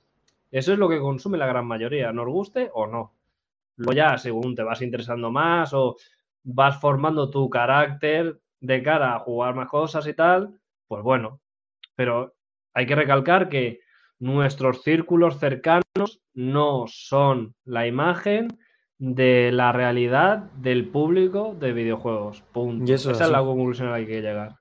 [0.51, 3.13] eso es lo que consume la gran mayoría, nos guste o no.
[3.77, 5.97] Luego ya, según te vas interesando más o
[6.45, 11.41] vas formando tu carácter de cara a jugar más cosas y tal, pues bueno.
[11.97, 12.35] Pero
[12.73, 13.81] hay que recalcar que
[14.19, 18.49] nuestros círculos cercanos no son la imagen
[18.99, 22.43] de la realidad del público de videojuegos.
[22.53, 22.93] Punto.
[22.93, 24.57] Esa es la conclusión a la que hay que llegar.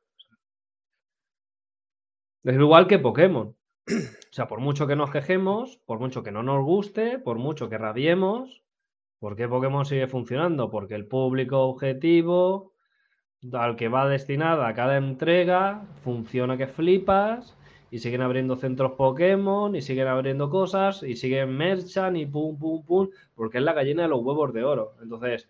[2.44, 3.56] Es igual que Pokémon.
[4.34, 7.70] O sea, por mucho que nos quejemos, por mucho que no nos guste, por mucho
[7.70, 8.64] que rabiemos,
[9.20, 10.72] ¿por qué Pokémon sigue funcionando?
[10.72, 12.74] Porque el público objetivo
[13.52, 17.56] al que va destinada cada entrega funciona que flipas
[17.91, 22.84] y siguen abriendo centros Pokémon y siguen abriendo cosas y siguen merchan y pum, pum,
[22.84, 24.95] pum, porque es la gallina de los huevos de oro.
[25.03, 25.48] Entonces,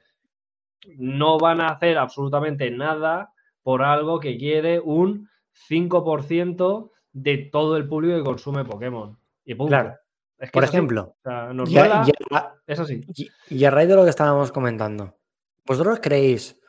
[0.98, 5.30] no van a hacer absolutamente nada por algo que quiere un
[5.70, 9.18] 5% de todo el público que consume Pokémon.
[9.46, 9.70] Y punto.
[9.70, 9.96] Claro.
[10.40, 13.02] Es que Por es ejemplo, O sea, nos y a- duela, y a- es así.
[13.16, 15.16] Y, y a raíz de lo que estábamos comentando,
[15.66, 16.60] ¿vosotros creéis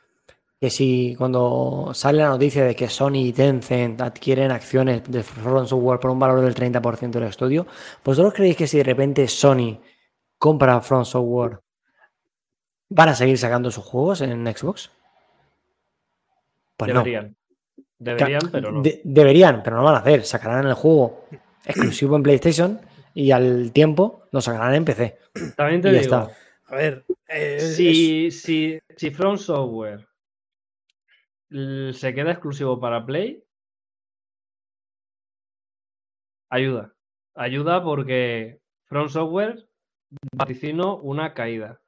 [0.59, 5.65] que si cuando sale la noticia de que Sony y Tencent adquieren acciones de From
[5.67, 7.67] Software por un valor del 30% del estudio,
[8.03, 9.79] ¿vosotros creéis que si de repente Sony
[10.37, 11.59] compra From Software,
[12.89, 14.89] van a seguir sacando sus juegos en Xbox?
[16.77, 17.03] Pues no.
[17.97, 18.41] Deberían.
[18.51, 18.81] Pero no.
[18.81, 20.23] De- deberían, pero no lo van a hacer.
[20.23, 21.25] Sacarán el juego
[21.65, 22.79] exclusivo en PlayStation
[23.13, 25.17] y al tiempo lo sacarán en PC.
[25.55, 26.35] También te y ya digo, está.
[26.67, 30.07] A ver, eh, es- si, si, si From Software
[31.49, 33.43] se queda exclusivo para Play,
[36.49, 36.93] ayuda.
[37.35, 39.67] Ayuda porque From Software
[40.33, 41.81] vaticino una caída.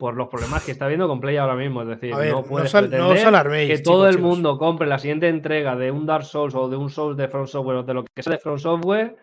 [0.00, 1.82] Por los problemas que está viendo con Play ahora mismo.
[1.82, 4.28] Es decir, ver, no no puedes no pretender os alarméis, que chicos, todo el chicos.
[4.28, 7.46] mundo compre la siguiente entrega de un Dark Souls o de un Souls de From
[7.46, 9.16] Software o de lo que sea de From Software,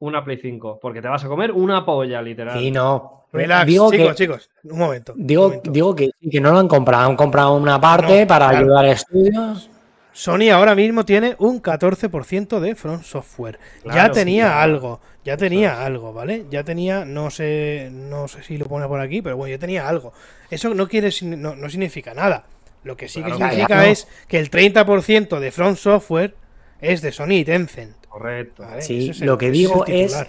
[0.00, 0.80] una Play 5.
[0.80, 2.60] Porque te vas a comer una polla, literal.
[2.60, 3.26] Y no.
[3.32, 5.12] relax, digo chicos, que, chicos, un momento.
[5.14, 5.70] un Digo, momento.
[5.70, 8.64] digo que, que no lo han comprado, han comprado una parte No, para claro.
[8.66, 9.70] ayudar a estudios.
[10.12, 13.58] Sony ahora mismo tiene un 14% de Front Software.
[13.84, 14.60] ya tenía claro.
[14.62, 16.44] algo, ya tenía algo, ¿vale?
[16.50, 19.88] Ya tenía, no sé, no sé si lo pone por aquí, pero bueno, ya tenía
[19.88, 20.12] algo.
[20.50, 22.44] Eso no quiere, no, no significa nada.
[22.82, 23.82] Lo que sí Claro, que ya, ya, significa no.
[23.84, 26.34] es que el 30% de Front Software
[26.80, 27.96] es de Sony y Tencent.
[28.06, 28.62] Correcto.
[28.62, 28.82] ¿vale?
[28.82, 30.28] Sí, Ese es el- lo que digo el es titular.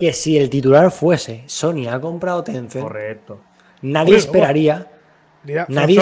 [0.00, 3.40] que si el titular fuese Sony ha comprado Tencent, Correcto.
[3.82, 4.88] nadie esperaría.
[5.42, 6.00] Dirá, Nadie.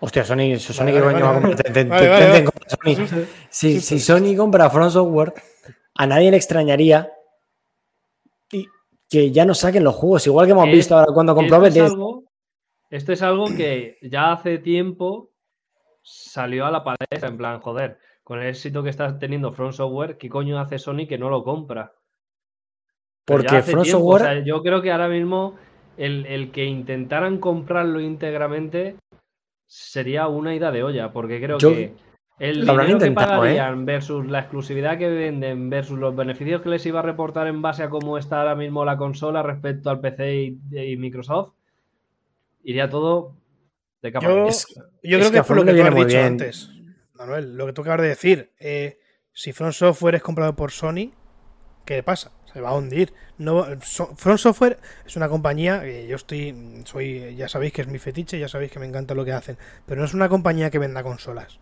[0.00, 1.56] Hostia, Sony, Sony Vale, que vale, coño va a comprar.
[1.62, 3.26] Tencent, Tencent compra Sony.
[3.50, 5.34] Si, si Sony compra Front Software,
[5.94, 7.10] a nadie le extrañaría
[9.08, 11.84] que ya no saquen los juegos, igual que hemos Es- visto ahora cuando compró Esto
[11.84, 12.24] es, algo,
[12.90, 15.30] esto es algo que ya hace tiempo
[16.02, 20.18] salió a la palestra, en plan, joder, con el éxito que está teniendo Front Software,
[20.18, 21.92] ¿qué coño hace Sony que no lo compra?
[23.24, 25.54] Porque Front tiempo, Software, o sea, yo creo que ahora mismo
[25.96, 28.96] el, el que intentaran comprarlo íntegramente
[29.66, 31.92] sería una ida de olla, porque creo Yo- que
[32.38, 33.12] el lo dinero que ¿eh?
[33.12, 37.62] pagarían versus la exclusividad que venden versus los beneficios que les iba a reportar en
[37.62, 41.52] base a cómo está ahora mismo la consola respecto al PC y, y Microsoft,
[42.64, 43.34] iría todo
[44.02, 44.46] de capa Yo.
[44.48, 44.66] Es-
[45.02, 46.24] yo es creo que fue lo que tú has dicho bien.
[46.24, 46.70] antes,
[47.14, 47.56] Manuel.
[47.56, 48.50] Lo que tú acabas de decir.
[48.58, 48.98] eh,
[49.32, 51.12] si Front Software es comprado por Sony,
[51.84, 52.32] ¿qué pasa?
[52.52, 53.12] Se va a hundir.
[53.38, 56.54] No, So- Front Software es una compañía yo estoy,
[56.86, 59.58] soy, ya sabéis que es mi fetiche, ya sabéis que me encanta lo que hacen,
[59.84, 61.60] pero no es una compañía que venda consolas,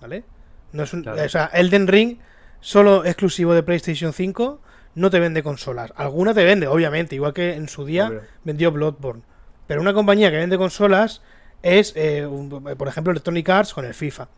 [0.00, 0.24] ¿vale?
[0.72, 1.22] No es un, Claro.
[1.24, 2.18] o sea, Elden Ring
[2.60, 4.60] solo exclusivo de PlayStation 5
[4.94, 5.92] no te vende consolas.
[5.96, 8.22] Alguna te vende, obviamente, igual que en su día Obvio.
[8.44, 9.22] vendió Bloodborne.
[9.66, 11.22] Pero una compañía que vende consolas
[11.62, 14.28] es, eh, un- por ejemplo, Electronic Arts con el FIFA.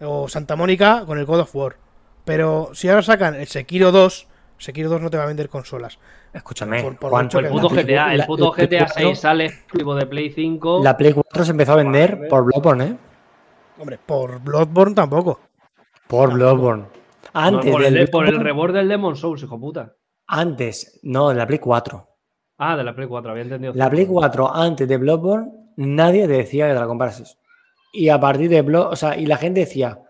[0.00, 1.76] O Santa Mónica con el God of War.
[2.24, 4.26] Pero si ahora sacan el Sekiro 2,
[4.58, 5.98] Sekiro 2 no te va a vender consolas.
[6.32, 10.06] escúchame, Por- Juan, el puto la- GTA, el puto GTA 4 6 sale exclusivo de
[10.06, 10.80] Play 5.
[10.82, 12.96] La Play 4 se empezó a vender por Bloodborne, ¿eh?
[13.78, 15.40] Hombre, por Bloodborne tampoco.
[16.06, 16.82] Por Bloodborne.
[16.84, 16.88] No,
[17.40, 19.96] Antes por, el, del de- por el Bloodborne- reward del Demon Souls, hijo puta.
[20.26, 22.08] Antes, no, de la Play 4.
[22.58, 23.72] Ah, de la Play 4, había entendido.
[23.74, 27.36] La Play 4 antes de Bloodborne, nadie te decía que te la comprases.
[27.92, 30.00] Y a partir de Blood, o sea, y la gente decía,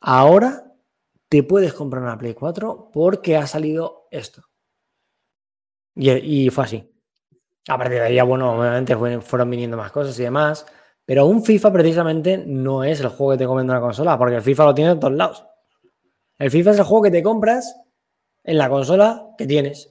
[0.00, 0.64] ahora
[1.28, 4.42] te puedes comprar una Play 4 porque ha salido esto.
[5.94, 6.10] Y,
[6.46, 6.88] y fue así.
[7.68, 10.66] A partir de ahí, bueno, obviamente fue- fueron viniendo más cosas y demás.
[11.04, 14.36] Pero un FIFA precisamente no es el juego que te comen en una consola, porque
[14.36, 15.44] el FIFA lo tienes en todos lados.
[16.38, 17.76] El FIFA es el juego que te compras
[18.44, 19.90] en la consola que tienes.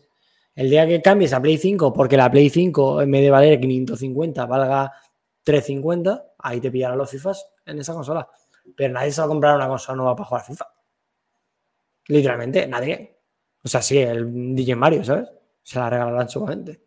[0.56, 3.60] El día que cambies a Play 5, porque la Play 5 en vez de valer
[3.60, 4.92] 550 valga
[5.44, 8.28] 350, ahí te pillarán los FIFAs en esa consola.
[8.76, 10.66] Pero nadie se va a comprar una consola nueva para jugar FIFA.
[12.08, 13.18] Literalmente, nadie.
[13.64, 15.30] O sea, sí, el DJ Mario, ¿sabes?
[15.64, 16.82] Se la regalarán seguramente.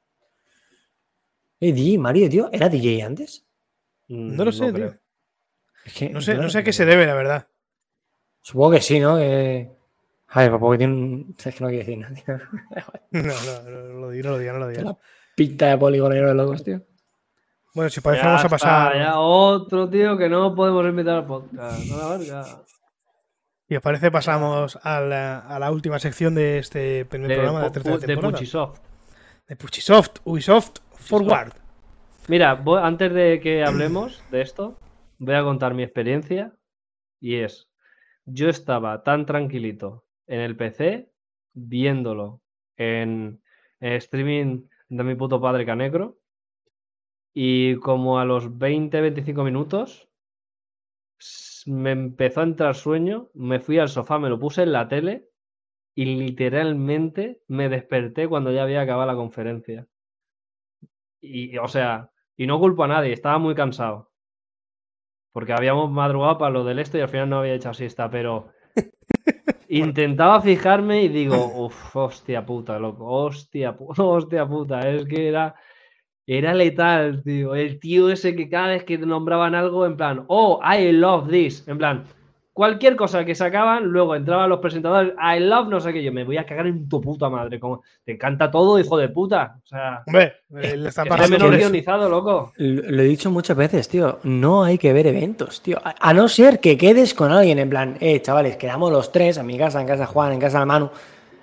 [1.60, 3.46] Eh, DJ Mario, tío, ¿era DJ antes?
[4.08, 4.90] Mm, No lo sé, creo.
[4.90, 5.00] tío.
[5.84, 7.48] Es que No sé, no sé a qué se debe, la verdad.
[8.42, 9.16] Supongo que sí, ¿no?
[9.16, 9.70] Que...
[10.28, 11.34] A ver, porque tiene un...
[11.44, 12.38] Es que no quiero decir nada, tío.
[13.12, 14.82] No, no, no lo digo, no lo digo, no lo digo.
[14.82, 14.96] La
[15.36, 16.82] pinta de poligonero de locos, tío.
[17.74, 18.94] Bueno, si parece, Ya vamos a pasar.
[18.96, 21.90] ya otro tío que no podemos invitar al podcast.
[21.90, 22.44] A la verga.
[23.68, 27.62] Si os parece, pasamos a la, a la última sección de este primer De, programa
[27.64, 28.32] de tercera de temporada.
[28.38, 28.82] Puchisoft.
[29.48, 31.52] De Puchisoft, Ubisoft, Forward.
[32.26, 34.82] Mira, antes de que hablemos de esto,
[35.18, 36.54] voy a contar mi experiencia.
[37.20, 37.70] Y es,
[38.26, 41.10] yo estaba tan tranquilito en el PC,
[41.54, 42.42] viéndolo
[42.76, 43.42] en,
[43.80, 46.18] en streaming de mi puto padre Canecro,
[47.34, 50.08] Y como a los 20-25 minutos
[51.66, 55.28] me empezó a entrar sueño, me fui al sofá, me lo puse en la tele
[55.94, 59.88] y literalmente me desperté cuando ya había acabado la conferencia.
[61.20, 64.10] Y, o sea, y no culpo a nadie, estaba muy cansado.
[65.32, 68.48] Porque habíamos madrugado para lo del esto y al final no había echado siesta, pero
[69.68, 75.54] intentaba fijarme y digo, uff, hostia puta, loco, hostia, pu- hostia puta, es que era,
[76.26, 77.54] era letal, tío.
[77.54, 81.66] El tío ese que cada vez que nombraban algo, en plan, oh, I love this,
[81.66, 82.04] en plan,
[82.54, 86.24] cualquier cosa que sacaban, luego entraban los presentadores, I love no sé qué, yo me
[86.24, 89.56] voy a cagar en tu puta madre, como, te encanta todo, hijo de puta.
[89.62, 92.52] O sea, Hombre, él está que pasando guionizado, loco.
[92.56, 94.20] Lo he dicho muchas veces, tío.
[94.22, 95.78] No hay que ver eventos, tío.
[95.84, 99.36] A, a no ser que quedes con alguien en plan, eh, chavales, quedamos los tres
[99.36, 100.90] en mi casa, en casa de Juan, en casa de Manu.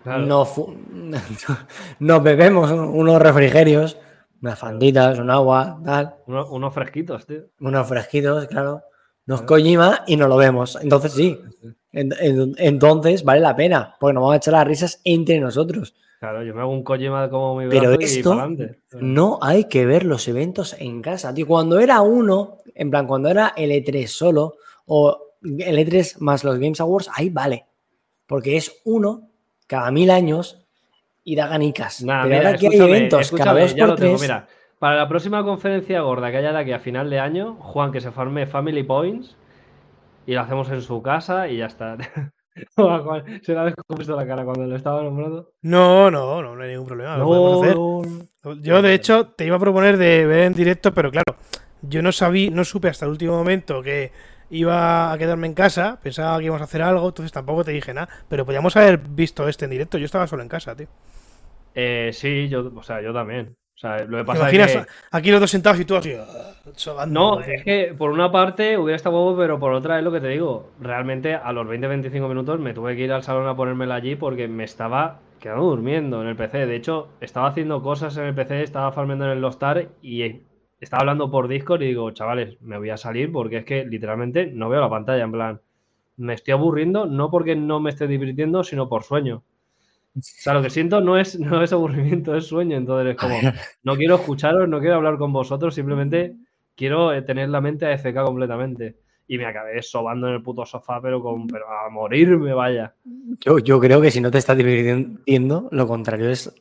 [0.04, 0.26] Claro.
[0.26, 3.98] Nos, bebemos un- unos refrigerios,
[4.42, 7.42] unas fanditas, un agua, tal, Uno- unos fresquitos, tío.
[7.60, 8.82] unos fresquitos, claro.
[9.32, 10.78] Nos Kojima y nos lo vemos.
[10.82, 11.40] Entonces sí.
[11.94, 15.94] En- en- entonces vale la pena, porque nos vamos a echar las risas entre nosotros.
[16.20, 18.36] Claro, yo me hago un Kojima como mi Pero y esto
[19.00, 21.48] no hay que ver los eventos en casa, tío.
[21.48, 24.56] Cuando era uno, en plan, cuando era el E3 solo
[24.86, 27.66] o el E3 más los Games Awards, ahí vale.
[28.28, 29.30] Porque es uno
[29.68, 30.60] cada mil años
[31.24, 32.04] y da ganicas.
[32.04, 34.48] Nah, Pero mira, ahora que hay eventos cada dos por tengo, tres, mira.
[34.82, 38.02] Para la próxima conferencia gorda que haya de aquí a final de año, Juan que
[38.02, 39.38] se farme Family Points
[40.26, 41.98] y lo hacemos en su casa y ya está.
[43.44, 45.52] Se le ha descubierto la cara cuando lo estaba nombrando.
[45.62, 47.16] No, no, no, no hay ningún problema.
[47.16, 47.76] lo podemos hacer.
[47.78, 48.62] no.
[48.64, 51.36] Yo, de hecho, te iba a proponer de ver en directo, pero claro,
[51.84, 54.12] yo no sabí, no supe hasta el último momento que
[54.50, 57.94] iba a quedarme en casa, pensaba que íbamos a hacer algo, entonces tampoco te dije
[57.94, 60.88] nada, pero podíamos haber visto este en directo, yo estaba solo en casa, tío.
[61.76, 63.56] Eh, sí, yo, o sea, yo también.
[63.82, 64.94] O sea, lo que ¿Te pasa es imaginas que...
[65.10, 66.14] aquí los dos sentados y tú así,
[66.76, 70.12] sobando, No, es que por una parte hubiera estado huevo, pero por otra es lo
[70.12, 70.70] que te digo.
[70.80, 74.48] Realmente a los 20-25 minutos me tuve que ir al salón a ponérmela allí porque
[74.48, 76.68] me estaba quedando durmiendo en el PC.
[76.68, 80.44] De hecho, estaba haciendo cosas en el PC, estaba farmeando en el Lostar y
[80.80, 84.46] estaba hablando por Discord y digo, chavales, me voy a salir porque es que literalmente
[84.46, 85.24] no veo la pantalla.
[85.24, 85.62] En plan,
[86.18, 89.42] me estoy aburriendo, no porque no me esté divirtiendo, sino por sueño.
[90.14, 92.76] O sea, lo que siento no es, no es aburrimiento, es sueño.
[92.78, 93.36] Entonces es como,
[93.84, 96.36] no quiero escucharos, no quiero hablar con vosotros, simplemente
[96.76, 98.98] quiero eh, tener la mente AFK completamente.
[99.28, 102.94] Y me acabé sobando en el puto sofá, pero, con, pero a morirme, vaya.
[103.40, 106.54] yo, yo creo que si no te estás divirtiendo, lo contrario es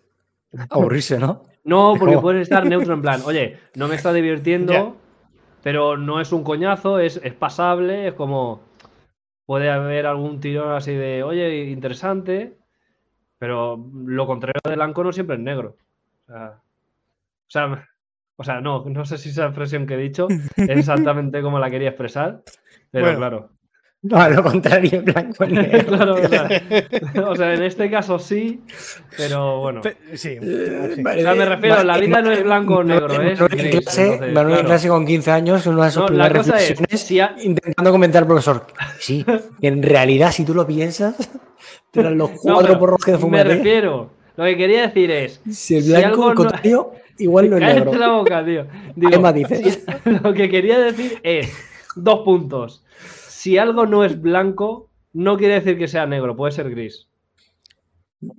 [0.69, 1.43] aburrirse, ¿no?
[1.65, 2.21] No, porque No.
[2.21, 4.97] puedes estar neutro en plan, oye, no me está divirtiendo,
[5.65, 8.61] pero no es un coñazo, es, es pasable, es como,
[9.47, 12.57] puede haber algún tirón así de, oye, interesante,
[13.41, 15.77] pero lo contrario del blanco no siempre es negro.
[16.29, 17.89] O sea, o sea,
[18.37, 21.71] o sea, no, no sé si esa expresión que he dicho es exactamente como la
[21.71, 22.43] quería expresar,
[22.91, 23.19] pero Bueno.
[23.19, 23.51] claro.
[24.03, 25.87] No, a lo contrario, en blanco y negro.
[25.89, 26.63] Claro, o sea,
[27.27, 28.63] o sea, en este caso sí,
[29.15, 29.83] pero bueno.
[30.15, 31.03] Sí, Eh, sí.
[31.03, 33.47] vale, O sea, me refiero, la vida no es blanco o negro, Manuel es en
[33.47, 34.65] clase, entonces, Manuel en claro.
[34.69, 37.91] clase con 15 años, una de sus No, primeras cosa es, reflexiones, si ha- intentando
[37.91, 38.67] comentar al profesor.
[38.99, 39.23] Sí,
[39.61, 41.15] que en realidad, si tú lo piensas,
[41.93, 43.49] eran los No, cuatro pero porros que Me fumaste.
[43.57, 44.11] refiero.
[44.37, 45.43] Lo que quería decir es.
[45.51, 47.93] Si el si blanco, el no- contrario, igual no es negro.
[47.93, 48.67] la boca, tío.
[48.97, 49.83] Digo, si-
[50.23, 51.53] lo que quería decir es.
[51.97, 52.83] Dos puntos.
[53.41, 57.09] Si algo no es blanco, no quiere decir que sea negro, puede ser gris.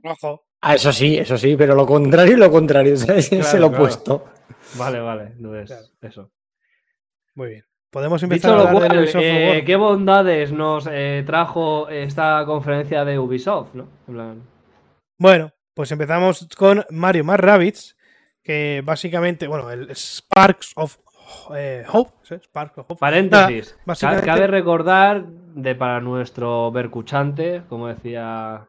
[0.04, 0.44] Rojo.
[0.62, 3.32] Ah, eso sí, eso sí, pero lo contrario es lo contrario, ¿sabes?
[3.32, 3.68] es Claro, el claro.
[3.84, 4.26] opuesto.
[4.78, 5.24] Vale, vale.
[5.36, 5.88] Entonces, Claro.
[6.04, 6.32] eso.
[7.34, 7.66] Muy bien.
[7.90, 9.64] Podemos empezar Dicho a lo cual, eh?
[9.66, 13.74] ¿qué bondades nos eh, trajo esta conferencia de Ubisoft?
[13.74, 13.88] ¿no?
[14.08, 14.44] En plan,
[15.18, 17.98] Bueno, pues empezamos con Mario más Rabbids,
[18.44, 21.00] que básicamente, bueno, el Sparks of
[21.56, 22.12] eh, Hope.
[23.00, 23.78] Paréntesis.
[23.86, 28.68] Básicamente- Cabe recordar de para nuestro bercuchante, como decía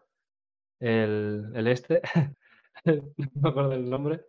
[0.80, 2.00] el, el este,
[2.84, 3.02] no
[3.34, 4.20] me acuerdo el nombre.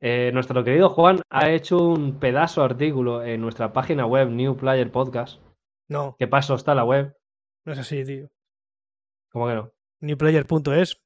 [0.00, 4.56] eh, nuestro querido Juan ha hecho un pedazo de artículo en nuestra página web New
[4.56, 5.40] Player Podcast.
[5.88, 7.16] No, ¿Qué paso está la web?
[7.64, 8.28] no es así, tío.
[9.30, 9.72] ¿Cómo que no?
[10.00, 11.00] Newplayer.es.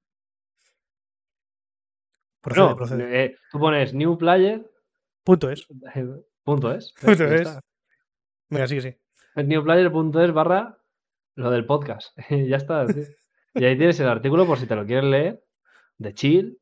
[2.40, 3.24] Procede, No, procede.
[3.24, 4.68] eh, tú pones New Player.
[5.24, 5.66] Punto es.
[6.48, 6.94] Punto es.
[7.02, 7.42] Punto es.
[7.42, 7.60] está.
[8.48, 8.96] Venga, sí, sí.
[10.32, 10.78] Barra
[11.34, 12.18] lo del podcast.
[12.30, 12.86] ya está.
[13.52, 15.44] Y ahí tienes el artículo por si te lo quieres leer,
[15.98, 16.58] de chill,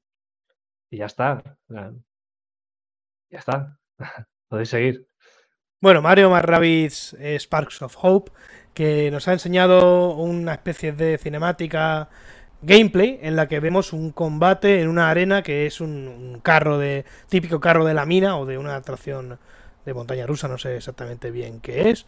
[0.91, 1.57] y ya está.
[1.69, 3.79] Ya está.
[4.49, 5.07] Podéis seguir.
[5.81, 8.33] Bueno, Mario más Rabbids eh, Sparks of Hope,
[8.75, 12.09] que nos ha enseñado una especie de cinemática
[12.61, 16.77] gameplay en la que vemos un combate en una arena que es un, un carro
[16.77, 19.39] de típico carro de la mina o de una atracción
[19.87, 22.05] de montaña rusa, no sé exactamente bien qué es.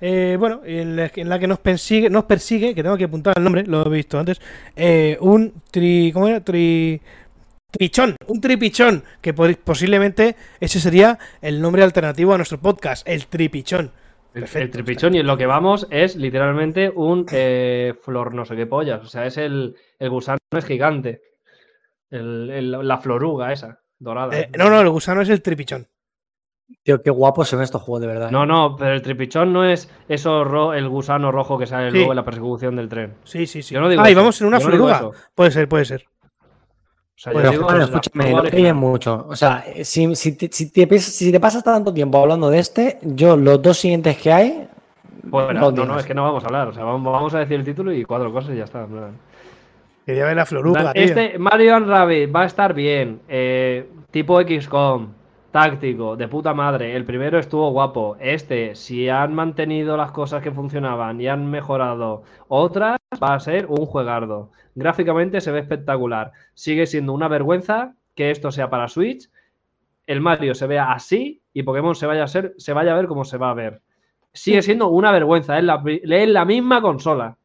[0.00, 3.34] Eh, bueno, en la, en la que nos persigue, nos persigue, que tengo que apuntar
[3.36, 4.40] el nombre, lo he visto antes,
[4.74, 6.40] eh, un tri, ¿cómo era?
[6.42, 7.00] Tri,
[7.70, 13.26] tripichón, un tripichón, que po- posiblemente ese sería el nombre alternativo a nuestro podcast, el
[13.26, 13.92] tripichón.
[14.32, 18.44] El, Perfecto, el tripichón y en lo que vamos es literalmente un eh, flor no
[18.44, 19.02] sé qué pollas.
[19.02, 21.20] O sea, es el, el gusano es gigante.
[22.10, 24.34] El- la floruga esa, dorada.
[24.56, 25.86] No, no, el gusano es el tripichón.
[26.82, 28.30] Tío, qué guapos son estos juegos, de verdad.
[28.30, 31.96] No, no, pero el tripichón no es eso ro- el gusano rojo que sale Sí.
[31.98, 33.14] luego en la persecución del tren.
[33.24, 33.74] Sí, sí, sí.
[33.74, 35.12] Yo no digo ah, y vamos en una no eso.
[35.34, 36.04] puede ser, puede ser.
[36.42, 39.26] O sea, yo Pero, digo escúchame, no te mucho.
[39.28, 42.58] O sea, si, si, te, si, te, pes- si te pasas tanto tiempo hablando de
[42.60, 44.68] este, yo los dos siguientes que hay.
[45.30, 45.52] Fuera.
[45.52, 46.68] no No, es que no vamos a hablar.
[46.68, 48.86] O sea, vamos, vamos a decir el título y cuatro cosas y ya está.
[50.06, 51.02] Quería ver la floruga, tío.
[51.02, 53.20] Este Mario and Rabbit va a estar bien.
[53.28, 55.08] eh, tipo XCOM,
[55.50, 56.94] táctico, de puta madre.
[56.96, 58.16] El primero estuvo guapo.
[58.20, 63.66] Este, si han mantenido las cosas que funcionaban y han mejorado otras, va a ser
[63.66, 64.50] un juegardo.
[64.74, 66.32] Gráficamente se ve espectacular.
[66.54, 69.30] Sigue siendo una vergüenza que esto sea para Switch.
[70.06, 73.06] El Mario se vea así y Pokémon se vaya a, ser, se vaya a ver
[73.06, 73.82] como se va a ver.
[74.32, 75.58] Sigue siendo una vergüenza.
[75.58, 77.36] Es la, es la misma consola.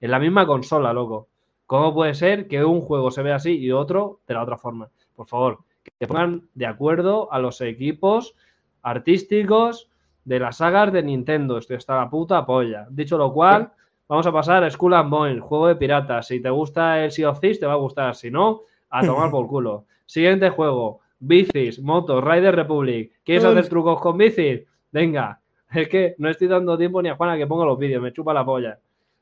[0.00, 1.28] Es la misma consola, loco.
[1.66, 4.88] ¿Cómo puede ser que un juego se vea así y otro de la otra forma?
[5.14, 8.34] Por favor, que pongan de acuerdo a los equipos
[8.82, 9.90] artísticos
[10.24, 11.58] de las sagas de Nintendo.
[11.58, 12.86] Estoy hasta la puta polla.
[12.90, 13.72] Dicho lo cual,
[14.08, 16.26] vamos a pasar a Skull and Bones, juego de piratas.
[16.26, 18.14] Si te gusta el Sea of Thieves, te va a gustar.
[18.14, 19.84] Si no, a tomar por culo.
[20.06, 23.12] Siguiente juego, bicis, motos, Rider Republic.
[23.24, 24.62] ¿Quieres hacer trucos con bicis?
[24.90, 25.40] Venga.
[25.72, 28.34] Es que no estoy dando tiempo ni a Juana que ponga los vídeos, me chupa
[28.34, 28.78] la polla.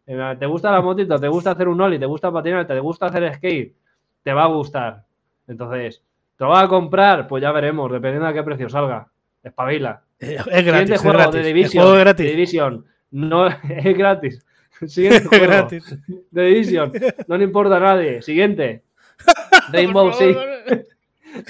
[0.06, 1.18] Eh, ¿Te gusta la motito?
[1.18, 1.98] ¿Te gusta hacer un ollie?
[1.98, 2.66] ¿Te gusta patinar?
[2.66, 3.76] ¿Te gusta hacer skate?
[4.22, 5.04] Te va a gustar.
[5.46, 6.02] Entonces,
[6.38, 7.26] ¿te lo vas a comprar?
[7.28, 9.08] Pues ya veremos, dependiendo a qué precio salga.
[9.42, 10.02] Espabila.
[10.20, 11.34] Eh, Es Siguiente gratis, es juego gratis.
[11.42, 11.82] de Division.
[11.82, 12.26] juego de gratis.
[12.30, 12.84] Division.
[13.10, 14.46] No, es gratis.
[14.86, 15.96] Siguiente Es juego gratis.
[16.30, 16.92] de Division.
[17.26, 18.22] No le importa a nadie.
[18.22, 18.82] Siguiente.
[19.72, 20.38] Rainbow Six.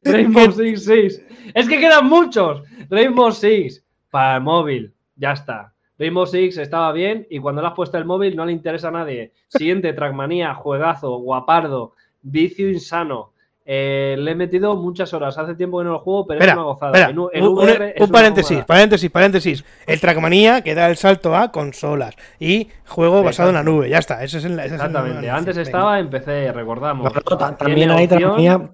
[0.05, 1.23] Rainbow Six 6.
[1.55, 2.63] Es que quedan muchos.
[2.91, 4.93] Rainbow Six para el móvil.
[5.17, 5.73] Ya está.
[5.99, 8.93] Rainbow Six estaba bien y cuando le has puesto el móvil no le interesa a
[8.93, 9.33] nadie.
[9.49, 13.33] Siguiente, Trackmania, juegazo, guapardo, vicio insano.
[13.71, 15.37] Eh, le he metido muchas horas.
[15.37, 16.93] Hace tiempo que no lo juego, pero Espera, es una gozada.
[16.93, 18.67] espera, En, U- en un, un- VR es un una paréntesis, gozada.
[18.67, 19.65] paréntesis, paréntesis.
[19.87, 23.91] El Trackmania que da el salto a consolas y juego basado en la nube.
[23.91, 25.29] Ya está, ese es el, ese Exactamente.
[25.29, 27.13] Antes estaba en PC, recordamos.
[27.59, 28.71] También hay Trackmania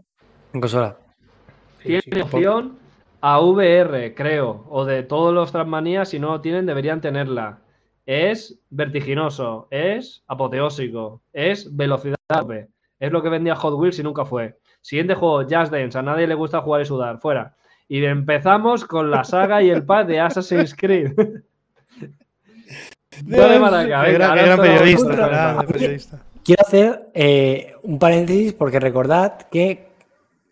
[0.53, 0.97] en consola.
[1.83, 2.21] Tiene sí.
[2.21, 2.79] opción
[3.21, 7.59] a VR, creo, o de todos los Transmanías, si no lo tienen, deberían tenerla.
[8.07, 12.17] Es vertiginoso, es apoteósico, es velocidad,
[13.01, 14.57] es lo que vendía Hot Wheels y nunca fue.
[14.85, 17.55] Siguiente juego, Just Dance, a nadie le gusta jugar y sudar, fuera.
[17.89, 21.15] Y empezamos con la saga y el pad de Assassin's Creed.
[23.23, 26.23] Dale para acá, Qué venga, esto lo periodista.
[26.45, 29.89] Quiero hacer eh, un paréntesis porque recordad que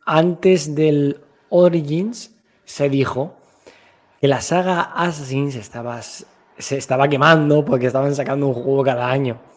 [0.06, 2.34] antes del Origins
[2.64, 3.36] se dijo
[4.18, 9.51] que la saga Assassin's estaba, se estaba quemando porque estaban sacando un juego cada año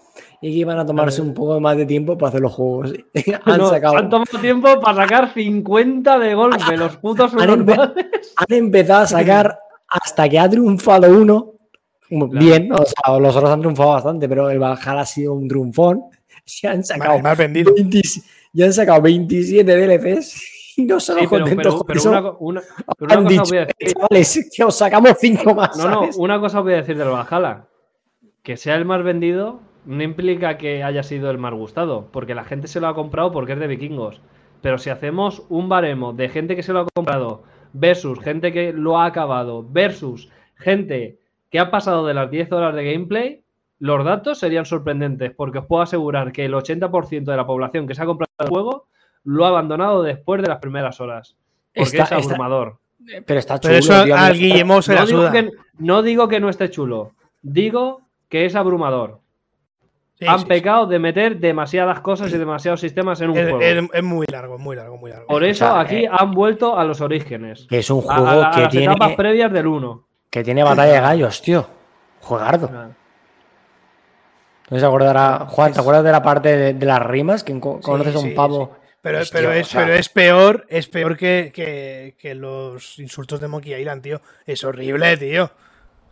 [0.46, 2.94] y que iban a tomarse un poco más de tiempo para hacer los juegos.
[3.46, 7.94] han No, sacado, han tomado tiempo para sacar 50 de golpe, los putos Han empe-
[8.36, 9.58] han empezado a sacar
[9.88, 11.52] hasta que ha triunfado uno.
[12.08, 12.28] Claro.
[12.28, 16.02] Bien, o sea, los otros han triunfado bastante, pero el Valhalla ha sido un triunfón.
[16.62, 17.74] Y han sacado, Vale, más vendido.
[17.74, 18.02] 20
[18.54, 22.10] ya han sacado 27 DLCs y no se Sí, contentos pero- con pero eso.
[22.12, 22.62] una, co- una-
[23.00, 23.94] pero una han cosa dicho, os voy a decir.
[23.96, 25.78] chavales, que os sacamos 5 más.
[25.78, 27.66] No, no, una cosa os voy a decir del Valhalla.
[28.44, 32.44] Que sea el más vendido no implica que haya sido el más gustado, porque la
[32.44, 34.22] gente se lo ha comprado porque es de vikingos.
[34.62, 37.44] Pero si hacemos un baremo de gente que se lo ha comprado
[37.74, 41.20] versus gente que lo ha acabado versus gente
[41.52, 43.42] que ha pasado de las 10 horas de gameplay,
[43.80, 47.94] los datos serían sorprendentes, porque os puedo asegurar que el 80% de la población que
[47.96, 48.88] se ha comprado el juego
[49.24, 51.36] lo ha abandonado después de las primeras horas.
[51.74, 52.78] Porque Está- es está- abrumador.
[53.26, 53.70] Pero está chulo.
[53.74, 55.32] Pero eso tío, al Guillemot se No la digo, suda.
[55.32, 59.20] que, no digo que no esté chulo, digo que es abrumador.
[60.18, 60.48] Sí, Han sí, sí.
[60.48, 63.60] pecado de meter demasiadas cosas y demasiados sistemas en un Es, juego.
[63.62, 65.28] es- es muy largo, muy largo, muy largo.
[65.28, 67.68] Por eso o sea, aquí eh, han vuelto a los orígenes.
[67.70, 70.08] Que es un A, juego a- a que, las etapas tiene, previas del 1.
[70.30, 71.68] que tiene batalla de gallos, tío.
[72.22, 72.70] Juegardo.
[74.70, 75.46] No se acordará.
[75.48, 77.44] Juan, ¿te acuerdas de la parte de, de las rimas?
[77.44, 78.72] Que conoces a un pavo.
[78.74, 78.82] sí.
[79.02, 82.98] Pero, Hostia, pero, o es, sea, pero es peor, es peor que, que- que los
[82.98, 84.20] insultos de Monkey Island, tío.
[84.48, 85.52] Es horrible, tío.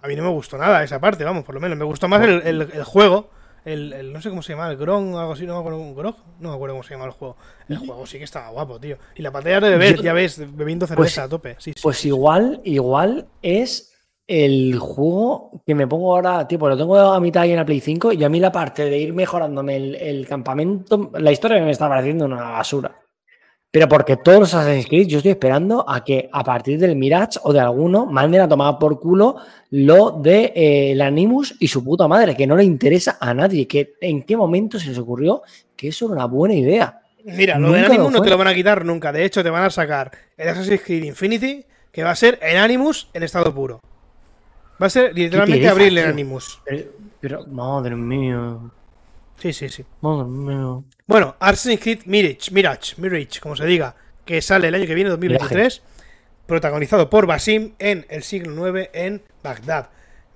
[0.04, 1.76] A mí no me gustó nada esa parte, vamos, por lo menos.
[1.76, 3.32] Me gustó más el, el- el juego
[3.66, 5.94] El, el- no sé cómo se llama, el Gron o algo así, no me acuerdo,
[5.96, 7.38] Grog, no me acuerdo cómo se llama el juego.
[7.70, 8.98] El juego sí que estaba guapo, tío.
[9.16, 11.56] Y la pantalla de beber, Yo- ya ves, bebiendo cerveza Pues- a tope.
[11.60, 11.80] Sí, sí.
[11.82, 13.90] Pues igual, igual es
[14.28, 17.80] el juego que me pongo ahora, tipo, lo tengo a mitad ahí en la Play
[17.82, 21.72] 5 y a mí la parte de ir mejorándome el, el campamento, la historia me
[21.72, 23.00] está pareciendo una basura.
[23.74, 27.40] Pero porque todos los Assassin's Creed yo estoy esperando a que a partir del Mirage
[27.42, 29.38] o de alguno manden a tomar por culo
[29.72, 33.68] lo de eh, el Animus y su puta madre, que no le interesa a nadie.
[33.68, 35.42] Que ¿En qué momento se les ocurrió
[35.76, 37.02] que eso era una buena idea?
[37.24, 39.12] Mira, lo Nunca lo Animus no te lo van a quitar nunca.
[39.12, 42.58] De hecho, te van a sacar el Assassin's Creed Infinity, que va a ser en
[42.58, 43.80] Animus en estado puro.
[44.80, 46.12] Va a ser literalmente abrirle tío.
[46.12, 46.62] Animus.
[46.64, 48.56] Pero, pero, madre mía,
[49.44, 49.86] Sí, sí, sí.
[50.00, 50.86] madre mía.
[51.06, 53.94] Bueno, Assassin's Creed Mirage, Mirage, Mirage, como se diga,
[54.24, 55.82] que sale el año que viene, 2023,
[56.48, 59.90] protagonizado por Basim en el siglo IX en Bagdad.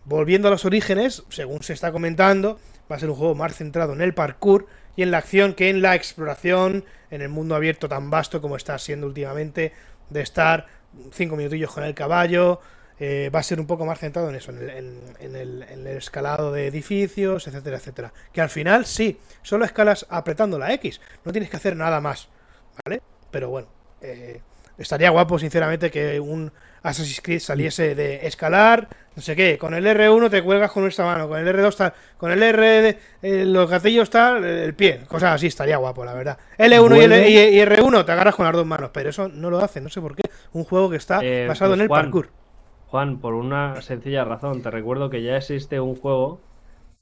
[0.04, 2.60] Volviendo a los orígenes, según se está comentando,
[2.92, 4.68] va a ser un juego más centrado en el parkour
[4.98, 8.58] y en la acción que en la exploración, en el mundo abierto tan vasto como
[8.58, 9.72] está siendo últimamente,
[10.10, 10.68] de estar
[11.14, 12.60] cinco minutillos con el caballo.
[13.00, 15.64] Eh, va a ser un poco más centrado en eso, en el, en- en el-
[15.70, 18.14] en el escalado de edificios, etcétera, etcétera.
[18.34, 22.30] Que al final sí, solo escalas apretando la X, no tienes que hacer nada más,
[22.86, 23.02] ¿vale?
[23.32, 23.68] Pero bueno,
[24.02, 24.42] eh,
[24.78, 26.52] estaría guapo, sinceramente, que un
[26.84, 31.04] Assassin's Creed saliese de escalar, no sé qué, con el R1 te cuelgas con esta
[31.04, 35.02] mano, con el R2 tal, con el R, de- eh, los gatillos tal, el pie,
[35.08, 36.38] cosas así, estaría guapo, la verdad.
[36.58, 39.50] L1 y, L- y- y R1 te agarras con las dos manos, pero eso no
[39.50, 40.24] lo hace, no sé por qué.
[40.54, 42.30] Un juego que está Eh, basado pues, en el Juan, parkour.
[42.88, 46.42] Juan, por una sencilla razón, te recuerdo que ya existe un juego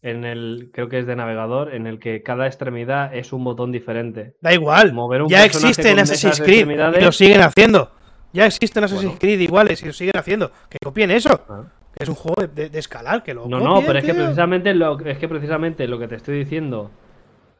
[0.01, 3.71] en el, creo que es de navegador, en el que cada extremidad es un botón
[3.71, 4.33] diferente.
[4.41, 7.91] Da igual, mover un ya existen con Assassin's Creed y lo siguen haciendo.
[8.33, 9.19] Ya existen Assassin's Bueno.
[9.19, 10.51] Creed iguales y lo siguen haciendo.
[10.69, 11.39] Que copien eso.
[11.47, 11.63] Ah.
[11.95, 14.13] Es un juego de, de- de escalar, que lo No, no, copien, pero es que
[14.13, 16.91] precisamente lo, es que precisamente lo que te estoy diciendo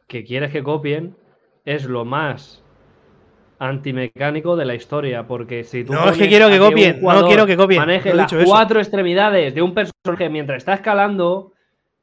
[0.06, 1.16] que quieres que copien
[1.64, 2.62] es lo más
[3.58, 7.46] antimecánico de la historia, porque si tú No, es que quiero que copien, no quiero
[7.46, 8.44] que copien, maneje las eso.
[8.48, 11.52] cuatro extremidades de un personaje mientras está escalando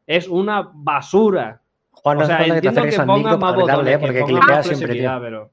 [0.07, 1.61] es una basura.
[1.91, 3.91] Juan, no o sea, que entiendo que pongan micro más botones, ¿eh?
[3.91, 5.19] que porque cliquea más siempre, tío.
[5.21, 5.51] pero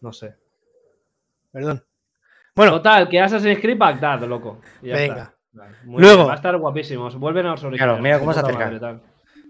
[0.00, 0.34] no sé.
[1.52, 1.82] Perdón.
[2.54, 4.60] Bueno, Total, que Assassin's Creed Bagdad, loco.
[4.82, 5.14] Ya Venga.
[5.14, 5.34] está.
[5.52, 7.10] Vale, muy Luego- bien, va a estar guapísimo.
[7.10, 8.00] Vuelven a los orígenes.
[8.00, 8.70] mira cómo se acerca.
[8.70, 9.00] madre.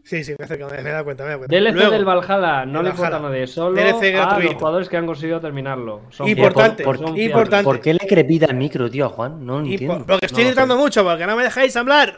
[0.05, 1.57] Sí, sí, me, acerco, me, me he dado cuenta, me he dado cuenta.
[1.57, 4.53] DLC Luego, del Valhalla, no le importa nadie, solo DLC a gratuito.
[4.53, 6.03] los jugadores que han conseguido terminarlo.
[6.11, 7.25] Son Importante, son fiables.
[7.27, 7.65] importante.
[7.65, 9.45] ¿Por qué le crepita el micro, tío, a Juan?
[9.45, 9.99] No lo entiendo.
[9.99, 12.17] por- porque estoy No gritando mucho, porque no me dejáis hablar.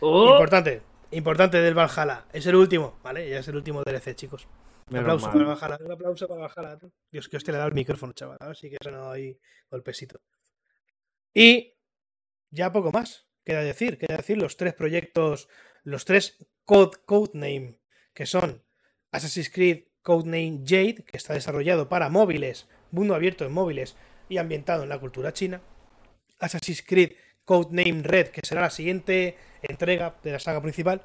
[0.00, 0.30] ¡Oh!
[0.32, 2.24] Importante, importante del Valhalla.
[2.32, 3.28] Es el último, ¿vale?
[3.28, 4.46] Ya es el último DLC, chicos.
[4.90, 5.34] Un aplauso mal.
[5.34, 5.84] para Valhalla.
[5.84, 6.78] Un aplauso para Valhalla.
[7.10, 8.38] Dios, que os te le da el micrófono, chaval.
[8.40, 9.38] Así que eso no hay
[9.70, 10.20] golpecito.
[11.34, 11.74] Y
[12.50, 13.26] ya poco más.
[13.48, 15.48] Queda decir, queda decir los tres proyectos,
[15.82, 17.78] los tres code, codename,
[18.12, 18.62] que son
[19.10, 23.96] Assassin's Creed Codename Jade, que está desarrollado para móviles, mundo abierto en móviles
[24.28, 25.62] y ambientado en la cultura china.
[26.38, 27.12] Assassin's Creed
[27.46, 31.00] Codename Red, que será la siguiente entrega de la saga principal,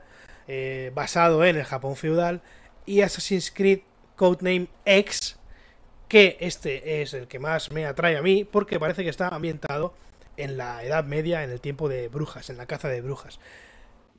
[0.49, 2.41] eh, basado en el Japón feudal.
[2.85, 3.83] Y Assassin's Creed
[4.17, 5.39] Codename X,
[6.09, 9.93] que este es el que más me atrae a mí, porque parece que está ambientado
[10.37, 13.39] en la Edad Media, en el tiempo de brujas, en la caza de brujas.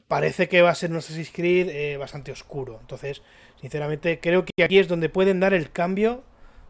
[0.09, 2.79] Parece que va a ser un Assassin's Creed eh, bastante oscuro.
[2.81, 3.23] Entonces,
[3.61, 6.23] sinceramente, creo que aquí es donde pueden dar el cambio.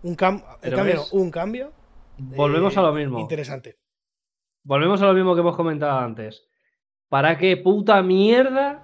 [0.03, 1.73] Un, cam el Pero cambio, no, un cambio.
[2.19, 3.19] Volvemos eh, a lo mismo.
[3.19, 3.77] Interesante.
[4.62, 6.45] Volvemos a lo mismo que hemos comentado antes.
[7.09, 8.83] ¿Para qué puta mierda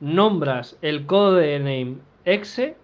[0.00, 2.76] nombras el codename exe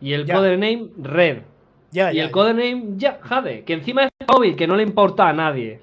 [0.00, 0.36] y el Ya.
[0.36, 1.42] codename red?
[1.92, 5.28] Ya, y ya, el codename ya, Jade, que encima es móvil, que no le importa
[5.28, 5.80] a nadie.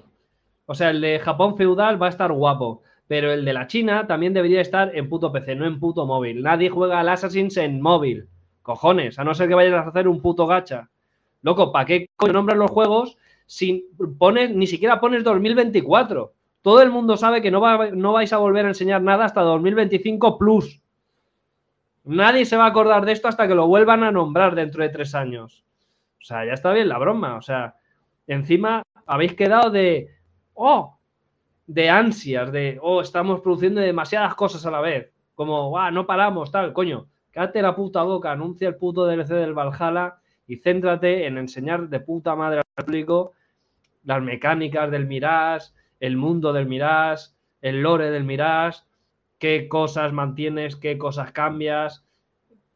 [0.66, 4.06] O sea, el de Japón feudal va a estar guapo, pero el de la China
[4.06, 6.42] también debería estar en puto PC, no en puto móvil.
[6.42, 8.28] Nadie juega al Assassin's en móvil.
[8.62, 10.88] Cojones, a no ser que vayas a hacer un puto gacha.
[11.42, 13.82] Loco, ¿para qué coño nombras los juegos sin
[14.18, 16.32] pones, ni siquiera pones 2024?
[16.62, 19.42] Todo el mundo sabe que no, va- no vais a volver a enseñar nada hasta
[19.42, 20.80] 2025 plus.
[22.04, 24.88] Nadie se va a acordar de esto hasta que lo vuelvan a nombrar dentro de
[24.90, 25.62] tres años.
[26.24, 27.36] O sea, ya está bien la broma.
[27.36, 27.74] O sea,
[28.26, 30.08] encima habéis quedado de.
[30.54, 30.98] ¡Oh!
[31.66, 32.78] De ansias, de.
[32.80, 33.02] ¡Oh!
[33.02, 35.12] Estamos produciendo demasiadas cosas a la vez.
[35.34, 35.90] Como, ¡ah!
[35.90, 37.08] No paramos, tal, coño.
[37.30, 42.00] Cállate la puta boca, anuncia el puto DLC del Valhalla y céntrate en enseñar de
[42.00, 43.32] puta madre al público
[44.04, 48.80] las mecánicas del Mirage, el mundo del Mirage, el lore del Mirage,
[49.38, 52.03] qué cosas mantienes, qué cosas cambias,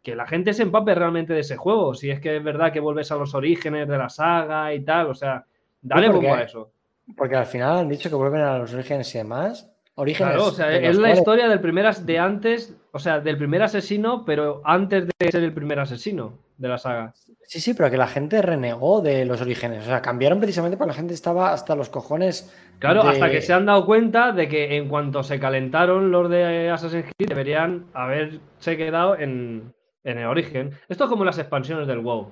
[0.03, 2.81] que la gente se empape realmente de ese juego, si es que es verdad que
[2.81, 5.45] vuelves a los orígenes de la saga y tal, o sea,
[5.83, 6.71] dale bombo a eso.
[7.17, 9.71] Porque al final han dicho que vuelven a los orígenes y demás.
[9.95, 10.35] Orígenes.
[10.35, 13.37] Claro, o sea, es la cuales- historia del primer as- de antes, o sea, del
[13.37, 17.13] primer asesino, pero antes de ser el primer asesino de la saga.
[17.47, 19.83] Sí, sí, pero que la gente renegó de los orígenes.
[19.83, 22.55] O sea, cambiaron precisamente porque la gente estaba hasta los cojones.
[22.79, 26.29] Claro, de- hasta que se han dado cuenta de que en cuanto se calentaron los
[26.31, 29.73] de Assassin's Creed deberían haberse quedado en,
[30.11, 30.71] en el origen.
[30.89, 32.29] Esto es como las expansiones del WoW.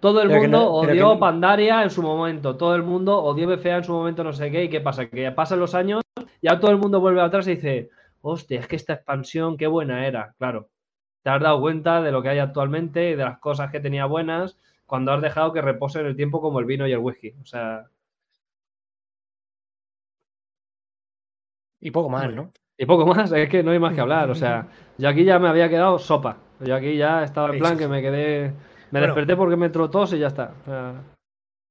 [0.00, 3.46] Todo el Pero mundo no- odió que- Pandaria en su momento, todo el mundo odió
[3.48, 6.02] BFA en su momento, no sé qué, y qué pasa, que pasan los años,
[6.42, 7.90] ya todo el mundo vuelve atrás y dice,
[8.20, 10.68] hostia, es que esta expansión qué buena era, claro.
[11.22, 14.04] Te has dado cuenta de lo que hay actualmente y de las cosas que tenía
[14.04, 17.32] buenas cuando has dejado que repose en el tiempo como el vino y el whisky.
[17.40, 17.86] O sea,
[21.80, 22.50] Y poco más, ¿no?
[22.78, 24.30] Y poco más, es que no hay más que hablar.
[24.30, 24.66] O sea,
[24.98, 26.38] yo aquí ya me había quedado sopa.
[26.60, 28.52] Yo aquí ya estaba en plan que me quedé.
[28.90, 29.06] Me Bueno.
[29.06, 30.52] desperté porque me entró tos y ya está.
[30.62, 30.92] O sea,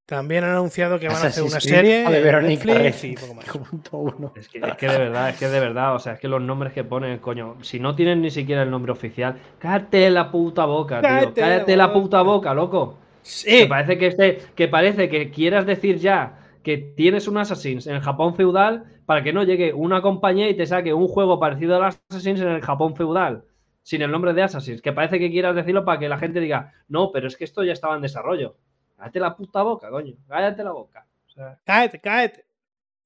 [0.05, 3.09] También han anunciado que van a hacer una serie de Verónica Netflix Red.
[3.11, 3.45] y poco más.
[3.45, 4.33] Punto uno.
[4.35, 5.95] es, que, es que de verdad, es que de verdad.
[5.95, 8.69] O sea, es que los nombres que ponen, coño, si no tienen ni siquiera el
[8.71, 11.09] nombre oficial, cállate la puta boca, tío.
[11.09, 12.97] Cállate Cállate, la la puta boca, loco.
[13.23, 17.87] Que Sí, parece que, esté, que parece que quieras decir ya que tienes un Assassins
[17.87, 21.39] en el Japón feudal para que no llegue una compañía y te saque un juego
[21.39, 23.43] parecido al Assassins en el Japón feudal,
[23.81, 24.81] sin el nombre de Assassins.
[24.81, 27.63] Que parece que quieras decirlo para que la gente diga, no, pero es que esto
[27.63, 28.57] ya estaba en desarrollo.
[28.97, 30.15] Cállate la puta boca, coño.
[30.27, 31.05] Cállate la boca.
[31.27, 32.45] O sea, cállate, cállate.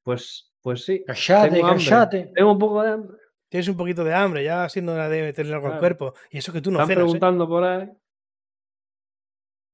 [0.03, 1.03] pues, pues sí.
[1.05, 1.85] Tengo hambre.
[1.85, 2.31] cachate.
[2.35, 3.17] Tengo un poco de hambre.
[3.49, 6.13] Tienes un poquito de hambre, ya siendo hora de meterle algo al cuerpo.
[6.29, 7.05] Y eso que tú no Están cenas, ¿eh?
[7.05, 7.89] preguntando por ahí.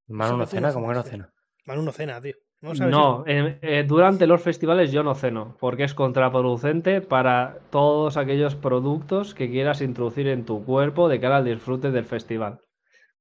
[0.08, 1.34] Manu no cena, como que no cena.
[1.66, 2.36] Manu no cena, tío.
[2.64, 3.24] No, sabes No, eso.
[3.28, 9.34] eh, eh, durante los festivales yo no ceno, porque es contraproducente para todos aquellos productos
[9.36, 12.60] que quieras introducir en tu cuerpo de cara al disfrute del festival.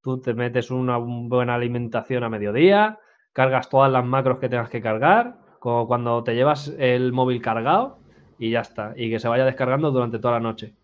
[0.03, 2.99] Tú te metes una buena alimentación a mediodía,
[3.33, 7.99] cargas todas las macros que tengas que cargar, como cuando te llevas el móvil cargado
[8.39, 10.75] y ya está, y que se vaya descargando durante toda la noche.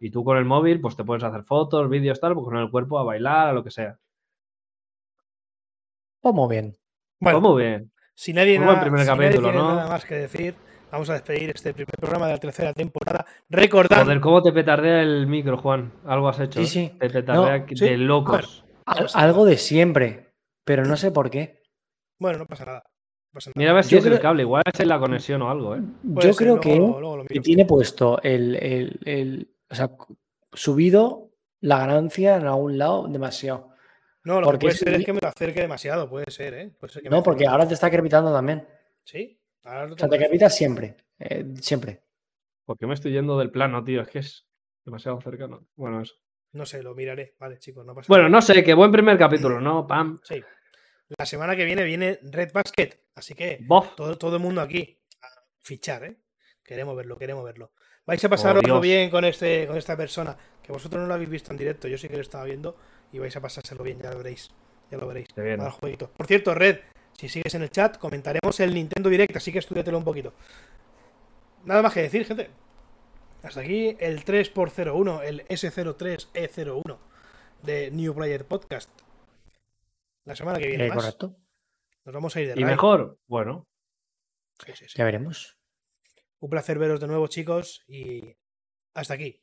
[0.00, 2.70] Y tú con el móvil, pues te puedes hacer fotos, vídeos, tal, pues con el
[2.70, 3.98] cuerpo a bailar, a lo que sea.
[6.20, 6.76] Pues muy bien.
[7.20, 7.92] Bueno, Pues muy bien.
[8.14, 9.74] Si nadie, nada, primer si nadie capítulo, tiene ¿no?
[9.74, 10.54] nada más que decir,
[10.90, 13.26] vamos a despedir este primer programa de la tercera temporada.
[13.48, 14.04] Recordando.
[14.04, 15.92] Joder, ¿cómo te petardea el micro, Juan?
[16.06, 16.64] Algo has hecho.
[16.64, 16.88] Sí, ¿eh?
[16.92, 16.98] sí.
[16.98, 17.96] Te petardea No, de sí.
[17.96, 18.64] locos.
[18.86, 20.32] Al- algo de siempre,
[20.64, 21.62] pero no sé por qué.
[22.20, 22.82] Bueno, no pasa nada.
[22.84, 23.58] no pasa nada.
[23.58, 24.42] Mira a ver si Yo es el creo- cable.
[24.42, 25.80] Igual es en la conexión o algo, ¿eh?
[26.14, 27.42] Puede Yo creo que, luego que miro.
[27.42, 29.90] tiene puesto el, el- el- o sea,
[30.52, 31.30] subido
[31.60, 33.70] la ganancia en algún lado demasiado.
[34.24, 36.70] No, lo porque que puede ser es que me lo acerque demasiado, puede ser, ¿eh?
[36.78, 38.66] Puede ser que me No, porque ahora te está crepitando también.
[39.04, 40.96] Sí, ahora O sea, te que crepita siempre.
[41.18, 42.02] eh, siempre.
[42.64, 44.00] ¿Por qué me estoy yendo del plano, tío?
[44.02, 44.46] Es que es
[44.84, 45.66] demasiado cercano.
[45.76, 46.14] Bueno, eso.
[46.52, 47.34] No sé, lo miraré.
[47.38, 48.36] Vale, chicos, no pasa Bueno, nada.
[48.36, 49.86] no sé, qué buen primer capítulo, ¿no?
[49.86, 50.20] Pam.
[50.22, 50.42] Sí.
[51.18, 53.94] La semana que viene viene Red Basket, así que Bof.
[53.94, 55.26] todo, todo el mundo aquí a
[55.60, 56.16] fichar, ¿eh?
[56.62, 57.72] Queremos verlo, queremos verlo.
[58.06, 61.28] Vais a pasarlo Oh, bien con este, con esta persona, que vosotros no lo habéis
[61.28, 62.76] visto en directo, yo sí que lo estaba viendo
[63.12, 64.50] y vais a pasárselo bien, ya lo veréis.
[64.90, 65.28] Ya lo veréis.
[65.80, 66.10] Jueguito.
[66.10, 66.80] Por cierto, Red,
[67.16, 70.32] si sigues en el chat, comentaremos el Nintendo Direct, así que estudiatelo un poquito.
[71.64, 72.50] Nada más que decir, gente.
[73.42, 76.98] Hasta aquí el 3x01, el S03E01
[77.62, 78.90] de New Player Podcast.
[80.24, 80.96] La semana que viene Eh, más.
[80.96, 81.36] correcto.
[82.04, 83.18] Nos vamos a ir de ¿Y mejor?
[83.26, 83.66] Bueno.
[84.64, 84.94] Sí, sí, sí.
[84.96, 85.58] Ya veremos.
[86.40, 88.36] Un placer veros de nuevo, chicos, y
[88.94, 89.42] hasta aquí.